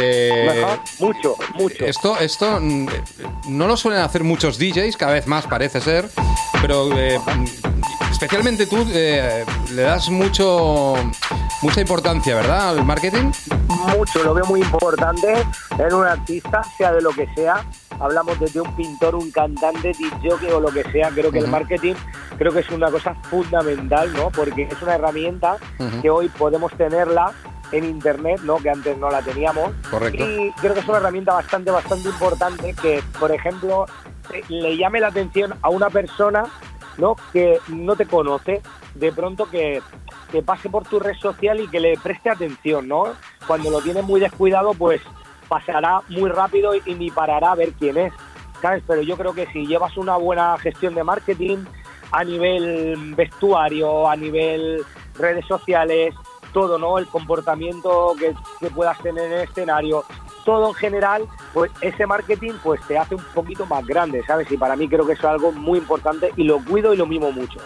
Eh, 0.00 0.64
mucho, 1.00 1.34
mucho. 1.54 1.84
esto, 1.84 2.16
esto 2.20 2.58
mm, 2.60 2.86
no 3.48 3.66
lo 3.66 3.76
suelen 3.76 4.00
hacer 4.02 4.22
muchos 4.22 4.56
DJs, 4.58 4.96
cada 4.96 5.12
vez 5.12 5.26
más 5.26 5.46
parece 5.48 5.80
ser, 5.80 6.08
pero 6.62 6.88
eh, 6.96 7.18
especialmente 8.20 8.66
tú 8.66 8.86
eh, 8.92 9.46
le 9.72 9.82
das 9.82 10.10
mucho 10.10 10.94
mucha 11.62 11.80
importancia, 11.80 12.36
¿verdad? 12.36 12.68
Al 12.68 12.84
marketing. 12.84 13.32
mucho, 13.96 14.22
lo 14.22 14.34
veo 14.34 14.44
muy 14.44 14.60
importante 14.60 15.42
en 15.78 15.94
un 15.94 16.06
artista, 16.06 16.62
sea 16.76 16.92
de 16.92 17.00
lo 17.00 17.12
que 17.12 17.26
sea. 17.34 17.64
Hablamos 17.98 18.38
desde 18.38 18.60
un 18.60 18.76
pintor, 18.76 19.14
un 19.14 19.30
cantante, 19.30 19.92
DJ 19.98 20.52
o 20.52 20.60
lo 20.60 20.68
que 20.68 20.82
sea. 20.92 21.08
Creo 21.08 21.32
que 21.32 21.38
el 21.38 21.48
marketing 21.48 21.94
creo 22.36 22.52
que 22.52 22.60
es 22.60 22.68
una 22.68 22.90
cosa 22.90 23.14
fundamental, 23.30 24.12
¿no? 24.12 24.28
Porque 24.28 24.68
es 24.70 24.82
una 24.82 24.96
herramienta 24.96 25.56
que 26.02 26.10
hoy 26.10 26.28
podemos 26.28 26.72
tenerla 26.74 27.32
en 27.72 27.84
internet, 27.84 28.40
¿no? 28.44 28.58
Que 28.58 28.68
antes 28.68 28.98
no 28.98 29.10
la 29.10 29.22
teníamos. 29.22 29.72
Correcto. 29.90 30.22
Y 30.22 30.52
creo 30.60 30.74
que 30.74 30.80
es 30.80 30.88
una 30.88 30.98
herramienta 30.98 31.32
bastante, 31.32 31.70
bastante 31.70 32.10
importante 32.10 32.74
que, 32.74 33.02
por 33.18 33.32
ejemplo, 33.32 33.86
le 34.48 34.76
llame 34.76 35.00
la 35.00 35.08
atención 35.08 35.54
a 35.62 35.70
una 35.70 35.88
persona, 35.88 36.44
¿no? 36.98 37.16
Que 37.32 37.58
no 37.68 37.96
te 37.96 38.06
conoce, 38.06 38.62
de 38.94 39.12
pronto 39.12 39.46
que, 39.46 39.82
que 40.30 40.42
pase 40.42 40.68
por 40.68 40.84
tu 40.84 40.98
red 40.98 41.16
social 41.16 41.60
y 41.60 41.68
que 41.68 41.80
le 41.80 41.96
preste 41.98 42.30
atención, 42.30 42.88
¿no? 42.88 43.04
Cuando 43.46 43.70
lo 43.70 43.80
tienes 43.80 44.04
muy 44.04 44.20
descuidado, 44.20 44.74
pues 44.74 45.00
pasará 45.48 46.02
muy 46.08 46.30
rápido 46.30 46.74
y, 46.74 46.94
ni 46.94 47.10
parará 47.10 47.52
a 47.52 47.56
ver 47.56 47.72
quién 47.72 47.98
es, 47.98 48.12
¿sabes? 48.62 48.82
Pero 48.86 49.02
yo 49.02 49.16
creo 49.16 49.34
que 49.34 49.46
si 49.46 49.66
llevas 49.66 49.96
una 49.96 50.16
buena 50.16 50.56
gestión 50.58 50.94
de 50.94 51.02
marketing 51.02 51.58
a 52.12 52.24
nivel 52.24 53.14
vestuario, 53.14 54.08
a 54.08 54.16
nivel 54.16 54.84
redes 55.14 55.44
sociales, 55.46 56.14
todo, 56.52 56.78
¿no? 56.78 56.98
El 56.98 57.06
comportamiento 57.06 58.14
que, 58.18 58.34
que 58.60 58.70
puedas 58.70 58.98
tener 59.00 59.26
en 59.26 59.32
el 59.32 59.48
escenario, 59.48 60.04
todo 60.44 60.68
en 60.68 60.74
general, 60.74 61.28
pues 61.52 61.70
ese 61.80 62.06
marketing 62.06 62.52
pues 62.62 62.80
te 62.86 62.98
hace 62.98 63.14
un 63.14 63.24
poquito 63.34 63.66
más 63.66 63.86
grande, 63.86 64.22
¿sabes? 64.26 64.50
Y 64.50 64.56
para 64.56 64.76
mí 64.76 64.88
creo 64.88 65.06
que 65.06 65.12
eso 65.12 65.22
es 65.22 65.32
algo 65.32 65.52
muy 65.52 65.78
importante 65.78 66.32
y 66.36 66.44
lo 66.44 66.62
cuido 66.64 66.94
y 66.94 66.96
lo 66.96 67.06
mimo 67.06 67.32
mucho. 67.32 67.58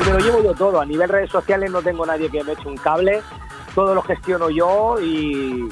Y 0.00 0.04
me 0.06 0.12
lo 0.12 0.18
llevo 0.18 0.42
yo 0.42 0.54
todo, 0.54 0.80
a 0.80 0.86
nivel 0.86 1.08
redes 1.08 1.30
sociales 1.30 1.70
no 1.70 1.82
tengo 1.82 2.06
nadie 2.06 2.30
que 2.30 2.42
me 2.44 2.52
eche 2.52 2.68
un 2.68 2.76
cable, 2.76 3.22
todo 3.74 3.94
lo 3.94 4.02
gestiono 4.02 4.50
yo 4.50 4.96
y, 5.00 5.68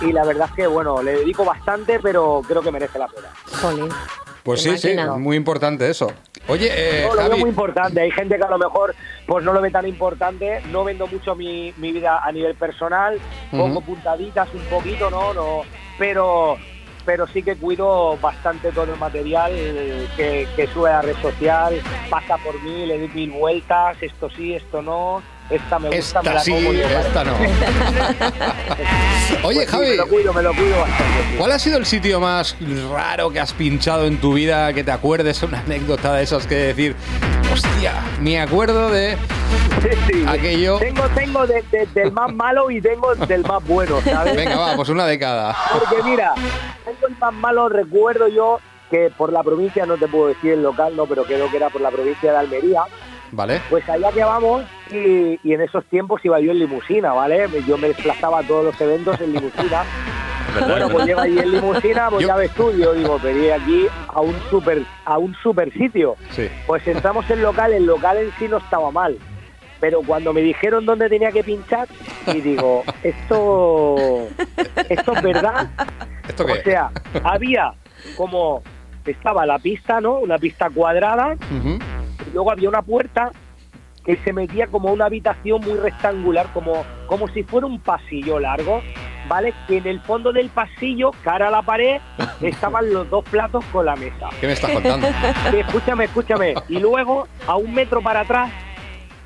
y 0.00 0.12
la 0.12 0.24
verdad 0.24 0.48
es 0.50 0.54
que, 0.54 0.66
bueno, 0.66 1.02
le 1.02 1.12
dedico 1.12 1.44
bastante, 1.44 1.98
pero 2.00 2.42
creo 2.46 2.62
que 2.62 2.72
merece 2.72 2.98
la 2.98 3.08
pena. 3.08 3.28
Jolín. 3.60 3.88
Pues 4.42 4.62
sí, 4.62 4.78
sí, 4.78 4.96
muy 5.18 5.36
importante 5.36 5.90
eso. 5.90 6.10
Oye, 6.46 6.70
eh, 6.72 7.02
No, 7.02 7.14
lo 7.14 7.20
veo 7.20 7.28
Javi, 7.28 7.40
muy 7.40 7.50
importante. 7.50 8.00
Hay 8.00 8.10
gente 8.10 8.38
que 8.38 8.44
a 8.44 8.48
lo 8.48 8.56
mejor 8.56 8.94
pues 9.26 9.44
no 9.44 9.52
lo 9.52 9.60
ve 9.60 9.70
tan 9.70 9.86
importante. 9.86 10.62
No 10.72 10.84
vendo 10.84 11.06
mucho 11.06 11.34
mi, 11.34 11.74
mi 11.76 11.92
vida 11.92 12.20
a 12.24 12.32
nivel 12.32 12.54
personal. 12.54 13.18
Pongo 13.50 13.82
puntaditas 13.82 14.48
un 14.54 14.62
poquito, 14.62 15.10
¿no? 15.10 15.34
no 15.34 15.62
pero 15.98 16.56
pero 17.04 17.26
sí 17.26 17.42
que 17.42 17.56
cuido 17.56 18.18
bastante 18.18 18.70
todo 18.70 18.92
el 18.92 18.98
material 18.98 19.50
que, 20.14 20.46
que 20.54 20.66
sube 20.66 20.90
a 20.90 20.96
la 20.96 21.02
red 21.02 21.16
social. 21.22 21.80
Pasa 22.10 22.36
por 22.36 22.60
mí, 22.62 22.84
le 22.84 22.98
doy 22.98 23.08
mil 23.08 23.30
vueltas. 23.30 23.96
Esto 24.02 24.28
sí, 24.28 24.52
esto 24.52 24.82
no. 24.82 25.22
Esta 25.48 25.78
me 25.78 25.88
gusta, 25.88 26.20
me 26.20 26.28
esta 26.28 26.34
la 26.34 26.40
sí, 26.40 26.52
como 26.52 26.70
yo. 26.74 26.86
esta 26.86 27.24
no. 27.24 27.32
Oye, 29.42 29.42
Pues 29.42 29.58
sí, 29.58 29.66
Javi, 29.66 29.86
me 29.88 29.96
lo 29.96 30.06
cuido, 30.06 30.34
me 30.34 30.42
lo 30.42 30.54
cuido 30.54 30.80
bastante. 30.80 31.36
¿cuál 31.38 31.52
ha 31.52 31.58
sido 31.58 31.78
el 31.78 31.86
sitio 31.86 32.20
más 32.20 32.54
raro 32.92 33.30
que 33.30 33.40
has 33.40 33.54
pinchado 33.54 34.04
en 34.04 34.20
tu 34.20 34.34
vida? 34.34 34.70
Que 34.74 34.84
te 34.84 34.90
acuerdes, 34.90 35.42
una 35.42 35.60
anécdota 35.60 36.12
de 36.12 36.24
esas 36.24 36.46
que 36.46 36.56
decir, 36.56 36.94
hostia, 37.50 37.94
me 38.20 38.38
acuerdo 38.38 38.90
de 38.90 39.16
Sí, 39.82 39.88
sí. 40.12 40.24
aquello. 40.26 40.78
Tengo, 40.78 41.02
tengo 41.14 41.46
de- 41.46 41.62
de- 41.70 41.86
del 41.94 42.12
más 42.12 42.32
malo 42.34 42.70
y 42.70 42.80
tengo 42.80 43.14
del 43.14 43.42
más 43.42 43.64
bueno, 43.66 44.00
¿sabes? 44.02 44.36
Venga, 44.36 44.56
va, 44.56 44.76
pues 44.76 44.88
una 44.88 45.06
de 45.06 45.18
cada. 45.18 45.54
Porque 45.72 46.02
mira, 46.02 46.34
tengo 46.84 47.06
el 47.08 47.16
más 47.18 47.32
malo, 47.34 47.68
recuerdo 47.68 48.28
yo 48.28 48.58
que 48.90 49.10
por 49.16 49.32
la 49.32 49.42
provincia, 49.42 49.86
no 49.86 49.96
te 49.96 50.08
puedo 50.08 50.28
decir 50.28 50.52
el 50.54 50.62
local, 50.62 50.96
no, 50.96 51.06
pero 51.06 51.24
creo 51.24 51.50
que 51.50 51.56
era 51.58 51.68
por 51.70 51.80
la 51.80 51.90
provincia 51.90 52.32
de 52.32 52.38
Almería, 52.38 52.82
¿Vale? 53.32 53.60
pues 53.68 53.86
allá 53.88 54.10
que 54.12 54.24
vamos 54.24 54.64
y, 54.90 55.38
y 55.44 55.52
en 55.52 55.60
esos 55.60 55.84
tiempos 55.86 56.24
iba 56.24 56.40
yo 56.40 56.50
en 56.52 56.58
limusina, 56.58 57.12
¿vale? 57.12 57.46
Yo 57.66 57.76
me 57.76 57.88
desplazaba 57.88 58.40
a 58.40 58.42
todos 58.42 58.64
los 58.64 58.80
eventos 58.80 59.20
en 59.20 59.32
limusina. 59.34 59.84
Bueno, 60.66 60.88
pues 60.88 61.04
llego 61.04 61.20
ahí 61.20 61.38
en 61.38 61.52
limusina, 61.52 62.08
voy 62.08 62.22
Yo- 62.24 62.34
a 62.34 62.42
estudio, 62.42 62.94
digo, 62.94 63.18
pedí 63.18 63.50
aquí 63.50 63.86
a 64.08 64.20
un 64.22 64.34
super, 64.48 64.82
a 65.04 65.18
un 65.18 65.34
super 65.42 65.70
sitio. 65.74 66.16
Sí. 66.30 66.48
Pues 66.66 66.88
entramos 66.88 67.28
en 67.30 67.42
local, 67.42 67.74
el 67.74 67.84
local 67.84 68.16
en 68.16 68.32
sí 68.38 68.48
no 68.48 68.56
estaba 68.56 68.90
mal. 68.90 69.18
Pero 69.80 70.00
cuando 70.02 70.32
me 70.32 70.40
dijeron 70.40 70.84
dónde 70.86 71.08
tenía 71.08 71.30
que 71.30 71.44
pinchar, 71.44 71.86
y 72.26 72.40
digo, 72.40 72.82
esto, 73.02 73.96
esto 74.88 75.12
es 75.14 75.22
verdad. 75.22 75.70
¿Esto 76.28 76.44
O 76.44 76.46
qué? 76.46 76.62
sea, 76.62 76.90
había 77.24 77.72
como 78.16 78.62
estaba 79.06 79.46
la 79.46 79.58
pista, 79.58 80.00
¿no? 80.00 80.18
Una 80.18 80.36
pista 80.38 80.68
cuadrada, 80.68 81.36
y 81.50 82.30
luego 82.34 82.50
había 82.50 82.68
una 82.68 82.82
puerta 82.82 83.30
que 84.04 84.16
se 84.18 84.32
metía 84.32 84.66
como 84.66 84.92
una 84.92 85.06
habitación 85.06 85.60
muy 85.60 85.74
rectangular, 85.78 86.46
como, 86.52 86.84
como 87.06 87.28
si 87.28 87.42
fuera 87.42 87.66
un 87.66 87.78
pasillo 87.80 88.38
largo, 88.38 88.82
¿vale? 89.28 89.52
Que 89.66 89.78
en 89.78 89.86
el 89.86 90.00
fondo 90.00 90.32
del 90.32 90.48
pasillo, 90.48 91.10
cara 91.22 91.48
a 91.48 91.50
la 91.50 91.62
pared, 91.62 92.00
estaban 92.42 92.92
los 92.92 93.08
dos 93.10 93.24
platos 93.24 93.64
con 93.66 93.86
la 93.86 93.96
mesa. 93.96 94.28
¿Qué 94.40 94.46
me 94.46 94.52
estás 94.54 94.70
contando? 94.72 95.06
Sí, 95.50 95.58
escúchame, 95.58 96.04
escúchame. 96.04 96.54
Y 96.68 96.78
luego, 96.80 97.28
a 97.46 97.56
un 97.56 97.72
metro 97.74 98.00
para 98.02 98.20
atrás, 98.20 98.50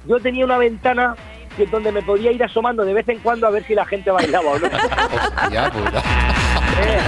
yo 0.07 0.21
tenía 0.21 0.45
una 0.45 0.59
ventana 0.59 1.15
que 1.57 1.67
donde 1.67 1.93
me 1.93 2.03
podía 2.03 2.33
ir 2.33 2.43
asomando 2.43 2.85
de 2.85 2.95
vez 2.95 3.09
en 3.09 3.19
cuando 3.19 3.47
a 3.47 3.51
ver 3.51 3.65
si 3.65 3.75
la 3.75 3.85
gente 3.85 4.11
bailaba 4.11 4.51
o 4.53 4.59
no. 4.59 4.67
Hostia 5.43 5.71
puta. 5.71 5.99
Eh, 5.99 6.99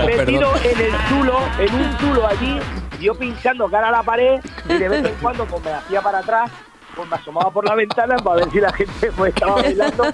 Oh, 0.00 0.06
metido 0.06 0.52
perdón. 0.52 0.70
en 0.80 0.80
el 0.86 0.92
zulo, 1.08 1.38
en 1.58 1.74
un 1.74 1.98
zulo 1.98 2.26
allí, 2.26 2.58
yo 3.00 3.14
pinchando 3.14 3.68
cara 3.68 3.88
a 3.88 3.92
la 3.92 4.02
pared 4.02 4.40
y 4.68 4.74
de 4.74 4.88
vez 4.88 5.04
en 5.04 5.14
cuando 5.20 5.44
pues 5.44 5.64
me 5.64 5.70
hacía 5.72 6.00
para 6.00 6.18
atrás, 6.18 6.50
pues 6.96 7.08
me 7.08 7.14
asomaba 7.16 7.50
por 7.50 7.68
la 7.68 7.74
ventana 7.76 8.16
para 8.16 8.36
ver 8.36 8.50
si 8.50 8.60
la 8.60 8.72
gente 8.72 9.12
pues, 9.16 9.32
estaba 9.34 9.56
bailando. 9.62 10.04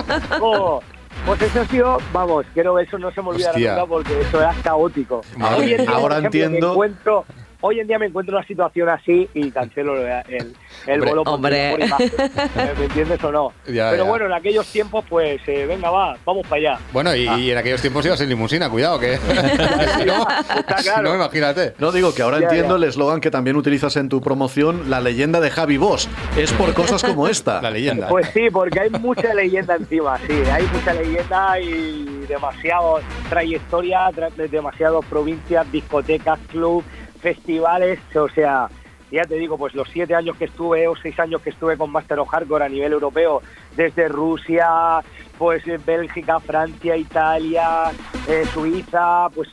o- 0.41 0.83
pues 1.27 1.41
eso 1.43 1.61
ha 1.63 1.65
sido, 1.67 1.99
vamos, 2.13 2.45
creo 2.55 2.79
eso 2.79 2.99
no 2.99 3.11
se 3.11 3.21
me 3.23 3.29
olvidará 3.31 3.53
Hostia. 3.55 3.73
nunca 3.75 3.87
porque 3.87 4.21
eso 4.21 4.41
era 4.41 4.55
caótico. 4.63 5.23
Madre 5.37 5.57
Hoy 5.61 5.73
en 5.75 5.81
día, 5.83 5.91
Ahora 5.91 6.01
por 6.01 6.13
ejemplo, 6.13 6.27
entiendo. 6.45 6.67
Me 6.69 6.73
encuentro, 6.73 7.25
hoy 7.61 7.81
en 7.81 7.87
día 7.87 7.99
me 7.99 8.07
encuentro 8.07 8.33
en 8.35 8.39
una 8.39 8.47
situación 8.47 8.89
así 8.89 9.29
y 9.35 9.51
cancelo 9.51 9.97
el, 9.97 10.07
el, 10.29 10.55
el 10.87 10.95
Hombre. 10.95 11.11
bolo 11.11 11.25
por- 11.25 11.35
Hombre. 11.35 11.77
¿Me 12.79 12.85
entiendes 12.85 13.23
o 13.25 13.33
no? 13.33 13.53
Ya, 13.67 13.91
Pero 13.91 14.05
ya. 14.05 14.11
bueno, 14.11 14.27
en 14.27 14.33
aquellos 14.33 14.67
tiempos, 14.69 15.05
pues 15.09 15.41
eh, 15.47 15.67
venga, 15.67 15.91
va, 15.91 16.17
vamos 16.25 16.47
para 16.47 16.57
allá. 16.57 16.79
Bueno, 16.93 17.15
y, 17.15 17.29
y 17.29 17.51
en 17.51 17.59
aquellos 17.59 17.81
tiempos 17.81 18.05
ibas 18.07 18.21
en 18.21 18.29
limusina, 18.29 18.69
cuidado, 18.71 18.99
que. 19.01 19.17
si 19.99 20.05
no, 20.05 20.27
Está 20.59 20.79
si 20.79 20.85
claro. 20.85 21.03
no, 21.11 21.15
imagínate. 21.17 21.75
No 21.79 21.93
digo 21.93 22.15
que 22.15 22.23
ahora 22.23 22.39
Ya, 22.39 22.45
entiendo 22.47 22.77
ya. 22.79 22.85
el 22.85 22.89
eslogan 22.91 23.21
que 23.21 23.31
también 23.31 23.57
utilizas 23.57 23.97
en 23.97 24.09
tu 24.09 24.21
promoción, 24.21 24.89
la 24.91 25.01
leyenda 25.01 25.41
de 25.41 25.51
Javi 25.51 25.77
Boss. 25.77 26.09
Es 26.37 26.53
por 26.53 26.73
cosas 26.75 27.03
como 27.03 27.29
esta. 27.29 27.61
La 27.63 27.71
leyenda. 27.71 28.09
Pues 28.09 28.29
sí, 28.33 28.49
porque 28.53 28.81
hay 28.81 28.91
mucha 28.91 29.35
leyenda 29.35 29.75
encima, 29.77 30.19
sí, 30.27 30.35
hay 30.53 30.65
mucha 30.73 30.93
leyenda 30.95 31.61
y 31.61 32.25
demasiado 32.29 33.01
trayectoria, 33.29 34.09
tra- 34.11 34.33
de 34.35 34.49
demasiadas 34.49 35.05
provincias, 35.07 35.71
discotecas, 35.73 36.39
club, 36.51 36.85
festivales, 37.21 37.99
o 38.15 38.29
sea, 38.29 38.69
ya 39.11 39.25
te 39.25 39.37
digo, 39.37 39.57
pues 39.57 39.75
los 39.75 39.89
siete 39.89 40.15
años 40.15 40.37
que 40.37 40.45
estuve 40.47 40.87
o 40.87 40.97
seis 40.97 41.19
años 41.19 41.41
que 41.41 41.51
estuve 41.51 41.77
con 41.77 41.91
Master 41.91 42.19
of 42.19 42.29
Hardcore 42.29 42.65
a 42.65 42.69
nivel 42.69 42.93
europeo, 42.93 43.43
desde 43.77 44.09
Rusia, 44.09 45.01
pues 45.39 45.67
eh, 45.67 45.79
Bélgica, 45.85 46.41
Francia, 46.41 46.97
Italia, 46.97 47.91
eh, 48.29 48.45
Suiza, 48.53 49.29
pues 49.35 49.49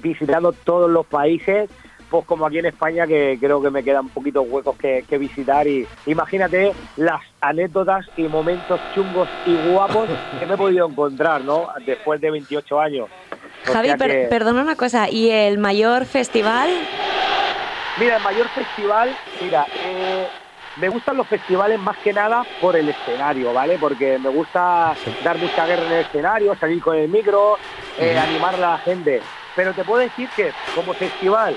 visitando 0.00 0.52
todos 0.52 0.90
los 0.90 1.06
países, 1.06 1.68
pues 2.08 2.24
como 2.26 2.46
aquí 2.46 2.58
en 2.58 2.66
España 2.66 3.06
que 3.06 3.38
creo 3.40 3.62
que 3.62 3.70
me 3.70 3.82
quedan 3.82 4.08
poquitos 4.08 4.46
huecos 4.48 4.76
que, 4.76 5.04
que 5.08 5.18
visitar 5.18 5.66
y 5.66 5.86
imagínate 6.06 6.72
las 6.96 7.20
anécdotas 7.40 8.06
y 8.16 8.22
momentos 8.24 8.80
chungos 8.94 9.28
y 9.46 9.56
guapos 9.70 10.08
que 10.38 10.46
me 10.46 10.54
he 10.54 10.56
podido 10.56 10.88
encontrar, 10.88 11.42
¿no? 11.42 11.68
Después 11.86 12.20
de 12.20 12.30
28 12.30 12.80
años. 12.80 13.08
O 13.68 13.72
Javi, 13.72 13.88
sea 13.88 13.96
per- 13.96 14.10
que- 14.10 14.26
perdona 14.28 14.62
una 14.62 14.76
cosa, 14.76 15.08
¿y 15.10 15.30
el 15.30 15.58
mayor 15.58 16.06
festival? 16.06 16.70
Mira, 17.98 18.16
el 18.16 18.22
mayor 18.22 18.48
festival, 18.48 19.14
mira, 19.40 19.66
eh, 19.84 20.26
me 20.76 20.88
gustan 20.88 21.16
los 21.16 21.26
festivales 21.26 21.78
más 21.78 21.96
que 21.98 22.12
nada 22.12 22.44
por 22.60 22.76
el 22.76 22.88
escenario, 22.88 23.52
¿vale? 23.52 23.76
Porque 23.78 24.18
me 24.18 24.30
gusta 24.30 24.94
dar 25.22 25.36
mucha 25.38 25.66
guerra 25.66 25.84
en 25.86 25.92
el 25.92 26.00
escenario, 26.00 26.56
salir 26.56 26.80
con 26.80 26.96
el 26.96 27.08
micro, 27.08 27.58
eh, 27.98 28.16
animar 28.18 28.54
a 28.54 28.58
la 28.58 28.78
gente. 28.78 29.20
Pero 29.54 29.74
te 29.74 29.84
puedo 29.84 30.00
decir 30.00 30.28
que 30.34 30.52
como 30.74 30.94
festival, 30.94 31.56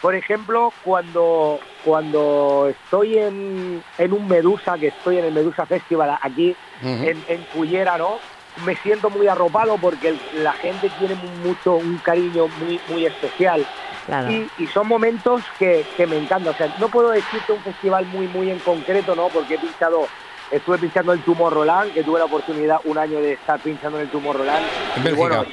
por 0.00 0.14
ejemplo, 0.14 0.72
cuando, 0.84 1.58
cuando 1.84 2.68
estoy 2.70 3.18
en, 3.18 3.82
en 3.98 4.12
un 4.12 4.28
Medusa, 4.28 4.78
que 4.78 4.88
estoy 4.88 5.18
en 5.18 5.24
el 5.24 5.32
Medusa 5.32 5.66
Festival 5.66 6.16
aquí 6.22 6.54
en, 6.82 7.24
en 7.28 7.42
Cullera, 7.52 7.98
¿no? 7.98 8.18
Me 8.64 8.76
siento 8.76 9.10
muy 9.10 9.26
arropado 9.28 9.78
porque 9.78 10.16
la 10.34 10.52
gente 10.52 10.90
tiene 10.98 11.14
mucho, 11.44 11.74
un 11.74 11.98
cariño 11.98 12.48
muy, 12.60 12.80
muy 12.88 13.06
especial. 13.06 13.66
Claro. 14.06 14.30
Y, 14.30 14.50
y 14.58 14.66
son 14.66 14.88
momentos 14.88 15.42
que, 15.58 15.86
que 15.96 16.06
me 16.06 16.18
encantan. 16.18 16.52
O 16.54 16.56
sea, 16.56 16.74
no 16.78 16.88
puedo 16.88 17.10
decirte 17.10 17.52
un 17.52 17.60
festival 17.60 18.06
muy, 18.06 18.26
muy 18.28 18.50
en 18.50 18.58
concreto, 18.58 19.14
¿no? 19.14 19.28
Porque 19.28 19.54
he 19.54 19.58
pinchado, 19.58 20.06
estuve 20.50 20.78
pinchando 20.78 21.12
el 21.12 21.22
Tomorrowland, 21.22 21.92
que 21.92 22.02
tuve 22.02 22.18
la 22.18 22.24
oportunidad 22.24 22.80
un 22.84 22.98
año 22.98 23.20
de 23.20 23.34
estar 23.34 23.60
pinchando 23.60 23.98
en 23.98 24.04
el 24.04 24.10
Tomorrowland. 24.10 24.66
En 24.96 25.06
Y 25.06 25.12
bueno, 25.12 25.44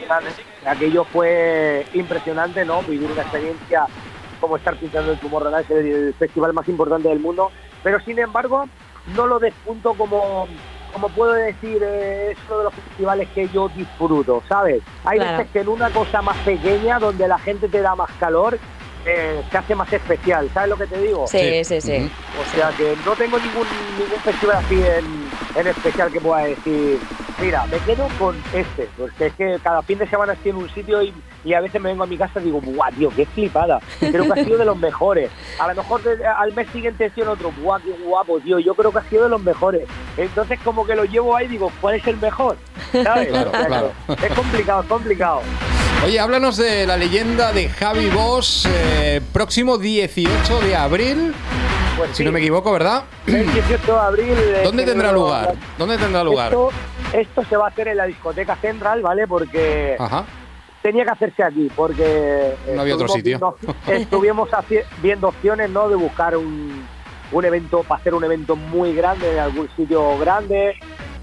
aquello 0.66 1.04
fue 1.04 1.86
impresionante, 1.94 2.66
¿no? 2.66 2.82
Vivir 2.84 3.12
una 3.12 3.22
experiencia 3.22 3.86
como 4.42 4.58
estar 4.58 4.76
pinchando 4.76 5.12
en 5.12 5.18
el 5.18 5.22
Tomorrowland, 5.22 5.66
es 5.66 5.72
el, 5.72 5.86
el 5.88 6.14
festival 6.14 6.54
más 6.54 6.68
importante 6.68 7.10
del 7.10 7.20
mundo. 7.20 7.52
Pero 7.84 8.00
sin 8.02 8.20
embargo, 8.20 8.66
no 9.16 9.28
lo 9.28 9.40
despunto 9.40 9.94
como, 9.94 10.48
como 11.00 11.10
puedo 11.10 11.34
decir, 11.34 11.80
eh, 11.84 12.32
es 12.32 12.38
uno 12.48 12.58
de 12.58 12.64
los 12.64 12.74
festivales 12.74 13.30
que 13.36 13.48
yo 13.50 13.70
disfruto, 13.70 14.42
¿sabes? 14.50 14.82
Hay 15.06 15.20
Claro. 15.20 15.38
veces 15.38 15.52
que 15.52 15.60
en 15.60 15.68
una 15.70 15.92
cosa 15.92 16.24
más 16.24 16.38
pequeña, 16.40 16.98
donde 16.98 17.28
la 17.28 17.38
gente 17.38 17.70
te 17.70 17.82
da 17.82 17.94
más 17.96 18.10
calor, 18.20 18.58
eh, 19.06 19.42
se 19.52 19.58
hace 19.58 19.76
más 19.76 19.92
especial, 19.92 20.50
¿sabes 20.54 20.70
lo 20.70 20.78
que 20.78 20.88
te 20.88 20.98
digo? 21.00 21.26
Sí, 21.28 21.64
sí, 21.64 21.80
sí. 21.82 22.12
O 22.42 22.56
sea 22.56 22.70
que 22.78 22.96
no 23.06 23.14
tengo 23.16 23.38
ningún, 23.40 23.68
ningún 23.98 24.20
festival 24.24 24.58
así 24.58 24.76
en, 24.76 25.60
en 25.62 25.68
especial 25.68 26.12
que 26.12 26.20
pueda 26.20 26.44
decir, 26.46 27.00
mira, 27.42 27.66
me 27.68 27.78
quedo 27.80 28.08
con 28.20 28.36
este, 28.54 28.88
porque 28.98 29.28
es 29.28 29.34
que 29.36 29.58
cada 29.64 29.82
fin 29.82 29.98
de 30.00 30.08
semana 30.10 30.34
estoy 30.34 30.52
en 30.52 30.58
un 30.58 30.70
sitio 30.70 31.02
y, 31.02 31.14
y 31.44 31.54
a 31.54 31.62
veces 31.62 31.82
me 31.82 31.90
vengo 31.90 32.04
a 32.04 32.08
mi 32.08 32.18
casa 32.18 32.40
y 32.42 32.46
digo, 32.46 32.60
guau, 32.62 32.92
tío, 32.94 33.10
qué 33.16 33.26
flipada, 33.26 33.80
creo 34.00 34.26
que 34.32 34.40
ha 34.40 34.44
sido 34.44 34.58
de 34.58 34.66
los 34.66 34.78
mejores. 34.78 35.30
A 35.60 35.68
lo 35.68 35.76
mejor 35.76 36.04
de- 36.04 36.26
al 36.26 36.54
mes 36.54 36.68
siguiente 36.74 37.06
estoy 37.06 37.24
en 37.24 37.30
otro, 37.30 37.52
guau, 37.62 37.80
qué 37.82 37.92
guapo, 38.04 38.40
tío, 38.40 38.60
yo 38.60 38.74
creo 38.76 38.92
que 38.92 39.00
ha 39.00 39.04
sido 39.04 39.24
de 39.24 39.30
los 39.30 39.42
mejores. 39.42 39.84
Entonces 40.18 40.60
como 40.64 40.86
que 40.86 40.96
lo 40.96 41.06
llevo 41.06 41.36
ahí 41.36 41.46
y 41.46 41.50
digo, 41.50 41.72
¿cuál 41.80 41.96
es 41.96 42.06
el 42.08 42.18
mejor? 42.18 42.58
¿Sabes? 42.92 43.28
Claro, 43.38 43.50
O 43.50 43.52
sea, 43.52 43.66
claro. 43.68 43.92
Es 44.22 44.34
complicado, 44.34 44.82
es 44.82 44.88
complicado. 44.88 45.42
Oye, 46.06 46.20
háblanos 46.20 46.58
de 46.58 46.86
la 46.88 46.96
leyenda 46.96 47.52
de 47.52 47.68
Javi 47.70 48.10
Boss, 48.10 48.66
eh, 48.70 49.20
próximo 49.34 49.78
18 49.78 50.62
de 50.62 50.76
abril, 50.76 51.34
Pues 51.98 52.12
si 52.12 52.18
sí, 52.18 52.24
no 52.24 52.32
me 52.32 52.40
equivoco, 52.40 52.72
¿verdad? 52.72 53.04
el 53.26 53.52
18 53.52 53.92
de 53.94 54.00
abril. 54.00 54.34
eh, 54.38 54.62
¿Dónde 54.64 54.86
tendrá 54.86 55.12
lugar? 55.12 55.56
¿Dónde 55.78 55.98
tendrá 55.98 56.24
lugar? 56.24 56.48
Esto, 56.54 56.70
esto 57.14 57.44
se 57.50 57.58
va 57.58 57.66
a 57.66 57.70
hacer 57.70 57.90
en 57.90 57.98
la 57.98 58.06
discoteca 58.06 58.56
central, 58.58 59.02
¿vale? 59.02 59.28
Porque 59.28 59.96
Ajá. 60.00 60.24
tenía 60.82 61.04
que 61.04 61.12
hacerse 61.12 61.44
aquí, 61.44 61.70
porque 61.76 62.04
eh, 62.06 62.74
No 62.76 62.82
había 62.82 62.96
otro 62.96 63.08
sitio. 63.10 63.38
viendo- 63.60 63.76
estuvimos 63.88 64.50
viendo 65.02 65.28
opciones, 65.28 65.70
¿no? 65.72 65.90
De 65.90 65.96
buscar 65.96 66.38
un, 66.38 66.86
un 67.34 67.46
evento, 67.46 67.82
para 67.84 68.00
hacer 68.00 68.14
un 68.14 68.24
evento 68.24 68.56
muy 68.56 68.94
grande, 68.94 69.34
en 69.34 69.40
algún 69.40 69.68
sitio 69.76 70.18
grande, 70.20 70.76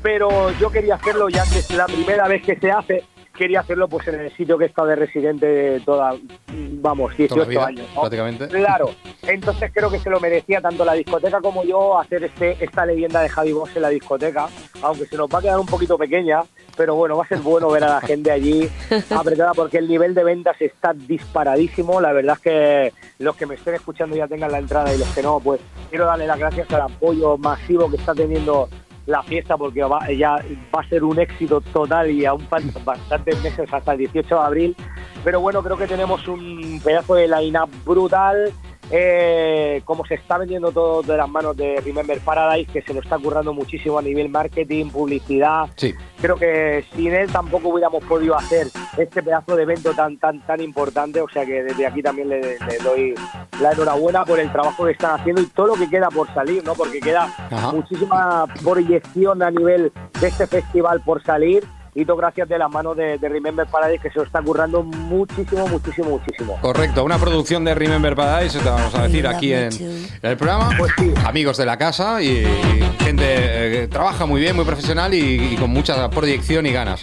pero 0.03 0.51
yo 0.59 0.71
quería 0.71 0.97
hacerlo 0.97 1.31
ya 1.31 1.45
que 1.45 1.61
es 1.61 1.71
la 1.71 1.87
primera 1.87 2.29
vez 2.29 2.43
que 2.43 2.57
se 2.57 2.71
hace, 2.71 3.05
quería 3.37 3.61
hacerlo 3.61 3.89
pues 3.89 4.07
en 4.09 4.21
el 4.21 4.33
sitio 4.37 4.57
que 4.57 4.67
está 4.67 4.85
de 4.85 4.97
residente 4.97 5.81
toda, 5.85 6.15
vamos, 6.49 7.17
18 7.17 7.35
Toda 7.35 7.47
vida, 7.47 7.67
años, 7.67 7.87
¿no? 7.95 8.01
prácticamente. 8.01 8.49
Claro, 8.49 8.91
entonces 9.23 9.71
creo 9.75 9.91
que 9.91 9.99
se 9.99 10.11
lo 10.11 10.21
merecía 10.21 10.61
tanto 10.61 10.85
la 10.85 10.95
discoteca 10.95 11.41
como 11.41 11.65
yo 11.65 11.99
hacer 11.99 12.25
este 12.25 12.57
esta 12.65 12.87
leyenda 12.87 13.21
de 13.21 13.29
Javi 13.29 13.53
Boss 13.53 13.75
en 13.77 13.83
la 13.83 13.89
discoteca, 13.89 14.49
aunque 14.83 15.07
se 15.07 15.17
nos 15.17 15.29
va 15.29 15.39
a 15.39 15.43
quedar 15.43 15.59
un 15.59 15.67
poquito 15.67 15.99
pequeña, 15.99 16.43
pero 16.77 16.95
bueno, 16.95 17.17
va 17.17 17.25
a 17.25 17.29
ser 17.29 17.39
bueno 17.39 17.71
ver 17.71 17.85
a 17.85 17.89
la 17.89 18.01
gente 18.01 18.31
allí 18.31 18.69
apretada 19.11 19.53
porque 19.55 19.79
el 19.79 19.89
nivel 19.89 20.15
de 20.15 20.25
ventas 20.25 20.61
está 20.61 20.93
disparadísimo. 20.93 22.01
La 22.01 22.13
verdad 22.13 22.37
es 22.37 22.43
que 22.43 22.93
los 23.19 23.37
que 23.37 23.47
me 23.47 23.57
estén 23.57 23.75
escuchando 23.75 24.17
ya 24.17 24.29
tengan 24.29 24.53
la 24.53 24.59
entrada 24.59 24.95
y 24.95 24.99
los 24.99 25.09
que 25.09 25.23
no, 25.23 25.41
pues 25.41 25.61
quiero 25.91 26.07
darle 26.07 26.27
las 26.27 26.39
gracias 26.39 26.71
al 26.73 26.83
apoyo 26.83 27.37
masivo 27.37 27.91
que 27.91 27.97
está 27.97 28.15
teniendo 28.15 28.69
la 29.07 29.23
fiesta 29.23 29.57
porque 29.57 29.83
va, 29.83 30.11
ya 30.11 30.37
va 30.75 30.81
a 30.81 30.89
ser 30.89 31.05
un 31.05 31.19
éxito 31.19 31.61
total 31.61 32.11
y 32.11 32.25
aún 32.25 32.41
faltan 32.43 32.73
bastantes 32.85 33.43
meses 33.43 33.73
hasta 33.73 33.93
el 33.93 33.99
18 33.99 34.35
de 34.35 34.41
abril. 34.41 34.77
Pero 35.23 35.41
bueno, 35.41 35.63
creo 35.63 35.77
que 35.77 35.87
tenemos 35.87 36.27
un 36.29 36.81
pedazo 36.85 37.15
de 37.15 37.29
line-up 37.29 37.71
brutal. 37.85 38.53
Eh, 38.91 39.83
como 39.85 40.05
se 40.05 40.15
está 40.15 40.39
vendiendo 40.39 40.71
todo 40.73 41.03
de 41.03 41.17
las 41.17 41.29
manos 41.29 41.57
de 41.57 41.81
Remember 41.81 42.19
Paradise, 42.21 42.71
que 42.73 42.83
se 42.83 42.93
lo 42.93 43.01
está 43.01 43.19
currando 43.19 43.53
muchísimo 43.53 43.99
a 43.99 44.03
nivel 44.03 44.29
marketing, 44.29 44.91
publicidad. 44.91 45.69
Sí. 45.77 45.95
Creo 46.21 46.37
que 46.37 46.85
sin 46.95 47.13
él 47.13 47.31
tampoco 47.31 47.69
hubiéramos 47.71 48.05
podido 48.05 48.37
hacer 48.37 48.69
este 48.97 49.23
pedazo 49.23 49.57
de 49.57 49.63
evento 49.63 49.93
tan 49.95 50.19
tan 50.19 50.45
tan 50.47 50.61
importante. 50.61 51.21
O 51.21 51.29
sea 51.29 51.45
que 51.45 51.63
desde 51.63 51.87
aquí 51.87 52.03
también 52.03 52.29
le, 52.29 52.41
le 52.41 52.79
doy 52.83 53.15
la 53.61 53.73
enhorabuena 53.73 54.25
por 54.25 54.39
el 54.39 54.51
trabajo 54.53 54.85
que 54.85 54.93
están 54.93 55.19
haciendo 55.21 55.41
y 55.43 55.47
todo 55.47 55.69
lo 55.69 55.75
que 55.75 55.89
queda 55.89 56.09
por 56.09 56.33
salir, 56.35 56.63
¿no? 56.65 56.75
Porque 56.75 57.01
queda 57.01 57.25
Ajá. 57.51 57.73
muchísima 57.73 58.47
proyección 58.63 59.43
a 59.43 59.51
nivel 59.51 59.93
de 60.21 60.29
este 60.29 60.47
festival 60.47 61.01
por 61.01 61.23
salir 61.23 61.65
y 61.95 62.05
todo 62.05 62.17
gracias 62.17 62.49
de 62.49 62.59
las 62.59 62.71
manos 62.71 62.97
de, 62.97 63.19
de 63.19 63.29
Remember 63.29 63.67
Paradise 63.67 64.03
que 64.03 64.11
se 64.11 64.19
lo 64.19 64.25
está 64.25 64.43
currando 64.43 64.83
muchísimo, 64.83 65.67
muchísimo, 65.69 66.11
muchísimo. 66.11 66.59
Correcto, 66.61 67.05
una 67.05 67.19
producción 67.19 67.65
de 67.65 67.75
Remember 67.75 68.15
Paradise, 68.17 68.59
te 68.59 68.69
vamos 68.69 68.95
a 68.95 69.03
decir 69.05 69.27
aquí 69.27 69.53
en, 69.53 69.73
en 69.73 70.09
el 70.23 70.37
programa. 70.37 70.71
Pues 70.79 70.93
sí. 70.99 71.13
Amigos 71.25 71.57
de 71.57 71.67
la 71.67 71.77
casa 71.79 72.21
y, 72.23 72.29
y 72.29 73.05
gente 73.05 73.25
eh, 73.27 73.71
que 73.83 73.89
trabaja 73.89 74.27
muy 74.27 74.41
bien, 74.41 74.57
muy 74.57 74.65
profesional 74.65 75.15
y, 75.15 75.53
y 75.53 75.57
con 75.57 75.71
mucha 75.71 76.09
proyección 76.11 76.67
y 76.67 76.73
ganas. 76.73 77.01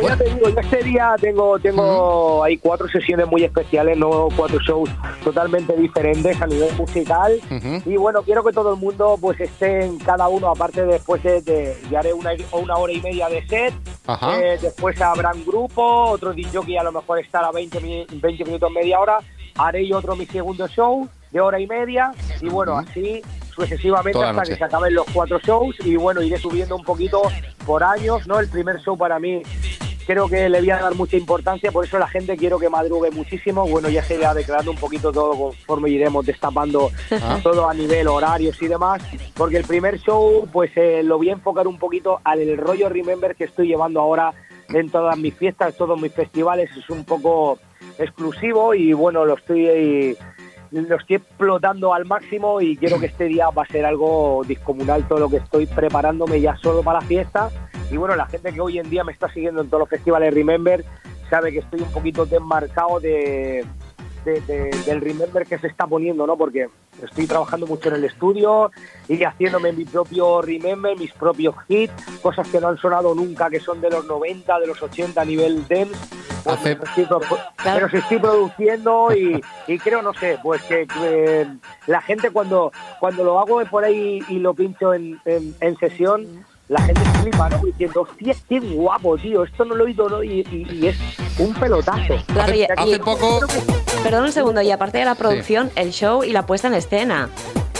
Pues 0.00 0.08
ya 0.08 0.16
te 0.16 0.24
digo, 0.24 0.48
yo 0.48 0.58
este 0.58 0.82
día 0.82 1.14
tengo, 1.20 1.58
tengo 1.60 2.42
ahí 2.42 2.56
cuatro 2.56 2.88
sesiones 2.88 3.28
muy 3.28 3.44
especiales, 3.44 3.96
no 3.96 4.28
cuatro 4.36 4.58
shows 4.58 4.90
totalmente 5.22 5.72
diferentes 5.76 6.40
a 6.42 6.46
nivel 6.46 6.74
musical. 6.76 7.32
Y 7.86 7.96
bueno, 7.96 8.22
quiero 8.22 8.42
que 8.42 8.52
todo 8.52 8.74
el 8.74 8.80
mundo 8.80 9.16
pues 9.20 9.40
esté 9.40 9.84
en 9.84 9.98
cada 9.98 10.26
uno, 10.28 10.48
aparte 10.48 10.84
de 10.84 10.94
después 10.94 11.22
de, 11.22 11.42
de- 11.42 11.76
ya 11.90 12.00
haré 12.00 12.12
una, 12.12 12.30
una 12.52 12.76
hora 12.76 12.92
y 12.92 13.00
media 13.00 13.28
de 13.28 13.46
set. 13.46 13.74
Ajá. 14.06 14.13
Eh, 14.40 14.58
después 14.60 15.00
habrá 15.00 15.32
un 15.32 15.44
grupo, 15.44 15.82
otro 16.10 16.32
DJ 16.32 16.60
que 16.66 16.78
a 16.78 16.82
lo 16.82 16.92
mejor 16.92 17.18
estará 17.20 17.50
20, 17.52 17.80
mi- 17.80 18.06
20 18.10 18.44
minutos, 18.44 18.70
media 18.72 18.98
hora. 19.00 19.18
Haré 19.56 19.86
yo 19.86 19.98
otro 19.98 20.16
mi 20.16 20.26
segundo 20.26 20.66
show 20.68 21.08
de 21.30 21.40
hora 21.40 21.60
y 21.60 21.66
media. 21.66 22.12
Y 22.40 22.48
bueno, 22.48 22.76
así 22.76 23.22
sucesivamente 23.54 24.12
Toda 24.18 24.30
hasta 24.30 24.40
noche. 24.42 24.52
que 24.52 24.58
se 24.58 24.64
acaben 24.64 24.94
los 24.94 25.06
cuatro 25.12 25.38
shows. 25.38 25.76
Y 25.84 25.96
bueno, 25.96 26.22
iré 26.22 26.36
subiendo 26.38 26.74
un 26.76 26.82
poquito 26.84 27.22
por 27.64 27.84
años, 27.84 28.26
¿no? 28.26 28.40
El 28.40 28.48
primer 28.48 28.80
show 28.80 28.96
para 28.98 29.18
mí 29.20 29.42
creo 30.06 30.28
que 30.28 30.48
le 30.48 30.60
voy 30.60 30.70
a 30.70 30.78
dar 30.80 30.94
mucha 30.94 31.16
importancia, 31.16 31.72
por 31.72 31.84
eso 31.84 31.98
la 31.98 32.08
gente 32.08 32.36
quiero 32.36 32.58
que 32.58 32.68
madrugue 32.68 33.10
muchísimo. 33.10 33.66
Bueno, 33.66 33.88
ya 33.88 34.02
se 34.02 34.16
irá 34.16 34.34
declarando 34.34 34.70
un 34.70 34.76
poquito 34.76 35.12
todo 35.12 35.36
conforme 35.36 35.90
iremos 35.90 36.24
destapando 36.26 36.90
Ah. 37.10 37.38
todo 37.42 37.68
a 37.68 37.74
nivel 37.74 38.08
horarios 38.08 38.60
y 38.62 38.68
demás, 38.68 39.02
porque 39.34 39.56
el 39.56 39.64
primer 39.64 39.98
show 39.98 40.46
pues 40.52 40.70
eh, 40.76 41.02
lo 41.02 41.16
voy 41.18 41.30
a 41.30 41.32
enfocar 41.32 41.66
un 41.66 41.78
poquito 41.78 42.20
al 42.24 42.56
rollo 42.56 42.88
Remember 42.88 43.34
que 43.34 43.44
estoy 43.44 43.68
llevando 43.68 44.00
ahora 44.00 44.32
en 44.68 44.90
todas 44.90 45.16
mis 45.18 45.34
fiestas, 45.34 45.76
todos 45.76 46.00
mis 46.00 46.12
festivales, 46.12 46.70
es 46.76 46.88
un 46.90 47.04
poco 47.04 47.58
exclusivo 47.98 48.74
y 48.74 48.92
bueno, 48.92 49.24
lo 49.24 49.34
estoy 49.34 50.16
lo 50.70 50.96
estoy 50.96 51.16
explotando 51.16 51.94
al 51.94 52.04
máximo 52.04 52.60
y 52.60 52.76
quiero 52.76 52.98
que 52.98 53.06
este 53.06 53.26
día 53.26 53.48
va 53.50 53.62
a 53.62 53.66
ser 53.66 53.84
algo 53.86 54.42
discomunal 54.46 55.06
todo 55.06 55.20
lo 55.20 55.28
que 55.28 55.36
estoy 55.36 55.66
preparándome 55.66 56.40
ya 56.40 56.56
solo 56.56 56.82
para 56.82 57.00
la 57.00 57.06
fiesta 57.06 57.48
y 57.94 57.96
bueno, 57.96 58.16
la 58.16 58.26
gente 58.26 58.52
que 58.52 58.60
hoy 58.60 58.78
en 58.78 58.90
día 58.90 59.04
me 59.04 59.12
está 59.12 59.28
siguiendo 59.32 59.60
en 59.60 59.68
todos 59.68 59.80
los 59.82 59.88
festivales 59.88 60.34
Remember 60.34 60.84
sabe 61.30 61.52
que 61.52 61.60
estoy 61.60 61.80
un 61.80 61.92
poquito 61.92 62.26
desmarcado 62.26 62.98
de, 63.00 63.64
de- 64.24 64.40
de- 64.42 64.70
del 64.84 65.00
Remember 65.00 65.46
que 65.46 65.58
se 65.58 65.68
está 65.68 65.86
poniendo, 65.86 66.26
¿no? 66.26 66.36
Porque 66.36 66.68
estoy 67.02 67.26
trabajando 67.26 67.66
mucho 67.66 67.88
en 67.90 67.94
el 67.96 68.04
estudio 68.04 68.70
y 69.08 69.22
haciéndome 69.22 69.72
mi 69.72 69.84
propio 69.84 70.42
Remember, 70.42 70.98
mis 70.98 71.12
propios 71.12 71.54
hits, 71.68 71.92
cosas 72.20 72.48
que 72.48 72.60
no 72.60 72.68
han 72.68 72.78
sonado 72.78 73.14
nunca, 73.14 73.48
que 73.48 73.60
son 73.60 73.80
de 73.80 73.90
los 73.90 74.04
90, 74.06 74.58
de 74.60 74.66
los 74.66 74.82
80 74.82 75.20
a 75.20 75.24
nivel 75.24 75.66
dance. 75.68 75.94
Pues 76.44 76.58
Hace- 76.58 76.76
Pero 77.62 77.88
se 77.88 77.98
estoy 77.98 78.18
produciendo 78.18 79.14
y, 79.16 79.42
y 79.66 79.78
creo, 79.78 80.02
no 80.02 80.12
sé, 80.14 80.38
pues 80.42 80.60
que, 80.62 80.86
que 80.86 81.46
la 81.86 82.02
gente 82.02 82.30
cuando, 82.30 82.70
cuando 83.00 83.24
lo 83.24 83.40
hago 83.40 83.64
por 83.70 83.82
ahí 83.84 84.20
y 84.28 84.38
lo 84.40 84.52
pincho 84.52 84.92
en, 84.92 85.18
en- 85.24 85.54
en 85.60 85.76
sesión, 85.78 86.44
la 86.74 86.80
gente 86.82 87.00
flipa, 87.22 87.48
¿no? 87.48 87.58
Diciendo, 87.58 88.02
hostia, 88.02 88.34
qué 88.48 88.60
guapo, 88.60 89.16
tío, 89.16 89.44
esto 89.44 89.64
no 89.64 89.74
lo 89.74 89.84
he 89.84 89.86
oído, 89.86 90.08
¿no? 90.08 90.22
Y, 90.22 90.40
y- 90.50 90.66
y 90.72 90.86
es 90.88 90.96
un 91.38 91.54
pelotazo. 91.54 92.14
Claro, 92.26 92.54
y- 92.54 92.64
Hace 92.76 92.98
poco... 92.98 93.40
Perdón 94.02 94.24
un 94.24 94.32
segundo, 94.32 94.60
y 94.60 94.70
aparte 94.70 94.98
de 94.98 95.04
la 95.04 95.14
producción, 95.14 95.70
el 95.76 95.90
show 95.92 96.24
y 96.24 96.30
la 96.30 96.44
puesta 96.46 96.68
en 96.68 96.74
escena. 96.74 97.28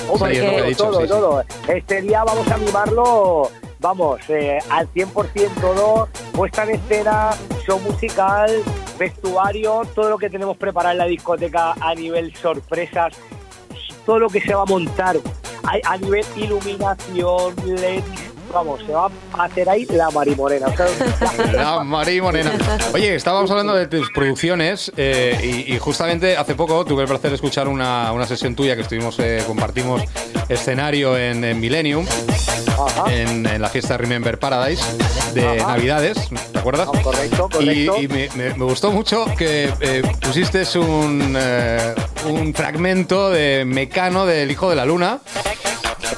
Hombre, 0.08 0.34
Sí, 0.34 0.40
es 0.40 0.44
lo 0.44 0.50
que 0.50 0.58
he 0.58 0.68
dicho, 0.68 0.84
todo, 0.84 0.96
sí, 1.00 1.02
sí. 1.02 1.08
todo. 1.08 1.44
Este 1.68 2.02
día 2.02 2.24
vamos 2.24 2.48
a 2.50 2.56
mimarlo, 2.56 3.50
vamos, 3.80 4.20
eh, 4.28 4.58
al 4.70 4.88
100% 4.92 5.50
todo, 5.60 6.08
puesta 6.32 6.62
en 6.64 6.70
escena, 6.76 7.30
show 7.66 7.78
musical, 7.80 8.50
vestuario, 8.98 9.82
todo 9.94 10.10
lo 10.10 10.18
que 10.18 10.30
tenemos 10.30 10.56
preparado 10.56 10.92
en 10.92 10.98
la 10.98 11.06
discoteca 11.06 11.74
a 11.80 11.94
nivel 11.94 12.34
sorpresas, 12.36 13.14
todo 14.06 14.18
lo 14.20 14.28
que 14.28 14.40
se 14.40 14.54
va 14.54 14.62
a 14.62 14.66
montar 14.66 15.16
a, 15.64 15.92
a 15.92 15.96
nivel 15.96 16.24
iluminación, 16.36 17.54
LED, 17.66 18.02
vamos, 18.52 18.80
se 18.86 18.92
va 18.92 19.10
a 19.38 19.44
hacer 19.44 19.68
ahí 19.68 19.86
la 19.86 20.10
marimorena. 20.10 20.66
O 20.68 20.76
sea, 20.76 20.86
La 21.52 21.84
Mari 21.84 22.20
Morena. 22.20 22.52
Oye, 22.92 23.14
estábamos 23.14 23.50
hablando 23.50 23.74
de 23.74 23.86
tus 23.86 24.10
producciones 24.12 24.92
eh, 24.96 25.64
y, 25.66 25.74
y 25.74 25.78
justamente 25.78 26.36
hace 26.36 26.54
poco 26.54 26.84
tuve 26.84 27.02
el 27.02 27.08
placer 27.08 27.30
de 27.30 27.36
escuchar 27.36 27.68
una, 27.68 28.12
una 28.12 28.26
sesión 28.26 28.54
tuya 28.54 28.76
que 28.76 28.82
estuvimos, 28.82 29.18
eh, 29.18 29.42
compartimos 29.46 30.02
escenario 30.48 31.16
en, 31.16 31.42
en 31.44 31.58
Millennium, 31.60 32.06
en, 33.08 33.46
en 33.46 33.62
la 33.62 33.68
fiesta 33.68 33.96
Remember 33.96 34.38
Paradise 34.38 34.82
de 35.34 35.60
Ajá. 35.60 35.68
Navidades, 35.76 36.16
¿te 36.52 36.58
acuerdas? 36.58 36.88
Ah, 36.92 37.00
correcto, 37.02 37.48
Y, 37.60 37.86
correcto. 37.86 37.96
y 38.02 38.08
me, 38.08 38.28
me- 38.34 38.54
me 38.54 38.64
gustó 38.64 38.90
mucho 38.92 39.26
que 39.36 39.72
eh, 39.80 40.02
pusiste 40.20 40.64
un, 40.78 41.34
eh, 41.38 41.94
un 42.26 42.54
fragmento 42.54 43.30
de 43.30 43.64
Mecano 43.66 44.26
del 44.26 44.50
Hijo 44.50 44.70
de 44.70 44.76
la 44.76 44.84
Luna. 44.84 45.18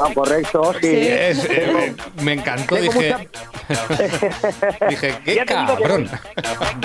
Ah, 0.00 0.10
correcto, 0.14 0.72
sí. 0.74 0.80
Sí. 0.88 1.08
Es, 1.08 1.44
eh, 1.50 1.94
me 2.22 2.32
encantó, 2.34 2.74
Tengo 2.76 2.92
dije, 2.92 3.14
mucha- 3.14 4.86
dije, 4.88 5.14
qué 5.24 5.44
cabrón. 5.46 6.08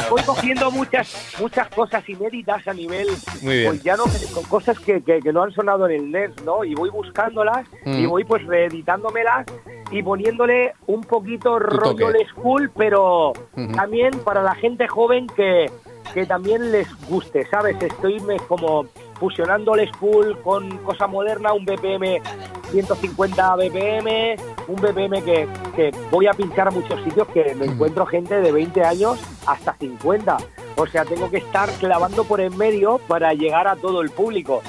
voy, 0.09 0.21
cogiendo 0.23 0.71
muchas 0.71 1.35
muchas 1.39 1.67
cosas 1.69 2.07
inéditas 2.09 2.67
a 2.67 2.73
nivel 2.73 3.07
Muy 3.41 3.57
bien. 3.57 3.69
pues 3.69 3.83
ya 3.83 3.95
no 3.95 4.03
con 4.33 4.43
cosas 4.45 4.79
que, 4.79 5.01
que- 5.03 5.19
que 5.19 5.31
no 5.33 5.43
han 5.43 5.51
sonado 5.51 5.87
en 5.87 5.95
el 6.01 6.11
net 6.11 6.31
no 6.45 6.63
y 6.63 6.73
voy 6.73 6.89
buscándolas 6.89 7.67
Mm. 7.85 7.99
y 7.99 8.05
voy 8.05 8.23
pues 8.23 8.45
reeditándomelas 8.45 9.45
y 9.91 10.01
poniéndole 10.03 10.73
un 10.87 11.01
poquito 11.01 11.59
rollo 11.59 12.07
old 12.07 12.27
school 12.29 12.71
pero 12.77 13.33
también 13.75 14.11
para 14.23 14.41
la 14.43 14.55
gente 14.55 14.87
joven 14.87 15.27
que 15.27 15.69
que 16.13 16.25
también 16.25 16.71
les 16.71 16.87
guste 17.07 17.45
sabes 17.49 17.75
estoy 17.81 18.19
me- 18.21 18.39
como 18.39 18.85
fusionando 19.19 19.75
el 19.75 19.87
school 19.93 20.37
con 20.43 20.77
cosa 20.79 21.07
moderna 21.07 21.53
un 21.53 21.63
BPM 21.65 22.21
150 22.71 23.55
BPM 23.55 24.35
un 24.67 24.75
BPM 24.75 25.23
que, 25.23 25.47
que 25.75 25.91
voy 26.09 26.27
a 26.27 26.33
pinchar 26.33 26.67
a 26.67 26.71
muchos 26.71 27.01
sitios 27.03 27.27
que 27.27 27.53
me 27.55 27.65
encuentro 27.65 28.05
gente 28.05 28.41
de 28.41 28.51
20 28.51 28.83
años 28.83 29.19
hasta 29.45 29.75
50 29.75 30.37
o 30.77 30.87
sea 30.87 31.05
tengo 31.05 31.29
que 31.29 31.37
estar 31.37 31.69
clavando 31.79 32.23
por 32.23 32.41
en 32.41 32.57
medio 32.57 32.99
para 33.07 33.33
llegar 33.33 33.67
a 33.67 33.75
todo 33.75 34.01
el 34.01 34.09
público 34.09 34.61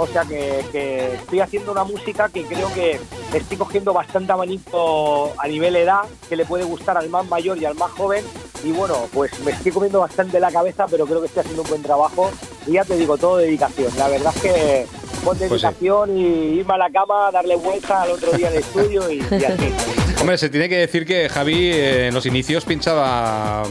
o 0.00 0.06
sea 0.06 0.22
que, 0.24 0.64
que 0.72 1.14
estoy 1.14 1.40
haciendo 1.40 1.72
una 1.72 1.84
música 1.84 2.28
que 2.28 2.44
creo 2.44 2.72
que 2.72 2.98
estoy 3.34 3.56
cogiendo 3.58 3.92
bastante 3.92 4.32
abanico 4.32 5.32
a 5.38 5.46
nivel 5.46 5.76
edad, 5.76 6.02
que 6.28 6.36
le 6.36 6.46
puede 6.46 6.64
gustar 6.64 6.96
al 6.96 7.08
más 7.10 7.26
mayor 7.28 7.58
y 7.58 7.64
al 7.66 7.74
más 7.74 7.90
joven. 7.92 8.24
Y 8.64 8.72
bueno, 8.72 8.94
pues 9.12 9.38
me 9.40 9.52
estoy 9.52 9.72
comiendo 9.72 10.00
bastante 10.00 10.38
la 10.40 10.50
cabeza, 10.50 10.86
pero 10.90 11.06
creo 11.06 11.20
que 11.20 11.26
estoy 11.26 11.40
haciendo 11.42 11.62
un 11.62 11.68
buen 11.68 11.82
trabajo. 11.82 12.30
Y 12.66 12.72
ya 12.72 12.84
te 12.84 12.96
digo, 12.96 13.16
todo 13.18 13.36
dedicación. 13.38 13.90
La 13.96 14.08
verdad 14.08 14.32
es 14.36 14.42
que 14.42 14.86
con 15.24 15.36
Pues 15.36 15.38
sí. 15.38 15.44
dedicación 15.44 16.16
y 16.18 16.22
irme 16.60 16.74
a 16.74 16.78
la 16.78 16.90
cama, 16.90 17.30
darle 17.30 17.56
vuelta 17.56 18.02
al 18.02 18.10
otro 18.12 18.32
día 18.32 18.48
en 18.48 18.54
el 18.54 18.60
estudio 18.60 19.10
y, 19.10 19.18
y 19.18 19.44
así. 19.44 19.72
Hombre, 20.20 20.36
se 20.38 20.48
tiene 20.50 20.68
que 20.68 20.76
decir 20.76 21.06
que 21.06 21.28
Javi 21.28 21.72
eh, 21.72 22.06
en 22.08 22.14
los 22.14 22.26
inicios 22.26 22.64
pinchaba, 22.66 23.62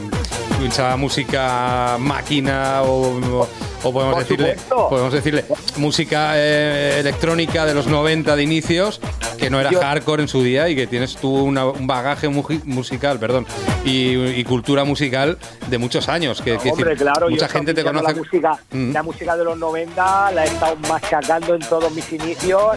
pinchaba 0.59 0.95
música 0.97 1.97
máquina 1.99 2.81
o, 2.83 3.19
o- 3.41 3.47
o 3.83 3.91
podemos 3.93 4.13
Por 4.15 4.23
decirle, 4.23 4.51
supuesto. 4.57 4.89
podemos 4.89 5.13
decirle 5.13 5.45
música 5.77 6.31
eh, 6.35 6.99
electrónica 6.99 7.65
de 7.65 7.73
los 7.73 7.87
90 7.87 8.35
de 8.35 8.43
inicios 8.43 8.99
que 9.37 9.49
no 9.49 9.59
era 9.59 9.71
Yo- 9.71 9.79
hardcore 9.81 10.21
en 10.23 10.27
su 10.27 10.43
día 10.43 10.67
y 10.69 10.75
que 10.75 10.85
tienes 10.87 11.15
tú 11.15 11.33
una- 11.33 11.65
un 11.65 11.87
bagaje 11.87 12.27
musical, 12.27 13.19
perdón, 13.19 13.45
y, 13.85 14.15
y 14.17 14.43
cultura 14.43 14.83
musical 14.83 15.37
de 15.67 15.77
muchos 15.77 16.09
años. 16.09 16.41
Que, 16.41 16.57
que 16.57 16.71
Hombre, 16.71 16.91
decir, 16.91 17.03
claro, 17.07 17.29
mucha 17.29 17.47
gente 17.47 17.73
te 17.73 17.83
conoce. 17.83 18.07
La 18.13 18.13
música, 18.17 18.59
Mm. 18.71 18.91
la 18.91 19.03
música 19.03 19.37
de 19.37 19.43
los 19.45 19.57
90 19.57 20.31
la 20.31 20.43
he 20.43 20.47
estado 20.47 20.75
machacando 20.87 21.55
en 21.55 21.61
todos 21.61 21.91
mis 21.93 22.11
inicios. 22.11 22.75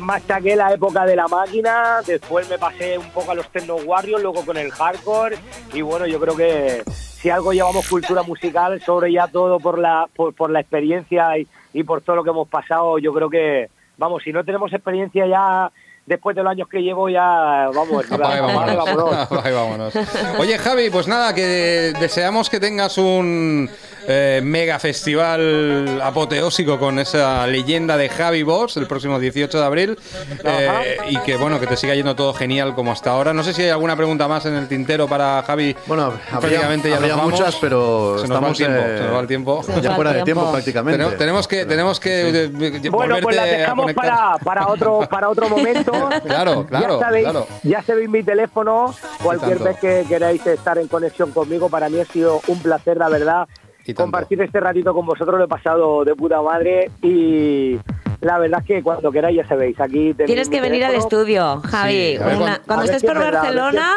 Machaqué 0.00 0.56
la 0.56 0.72
época 0.72 1.04
de 1.06 1.16
la 1.16 1.28
máquina, 1.28 2.00
después 2.06 2.48
me 2.48 2.58
pasé 2.58 2.98
un 2.98 3.10
poco 3.10 3.30
a 3.30 3.34
los 3.34 3.48
Techno 3.50 3.76
Warriors, 3.76 4.22
luego 4.22 4.44
con 4.44 4.56
el 4.56 4.70
hardcore. 4.72 5.36
Y 5.72 5.80
bueno, 5.82 6.06
yo 6.06 6.18
creo 6.20 6.36
que 6.36 6.82
si 7.24 7.30
algo 7.30 7.54
llevamos 7.54 7.88
cultura 7.88 8.22
musical, 8.22 8.82
sobre 8.82 9.10
ya 9.10 9.26
todo 9.28 9.58
por 9.58 9.78
la, 9.78 10.06
por, 10.14 10.34
por 10.34 10.50
la 10.50 10.60
experiencia 10.60 11.38
y, 11.38 11.46
y 11.72 11.82
por 11.82 12.02
todo 12.02 12.16
lo 12.16 12.22
que 12.22 12.28
hemos 12.28 12.46
pasado, 12.48 12.98
yo 12.98 13.14
creo 13.14 13.30
que, 13.30 13.70
vamos, 13.96 14.22
si 14.22 14.30
no 14.30 14.44
tenemos 14.44 14.70
experiencia 14.74 15.26
ya. 15.26 15.72
Después 16.06 16.36
de 16.36 16.42
los 16.42 16.50
años 16.50 16.68
que 16.68 16.80
llevo 16.80 17.08
ya, 17.08 17.70
vamos, 17.74 18.04
Apaga 18.10 18.36
y 18.36 18.40
vámonos. 18.40 18.76
vámonos. 18.76 19.14
Apaga 19.30 19.50
y 19.50 19.54
vámonos. 19.54 19.94
Oye, 20.38 20.58
Javi, 20.58 20.90
pues 20.90 21.08
nada, 21.08 21.34
que 21.34 21.94
deseamos 21.98 22.50
que 22.50 22.60
tengas 22.60 22.98
un 22.98 23.70
eh, 24.06 24.40
mega 24.44 24.78
festival 24.78 26.00
apoteósico 26.02 26.78
con 26.78 26.98
esa 26.98 27.46
leyenda 27.46 27.96
de 27.96 28.10
Javi 28.10 28.42
Boss 28.42 28.76
el 28.76 28.86
próximo 28.86 29.18
18 29.18 29.58
de 29.58 29.64
abril. 29.64 29.98
Eh, 30.44 30.98
y 31.08 31.16
que 31.18 31.36
bueno, 31.36 31.58
que 31.58 31.66
te 31.66 31.76
siga 31.76 31.94
yendo 31.94 32.14
todo 32.14 32.34
genial 32.34 32.74
como 32.74 32.92
hasta 32.92 33.10
ahora. 33.10 33.32
No 33.32 33.42
sé 33.42 33.54
si 33.54 33.62
hay 33.62 33.70
alguna 33.70 33.96
pregunta 33.96 34.28
más 34.28 34.44
en 34.44 34.54
el 34.54 34.68
tintero 34.68 35.08
para 35.08 35.42
Javi. 35.42 35.74
Bueno, 35.86 36.12
habría, 36.30 36.40
prácticamente 36.40 36.90
ya 36.90 36.96
habría 36.96 37.12
nos 37.12 37.18
vamos. 37.18 37.40
muchas, 37.40 37.56
pero 37.56 38.18
Se 38.18 38.28
nos 38.28 38.42
va 38.42 38.48
el 38.48 38.52
estamos 38.52 38.58
tiempo, 38.58 38.78
eh, 38.78 38.98
se 38.98 39.04
nos 39.04 39.14
va 39.14 39.20
el 39.20 39.26
tiempo. 39.26 39.62
Ya 39.80 39.94
fuera 39.94 40.12
de 40.12 40.22
tiempo. 40.22 40.52
prácticamente. 40.52 40.98
Tenemos, 40.98 41.18
tenemos 41.18 41.48
que, 41.48 41.64
tenemos 41.64 42.00
que 42.00 42.50
Bueno, 42.90 43.16
pues 43.22 43.36
la 43.36 43.42
volverte 43.42 43.56
a 43.56 43.58
dejamos 43.58 43.92
para, 43.94 44.36
para, 44.44 44.66
otro, 44.68 45.08
para 45.08 45.30
otro 45.30 45.48
momento. 45.48 45.93
Claro, 46.24 46.66
claro, 46.68 46.98
ya 47.00 47.06
sabéis, 47.06 47.24
claro. 47.24 47.46
Ya 47.62 47.82
sabéis 47.82 48.08
mi 48.08 48.22
teléfono. 48.22 48.94
Cualquier 49.22 49.58
vez 49.58 49.78
que 49.78 50.04
queráis 50.08 50.46
estar 50.46 50.78
en 50.78 50.88
conexión 50.88 51.30
conmigo, 51.32 51.68
para 51.68 51.88
mí 51.88 52.00
ha 52.00 52.04
sido 52.04 52.40
un 52.48 52.58
placer, 52.60 52.96
la 52.96 53.08
verdad. 53.08 53.46
Compartir 53.94 54.40
este 54.40 54.60
ratito 54.60 54.94
con 54.94 55.04
vosotros 55.04 55.38
lo 55.38 55.44
he 55.44 55.48
pasado 55.48 56.04
de 56.04 56.14
puta 56.14 56.40
madre 56.40 56.90
y 57.02 57.78
la 58.22 58.38
verdad 58.38 58.60
es 58.60 58.66
que 58.66 58.82
cuando 58.82 59.12
queráis 59.12 59.36
ya 59.36 59.46
sabéis, 59.46 59.78
aquí 59.78 60.14
Tienes 60.14 60.48
que 60.48 60.60
venir 60.62 60.84
al 60.86 60.94
estudio, 60.94 61.60
Javi. 61.60 61.92
Sí, 61.92 62.16
a 62.16 62.24
ver 62.26 62.36
Una- 62.36 62.44
cuándo- 62.44 62.62
cuando 62.66 62.84
estés 62.84 63.04
por 63.04 63.18
Barcelona, 63.18 63.90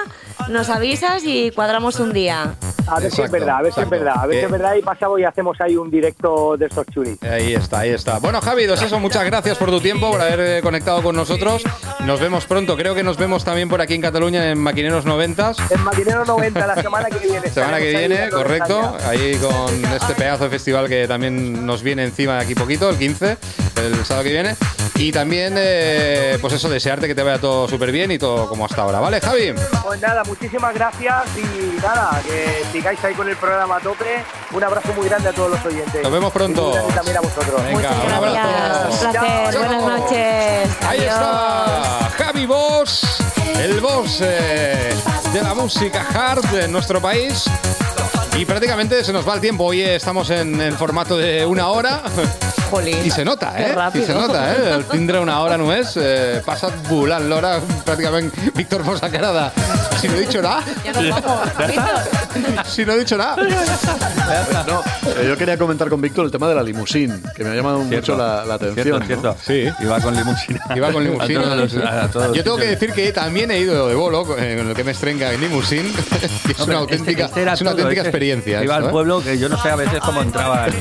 nos 0.49 0.69
avisas 0.69 1.23
y 1.25 1.51
cuadramos 1.51 1.99
un 1.99 2.13
día. 2.13 2.53
A 2.89 2.99
ver 3.01 3.11
si 3.11 3.21
es 3.21 3.27
Exacto, 3.27 3.31
verdad, 3.33 3.55
a 3.57 3.61
ver 3.63 3.73
si 3.73 3.79
es 3.81 3.85
exacto. 3.85 4.05
verdad, 4.05 4.23
a 4.23 4.25
ver 4.27 4.35
si 4.37 4.41
Eh, 4.41 4.45
es 4.45 4.51
verdad 4.51 4.75
y 4.75 4.81
pasamos 4.81 5.19
y 5.19 5.23
hacemos 5.25 5.59
ahí 5.59 5.75
un 5.75 5.91
directo 5.91 6.55
de 6.57 6.67
estos 6.67 6.85
chulis. 6.87 7.21
Ahí 7.21 7.53
está, 7.53 7.79
ahí 7.79 7.89
está. 7.89 8.19
Bueno, 8.19 8.39
Javi, 8.39 8.65
pues 8.65 8.81
eso, 8.81 8.97
muchas 8.99 9.25
gracias 9.25 9.57
por 9.57 9.69
tu 9.69 9.81
tiempo, 9.81 10.09
por 10.09 10.21
haber 10.21 10.39
eh, 10.39 10.61
conectado 10.61 11.03
con 11.03 11.13
nosotros. 11.15 11.63
Nos 12.05 12.21
vemos 12.21 12.45
pronto. 12.45 12.77
Creo 12.77 12.95
que 12.95 13.03
nos 13.03 13.17
vemos 13.17 13.43
también 13.43 13.67
por 13.67 13.81
aquí 13.81 13.93
en 13.93 14.01
Cataluña 14.01 14.49
en 14.51 14.59
Maquineros 14.59 15.05
90. 15.05 15.51
En 15.69 15.83
Maquinero 15.83 16.23
90 16.23 16.65
la 16.67 16.81
semana 16.81 17.09
que 17.09 17.27
viene. 17.27 17.49
Semana 17.49 17.77
que 17.79 17.89
viene, 17.89 18.29
correcto. 18.29 18.95
Ahí 19.05 19.35
con 19.35 19.85
este 19.93 20.13
pedazo 20.15 20.45
de 20.45 20.49
festival 20.49 20.87
que 20.87 21.07
también 21.09 21.65
nos 21.65 21.83
viene 21.83 22.05
encima 22.05 22.35
de 22.35 22.43
aquí 22.43 22.55
poquito, 22.55 22.89
el 22.89 22.97
15, 22.97 23.37
el 23.83 24.05
sábado 24.05 24.23
que 24.23 24.31
viene. 24.31 24.55
Y 24.95 25.11
también, 25.11 25.53
eh, 25.57 26.37
pues 26.41 26.53
eso, 26.53 26.69
desearte 26.69 27.07
que 27.07 27.13
te 27.13 27.21
vaya 27.21 27.39
todo 27.39 27.67
súper 27.67 27.91
bien 27.91 28.11
y 28.11 28.17
todo 28.17 28.47
como 28.47 28.65
hasta 28.65 28.81
ahora, 28.81 28.99
¿vale, 28.99 29.19
Javi? 29.21 29.53
Pues 29.83 30.01
nada, 30.01 30.23
muchísimas 30.27 30.73
gracias 30.73 31.23
y 31.37 31.77
nada, 31.81 32.21
que 32.25 32.63
sigáis 32.71 33.03
ahí 33.03 33.13
con 33.15 33.27
el 33.29 33.35
programa 33.37 33.77
a 33.77 33.79
tope. 33.79 34.23
Un 34.51 34.63
abrazo 34.63 34.93
muy 34.93 35.07
grande 35.07 35.29
a 35.29 35.33
todos 35.33 35.51
los 35.51 35.65
oyentes. 35.65 36.03
Nos 36.03 36.11
vemos 36.11 36.31
pronto. 36.31 36.73
Y 36.89 36.93
también 36.93 37.17
a 37.17 37.21
vosotros. 37.21 37.63
Venga, 37.63 37.71
Muchas 37.73 38.05
un 38.05 38.11
abrazo. 38.11 38.37
gracias. 38.37 38.91
Un 38.91 38.99
placer. 38.99 39.53
Chao. 39.53 39.59
Buenas 39.67 39.83
noches. 39.99 40.69
Ahí 40.87 40.99
Adiós. 40.99 41.13
está 41.13 42.09
Javi 42.17 42.45
Boss, 42.45 43.23
el 43.55 43.79
boss 43.81 44.19
eh, 44.21 44.93
de 45.33 45.41
la 45.41 45.53
música 45.53 46.05
hard 46.13 46.55
en 46.55 46.71
nuestro 46.71 47.01
país. 47.01 47.45
Y 48.37 48.45
prácticamente 48.45 49.03
se 49.03 49.11
nos 49.11 49.27
va 49.27 49.33
el 49.33 49.41
tiempo. 49.41 49.65
Hoy 49.65 49.81
estamos 49.81 50.29
en 50.29 50.61
el 50.61 50.73
formato 50.73 51.17
de 51.17 51.43
una 51.45 51.69
hora. 51.69 52.01
Jolín. 52.69 52.97
Y 53.03 53.09
se 53.09 53.23
nota, 53.25 53.53
¿eh? 53.59 53.71
rápido. 53.73 54.03
Y 54.03 54.07
se 54.07 54.13
nota, 54.13 54.53
¿eh? 54.53 54.73
El 54.75 54.85
tindre 54.85 55.19
una 55.19 55.39
hora 55.39 55.57
no 55.57 55.73
es. 55.73 55.93
Eh, 55.95 56.41
pasa 56.45 56.69
volant 56.89 57.27
l'hora, 57.29 57.59
pràcticament 57.85 58.29
Víctor 58.53 58.83
posa 58.83 59.09
cara 59.09 59.31
de... 59.31 59.49
Si 60.01 60.07
no 60.09 60.15
he 60.15 60.19
dicho 60.19 60.41
nada. 60.41 60.63
Ya 60.85 60.91
nos 60.93 61.09
vamos. 61.09 61.47
Víctor. 61.67 62.65
Si 62.67 62.85
no 62.85 62.93
he 62.93 62.99
dicho 62.99 63.17
nada. 63.17 63.35
No, 64.67 64.83
eh, 65.09 65.25
yo 65.27 65.37
quería 65.37 65.57
comentar 65.57 65.89
con 65.89 66.01
Víctor 66.01 66.25
el 66.25 66.31
tema 66.31 66.47
de 66.49 66.55
la 66.55 66.61
limusín, 66.61 67.23
que 67.35 67.43
me 67.43 67.51
ha 67.51 67.55
llamado 67.55 67.77
Cierto. 67.87 67.95
mucho 67.95 68.17
la, 68.17 68.45
la 68.45 68.53
atención. 68.55 68.83
Cierto, 68.83 68.99
¿no? 68.99 69.05
cierto. 69.05 69.37
Sí. 69.43 69.83
Iba 69.83 69.99
con 70.01 70.13
limusina. 70.15 70.59
Iba 70.75 70.91
con 70.91 71.03
limusina. 71.03 71.39
A 71.39 71.43
todos 71.45 71.73
los- 71.73 71.83
a 71.85 72.07
todos 72.09 72.35
Yo 72.37 72.43
tengo 72.43 72.57
que 72.57 72.65
decir 72.67 72.91
que 72.93 73.11
también 73.13 73.49
he 73.49 73.59
ido 73.59 73.87
de 73.87 73.95
bolo 73.95 74.25
con 74.25 74.43
el 74.43 74.73
que 74.75 74.83
me 74.83 74.91
estrenga 74.91 75.31
en 75.33 75.41
limusín. 75.41 75.91
Es 76.47 76.59
una 76.59 76.77
auténtica, 76.79 77.25
este- 77.25 77.41
este 77.41 77.53
es 77.53 77.61
una 77.61 77.71
todo, 77.71 77.81
auténtica 77.81 78.01
este- 78.01 78.11
experiencia. 78.31 78.63
Iba 78.63 78.75
esto, 78.75 78.85
al 78.85 78.89
¿eh? 78.89 78.91
pueblo 78.91 79.21
que 79.23 79.37
yo 79.37 79.49
no 79.49 79.61
sé 79.61 79.69
a 79.69 79.75
veces 79.75 79.99
cómo 79.99 80.21
entraban 80.21 80.71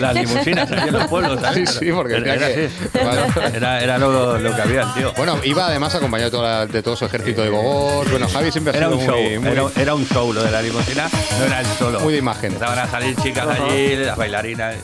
las 0.00 0.14
limusinas 0.14 0.70
aquí 0.70 0.88
en 0.88 0.92
los 0.94 1.06
pueblos. 1.06 1.40
¿sabes? 1.40 1.70
Sí, 1.70 1.78
sí, 1.86 1.92
porque 1.92 2.16
era, 2.16 2.34
era 2.34 2.46
que- 2.48 2.66
así. 2.66 3.04
Vale. 3.04 3.56
Era, 3.56 3.82
era 3.82 3.98
lo, 3.98 4.38
lo 4.38 4.54
que 4.54 4.62
había, 4.62 4.92
tío. 4.94 5.12
Bueno, 5.16 5.38
iba 5.44 5.66
además 5.66 5.94
acompañado 5.94 6.30
de, 6.30 6.36
toda 6.36 6.66
de 6.66 6.82
todo 6.82 6.96
su 6.96 7.04
ejército 7.04 7.42
de 7.42 7.50
bobos. 7.50 8.10
Bueno, 8.10 8.28
Javi 8.28 8.50
siempre 8.52 8.72
ha 8.74 8.76
Era 8.76 8.86
sido 8.88 8.98
un 8.98 9.06
show, 9.06 9.16
muy, 9.22 9.38
muy- 9.38 9.48
era, 9.52 9.64
era 9.76 9.94
un 9.94 10.06
show 10.06 10.32
lo 10.32 10.42
de 10.42 10.50
la 10.50 10.62
limusina, 10.62 11.08
no 11.38 11.44
era 11.46 11.60
el 11.60 11.66
solo. 11.78 12.00
Muy 12.00 12.12
de 12.12 12.18
imagen. 12.18 12.52
Empezaban 12.52 12.78
a 12.78 12.88
salir 12.90 13.16
chicas 13.16 13.46
allí, 13.48 13.96
las 13.96 14.16
bailarinas. 14.16 14.74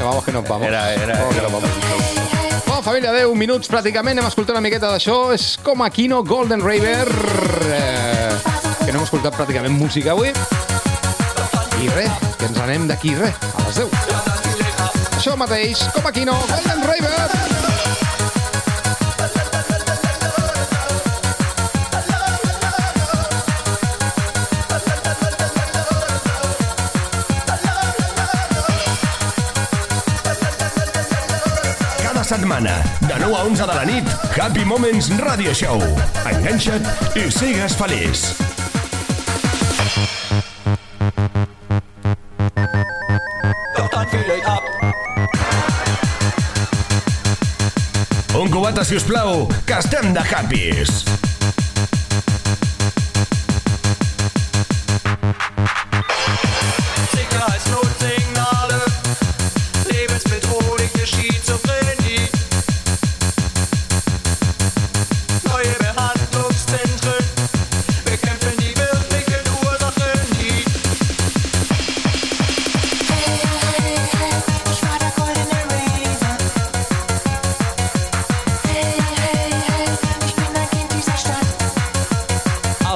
Vamos 0.00 0.24
que 0.24 0.32
nos 0.32 0.46
vamos. 0.48 0.66
Era, 0.66 0.92
era, 0.94 1.16
Vamos 1.18 1.32
que 1.34 1.40
era 1.40 1.48
nos 1.48 1.62
un 1.62 1.62
vamos. 1.62 2.64
Bueno, 2.66 2.82
família, 2.82 3.12
10 3.12 3.34
minuts 3.36 3.68
pràcticament. 3.70 4.18
Hem 4.18 4.26
escoltat 4.26 4.56
una 4.56 4.60
miqueta 4.64 4.88
d'això. 4.90 5.32
És 5.34 5.58
com 5.62 5.80
Golden 6.26 6.60
Raver, 6.60 7.08
eh, 7.72 8.30
que 8.84 8.92
no 8.92 8.98
hem 8.98 9.04
escoltat 9.04 9.36
pràcticament 9.36 9.70
música 9.72 10.10
avui. 10.12 10.32
I 11.84 11.88
res, 11.92 12.12
que 12.40 12.46
ens 12.48 12.58
anem 12.64 12.86
d'aquí, 12.88 13.10
res, 13.18 13.36
a 13.52 13.64
les 13.66 13.76
10. 13.82 13.90
Això 15.18 15.34
mateix, 15.36 15.82
com 15.92 16.06
Aquino 16.08 16.36
Golden 16.48 16.86
Raver. 16.88 17.52
Setmana, 32.24 32.72
de 33.04 33.18
9 33.20 33.36
a 33.36 33.42
11 33.44 33.66
de 33.68 33.74
la 33.76 33.84
nit, 33.84 34.08
Happy 34.32 34.64
Moments 34.64 35.10
Radio 35.20 35.52
Show. 35.54 35.78
Enganxa't 36.32 37.14
i 37.20 37.28
sigues 37.30 37.76
feliç. 37.78 38.43
Si 48.84 48.96
us 48.96 49.04
plau, 49.08 49.46
que 49.64 49.78
estem 49.78 50.12
de 50.12 50.20
happies. 50.20 51.23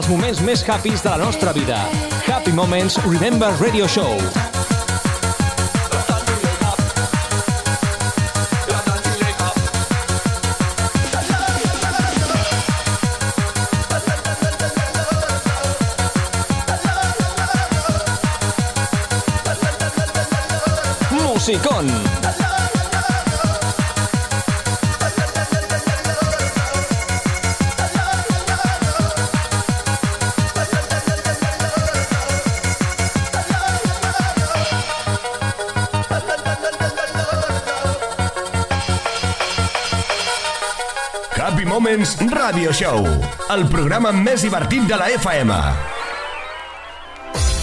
Moments 0.08 0.38
més 0.40 0.62
happys 0.64 1.02
de 1.04 1.10
la 1.10 1.18
nostra 1.20 1.52
vida. 1.52 1.76
Happy 2.24 2.52
Moments 2.52 2.96
Remember 3.04 3.52
Radio 3.60 3.86
Show. 3.86 4.16
Doch 21.62 22.17
Radio 41.98 42.70
Show, 42.72 43.02
el 43.50 43.64
programa 43.72 44.12
més 44.14 44.44
divertit 44.46 44.84
de 44.86 44.96
la 45.00 45.08
FM. 45.16 45.54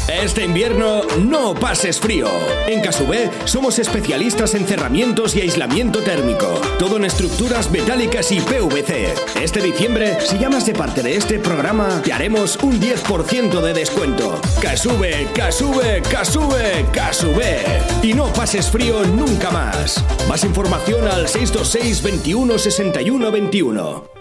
Este 0.08 0.44
invierno 0.44 1.04
no 1.20 1.56
pases 1.56 2.00
frío. 2.00 2.28
En 2.68 2.82
Casubé 2.82 3.30
somos 3.46 3.80
especialistas 3.80 4.54
en 4.54 4.68
cerramientos 4.68 5.36
y 5.36 5.42
aislamiento 5.42 6.02
térmico. 6.02 6.60
Todo 6.78 6.98
en 6.98 7.06
estructuras 7.06 7.72
metálicas 7.72 8.32
y 8.32 8.40
PVC. 8.42 9.14
Este 9.42 9.62
diciembre, 9.62 10.18
si 10.20 10.38
llamas 10.38 10.66
de 10.66 10.74
parte 10.74 11.02
de 11.02 11.16
este 11.16 11.40
programa, 11.40 12.02
te 12.04 12.12
haremos 12.12 12.58
un 12.62 12.80
10% 12.80 13.62
de 13.62 13.74
descuento. 13.74 14.40
Casube, 14.62 15.28
Casube, 15.34 16.02
Casube, 16.12 16.86
Casube. 16.92 17.64
Y 18.04 18.14
no 18.14 18.32
pases 18.34 18.70
frío 18.70 19.04
nunca 19.06 19.50
más. 19.50 20.04
Más 20.28 20.44
información 20.44 21.08
al 21.08 21.28
626 21.28 22.04
21 22.04 22.58
61 22.60 23.32
21. 23.32 24.15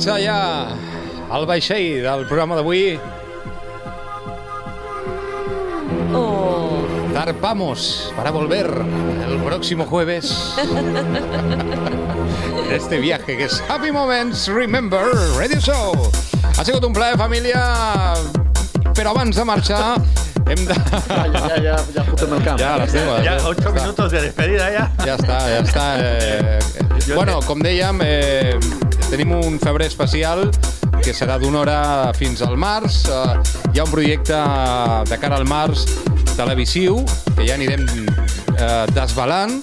Marxa 0.00 0.16
ja 0.16 0.72
al 1.28 1.44
vaixell 1.44 2.00
del 2.00 2.22
programa 2.24 2.56
d'avui. 2.56 2.96
Oh, 6.16 6.80
Zarpamos 7.12 8.10
para 8.16 8.30
volver 8.30 8.64
el 9.28 9.36
próximo 9.44 9.84
jueves. 9.84 10.54
Este 12.70 12.98
viaje 12.98 13.36
que 13.36 13.44
és 13.44 13.62
Happy 13.68 13.90
Moments 13.92 14.46
Remember 14.48 15.04
Radio 15.36 15.60
Show. 15.60 15.92
Ha 16.56 16.64
sigut 16.64 16.84
un 16.86 16.94
plaer, 16.94 17.18
família, 17.18 17.60
però 18.94 19.10
abans 19.10 19.36
de 19.36 19.44
marxar 19.44 19.98
hem 20.46 20.64
de... 20.64 20.74
Ja, 21.08 21.24
ja, 21.34 21.56
ja, 21.60 21.76
ja 21.96 22.04
fotem 22.06 22.36
el 22.38 22.44
camp. 22.46 22.60
Ja 22.62 22.76
les 22.78 22.94
tengo. 22.94 23.18
Ya, 23.26 23.36
ocho 23.44 23.72
minutos 23.74 24.12
de 24.12 24.22
despedida 24.30 24.70
ya. 24.70 24.86
Ja 25.02 25.18
està, 25.18 25.40
ja 25.50 25.60
està. 25.66 25.88
Eh, 25.98 26.60
bueno, 27.12 27.40
com 27.44 27.60
dèiem, 27.60 28.00
eh, 28.06 28.54
tenim 29.10 29.32
un 29.34 29.58
febrer 29.58 29.88
especial 29.90 30.46
que 31.02 31.12
serà 31.16 31.36
d'una 31.40 31.64
hora 31.64 31.78
fins 32.14 32.44
al 32.46 32.56
març. 32.60 33.02
Eh, 33.10 33.72
hi 33.74 33.80
ha 33.80 33.86
un 33.86 33.90
projecte 33.90 34.38
de 35.10 35.18
cara 35.18 35.40
al 35.40 35.48
març 35.50 35.82
televisiu 36.36 37.00
que 37.34 37.48
ja 37.48 37.56
anirem 37.58 37.82
eh, 37.90 38.86
desvelant. 38.94 39.58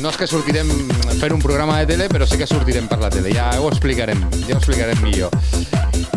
No 0.00 0.08
és 0.08 0.16
que 0.16 0.28
sortirem 0.30 0.70
fent 1.18 1.34
un 1.34 1.42
programa 1.42 1.80
de 1.80 1.90
tele, 1.90 2.06
però 2.08 2.28
sí 2.28 2.38
que 2.40 2.46
sortirem 2.48 2.86
per 2.88 3.00
la 3.02 3.10
tele. 3.12 3.34
Ja 3.34 3.50
ho 3.58 3.68
explicarem, 3.68 4.22
ja 4.46 4.54
ho 4.54 4.60
explicarem 4.60 5.02
millor. 5.02 5.34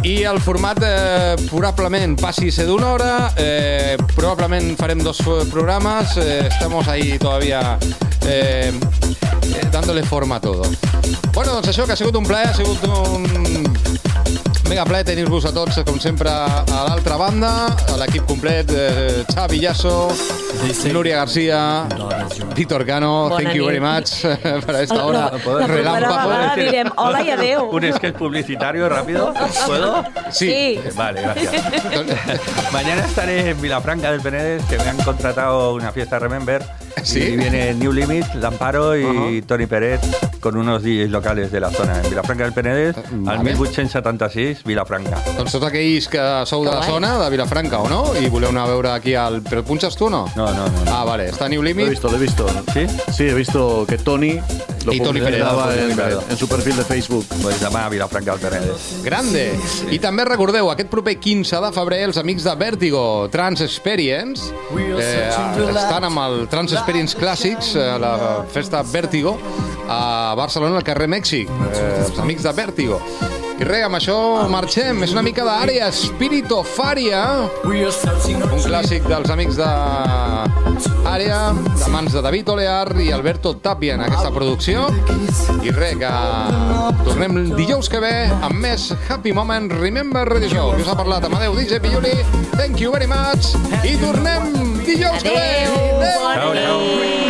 I 0.05 0.21
el 0.29 0.39
format 0.43 0.79
eh, 0.85 1.35
probablement 1.49 2.15
passi 2.21 2.51
a 2.51 2.55
ser 2.55 2.67
d'una 2.69 2.93
hora, 2.93 3.11
eh, 3.39 3.97
probablement 4.13 4.77
farem 4.79 5.01
dos 5.03 5.19
programas, 5.49 6.17
eh, 6.17 6.47
estamos 6.51 6.87
ahí 6.87 7.17
todavía 7.17 7.79
eh, 8.27 8.71
dándole 9.71 10.03
forma 10.03 10.35
a 10.37 10.41
todo. 10.41 10.63
Bueno, 11.33 11.53
doncs 11.53 11.69
això, 11.69 11.85
que 11.85 11.93
ha 11.93 11.97
un 12.15 12.25
plaer, 12.25 12.49
ha 12.49 12.53
sigut 12.53 12.83
un 12.87 14.02
mega 14.73 14.85
plaer 14.89 15.05
tenir-vos 15.05 15.45
a 15.45 15.51
tots, 15.53 15.75
com 15.85 15.99
sempre, 16.01 16.31
a 16.33 16.79
l'altra 16.87 17.13
banda, 17.19 17.49
a 17.93 17.97
l'equip 18.01 18.23
complet, 18.25 18.71
eh, 18.73 19.21
Xavi 19.29 19.59
Llasso, 19.61 20.09
Núria 20.89 21.17
García, 21.17 21.85
Víctor 22.55 22.83
Cano, 22.83 23.29
Bona 23.29 23.37
thank 23.37 23.53
you 23.53 23.67
very 23.67 23.79
much 23.79 24.25
per 24.65 24.75
esta 24.81 25.05
hora 25.05 25.29
la 25.29 25.37
propera 25.37 25.67
relámpago. 25.67 26.29
vegada 26.29 26.55
direm 26.55 26.89
hola 26.95 27.21
i 27.21 27.29
adeu. 27.29 27.69
Un 27.69 27.85
sketch 27.93 28.17
publicitario 28.17 28.89
rápido. 28.89 29.31
¿Puedo? 29.67 30.03
Sí. 30.31 30.49
Sí. 30.49 30.79
Vale, 30.95 31.21
gracias. 31.21 31.53
Mañana 32.73 33.05
estaré 33.05 33.51
en 33.51 33.61
Vilafranca 33.61 34.11
del 34.11 34.21
Penedès, 34.21 34.65
que 34.65 34.79
me 34.79 34.89
han 34.89 34.97
contratado 34.97 35.75
una 35.75 35.91
fiesta 35.91 36.17
Remember. 36.17 36.65
¿Sí? 37.03 37.19
Y 37.19 37.37
viene 37.37 37.75
New 37.75 37.91
Limit, 37.91 38.25
Lamparo 38.33 38.97
y 38.97 39.43
Tony 39.43 39.67
Peret 39.67 40.01
con 40.43 40.57
unos 40.57 40.83
DJs 40.83 41.09
locales 41.09 41.51
de 41.53 41.59
la 41.61 41.69
zona. 41.71 42.01
En 42.03 42.09
Vilafranca 42.09 42.43
del 42.43 42.51
Penedès, 42.51 42.97
al 42.97 43.03
Vale. 43.23 43.43
1876, 43.55 44.63
Vilafranca. 44.67 45.21
Doncs 45.37 45.53
tots 45.55 45.69
aquells 45.69 46.09
que 46.11 46.19
sou 46.49 46.65
de 46.65 46.69
Que 46.73 46.75
la 46.75 46.83
zona, 46.83 47.13
de 47.21 47.29
Vilafranca, 47.31 47.79
o 47.79 47.87
no? 47.87 48.01
I 48.19 48.27
voleu 48.29 48.51
anar 48.51 48.65
a 48.67 48.73
veure 48.73 48.91
aquí 48.91 49.15
al... 49.15 49.39
Però 49.47 49.63
punxes 49.63 49.95
tu 49.95 50.09
o 50.09 50.11
no? 50.11 50.25
No, 50.35 50.49
no, 50.51 50.67
no. 50.67 50.83
no. 50.83 50.91
Ah, 50.91 51.05
vale. 51.07 51.29
Està 51.31 51.47
New 51.47 51.61
Lo 51.63 51.69
he 51.69 51.73
Limit. 51.73 51.89
visto, 51.95 52.09
lo 52.11 52.17
he 52.17 52.19
visto. 52.19 52.45
¿Sí? 52.73 52.85
Sí, 53.13 53.23
he 53.29 53.33
visto 53.33 53.85
que 53.87 53.97
Tony 53.97 54.41
lo 54.85 54.93
Y 54.93 54.99
Tony 54.99 55.19
publicitaba 55.19 55.67
Pérez, 55.67 55.97
en, 55.97 56.31
en 56.31 56.37
su 56.37 56.47
perfil 56.47 56.75
de 56.77 56.83
Facebook. 56.83 57.25
Pues 57.41 57.59
demà 57.61 57.85
a 57.85 57.89
Vilafranca 57.89 58.35
del 58.35 58.41
Penedès. 58.41 58.87
Grande! 59.03 59.45
I 59.91 59.99
també 60.03 60.25
recordeu, 60.27 60.69
aquest 60.71 60.89
proper 60.91 61.15
15 61.19 61.61
de 61.63 61.71
febrer, 61.75 62.01
els 62.09 62.19
amics 62.21 62.47
de 62.47 62.55
Vertigo 62.59 63.03
Trans 63.33 63.63
Experience 63.65 64.51
eh, 64.97 65.29
estan 65.29 66.09
amb 66.09 66.23
el 66.25 66.43
Trans 66.51 66.75
Experience 66.75 67.17
Clàssics, 67.19 67.75
eh, 67.75 67.87
la 68.01 68.43
festa 68.51 68.83
Vertigo, 68.83 69.37
a 69.87 70.33
Barcelona, 70.37 70.77
al 70.81 70.87
carrer 70.87 71.09
Mèxic. 71.11 71.49
Eh, 71.71 71.87
els 72.07 72.19
amics 72.19 72.43
de 72.43 72.53
Vertigo. 72.63 73.01
I 73.59 73.65
res, 73.67 73.83
amb 73.85 73.95
això 73.99 74.15
marxem. 74.49 75.03
És 75.05 75.11
una 75.13 75.21
mica 75.25 75.43
d'àrea 75.45 75.89
Spiritofària, 75.93 77.21
un 77.63 78.63
clàssic 78.65 79.05
dels 79.07 79.29
amics 79.33 79.59
de 79.59 79.67
Àrea, 81.13 81.39
de 81.53 81.89
mans 81.93 82.13
de 82.15 82.21
David 82.25 82.49
Olear 82.49 82.87
i 83.03 83.11
Alberto 83.13 83.53
Tapia 83.61 83.95
en 83.95 84.05
aquesta 84.07 84.31
producció. 84.33 84.87
I 85.63 85.71
res, 85.75 85.97
que 86.01 86.11
tornem 87.05 87.37
dijous 87.53 87.89
que 87.91 88.01
ve 88.03 88.13
amb 88.41 88.57
més 88.63 88.89
Happy 89.07 89.33
Moment 89.35 89.69
Remember 89.77 90.25
Radio 90.27 90.49
Show. 90.49 90.71
Que 90.75 90.83
us 90.87 90.89
ha 90.91 90.97
parlat 90.97 91.29
Amadeu 91.29 91.55
DJ 91.59 91.79
Pilluli. 91.83 92.15
Thank 92.57 92.81
you 92.81 92.91
very 92.91 93.07
much. 93.07 93.53
I 93.83 93.95
tornem 94.01 94.79
dijous 94.83 95.21
que 95.23 95.35
ve. 95.35 95.49
Adeu, 95.67 96.19
bona 96.19 96.33
Ciao, 96.39 96.55
ciao. 96.55 96.79
nit. 96.81 97.22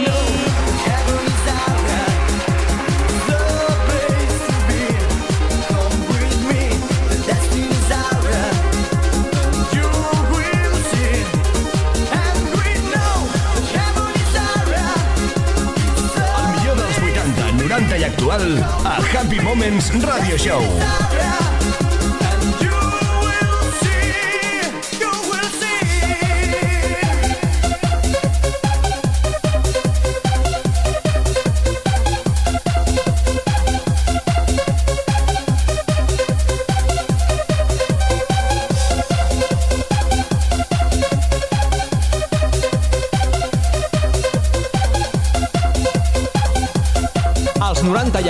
90 18.24 18.32
i 18.32 18.32
actual 18.32 18.58
a 18.86 19.02
Happy 19.02 19.40
Moments 19.42 19.92
Radio 19.92 20.38
Show. 20.38 21.13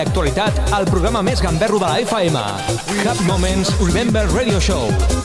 90 0.04 0.10
i 0.10 0.10
actualitat, 0.10 0.58
el 0.78 0.86
programa 0.91 1.22
més 1.24 1.41
gamberro 1.41 1.80
de 1.80 1.88
la 1.88 1.99
FM. 2.04 2.43
Happy 3.08 3.28
Moments 3.30 3.72
Remember 3.80 4.28
Radio 4.36 4.60
Show. 4.60 5.23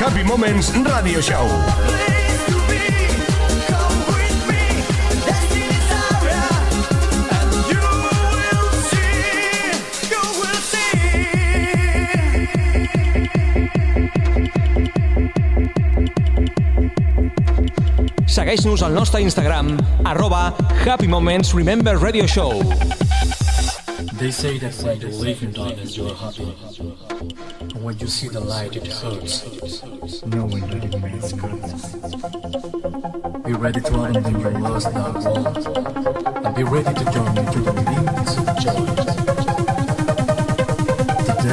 Happy 0.00 0.24
Moments 0.24 0.72
Radio 0.76 1.20
Show. 1.20 1.44
Segueix-nos 18.24 18.80
al 18.80 18.94
nostre 18.94 19.20
Instagram, 19.20 19.76
arroba 20.04 20.56
Happy 20.86 21.08
Moments 21.08 21.52
Remember 21.52 21.98
Radio 21.98 22.26
Show. 22.26 22.56
They 24.16 24.30
say 24.30 24.58
that 24.60 24.74
when 24.82 25.00
you 25.00 25.08
live 25.08 25.42
in 25.42 25.52
darkness, 25.52 25.98
when 27.90 27.98
you 27.98 28.06
see 28.06 28.28
the 28.28 28.38
light, 28.38 28.76
it 28.76 28.86
hurts. 28.86 29.42
Knowing 30.24 30.64
that 30.70 30.84
it 30.84 31.02
means 31.02 31.32
goodness. 31.32 31.82
Be 33.44 33.52
ready 33.52 33.80
to 33.80 33.94
abandon 33.94 34.38
your 34.38 34.52
lost 34.60 34.94
dark 34.94 35.16
world. 35.24 35.66
And 36.46 36.54
be 36.54 36.62
ready 36.62 36.94
to 36.94 37.04
join 37.10 37.34
me 37.34 37.42
to 37.50 37.60
the 37.66 37.72
beings 37.82 38.32
of 38.38 38.46
joy. 38.62 38.86
The 41.34 41.50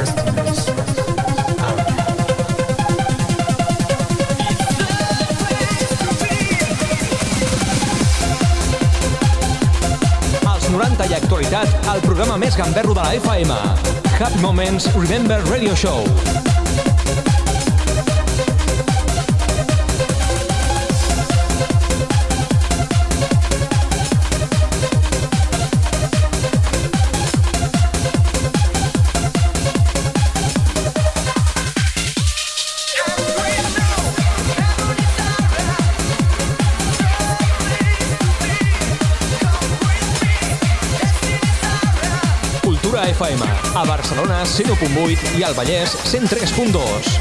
ours. 1.66 1.88
Als 10.46 10.70
90 10.70 11.04
i 11.04 11.14
actualitat, 11.14 11.68
el 11.94 12.00
programa 12.06 12.38
més 12.38 12.54
gamberro 12.54 12.94
de 12.94 13.02
la 13.02 13.14
FM. 13.18 14.07
Happy 14.18 14.42
Moments 14.42 14.92
Remember 14.96 15.40
Radio 15.44 15.76
Show. 15.76 16.47
FM. 43.18 43.42
A 43.74 43.84
Barcelona, 43.84 44.44
101.8 44.44 45.38
i 45.38 45.42
al 45.42 45.52
Vallès, 45.54 45.90
103.2. 46.04 47.18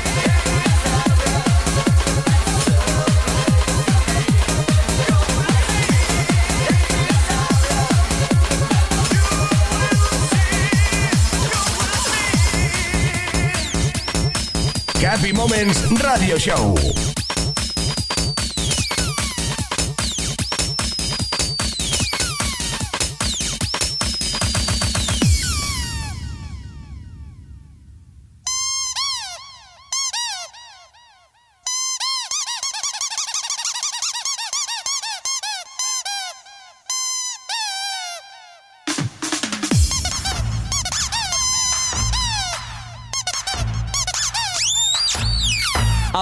Happy 15.04 15.34
Moments 15.34 15.82
Radio 16.00 16.38
Show. 16.38 17.17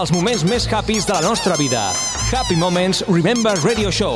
Els 0.05 0.13
moments 0.13 0.43
més 0.45 0.67
happys 0.69 1.07
de 1.09 1.13
la 1.15 1.21
nostra 1.25 1.55
vida. 1.57 1.87
Happy 2.29 2.53
Moments 2.55 3.01
Remember 3.07 3.55
Radio 3.63 3.89
Show. 3.89 4.13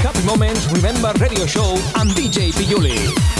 Happy 0.00 0.24
Moments 0.24 0.64
Remember 0.72 1.12
Radio 1.20 1.46
Show 1.46 1.76
amb 2.00 2.16
DJ 2.16 2.56
Piuli. 2.56 3.31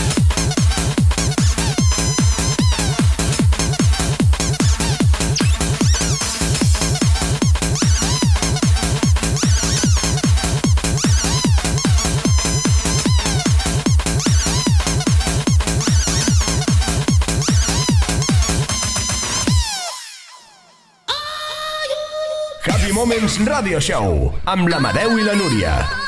Radio 23.40 23.80
Show 23.80 24.34
amb 24.44 24.68
l'Amadeu 24.68 25.16
i 25.16 25.24
la 25.24 25.34
Núria. 25.38 26.01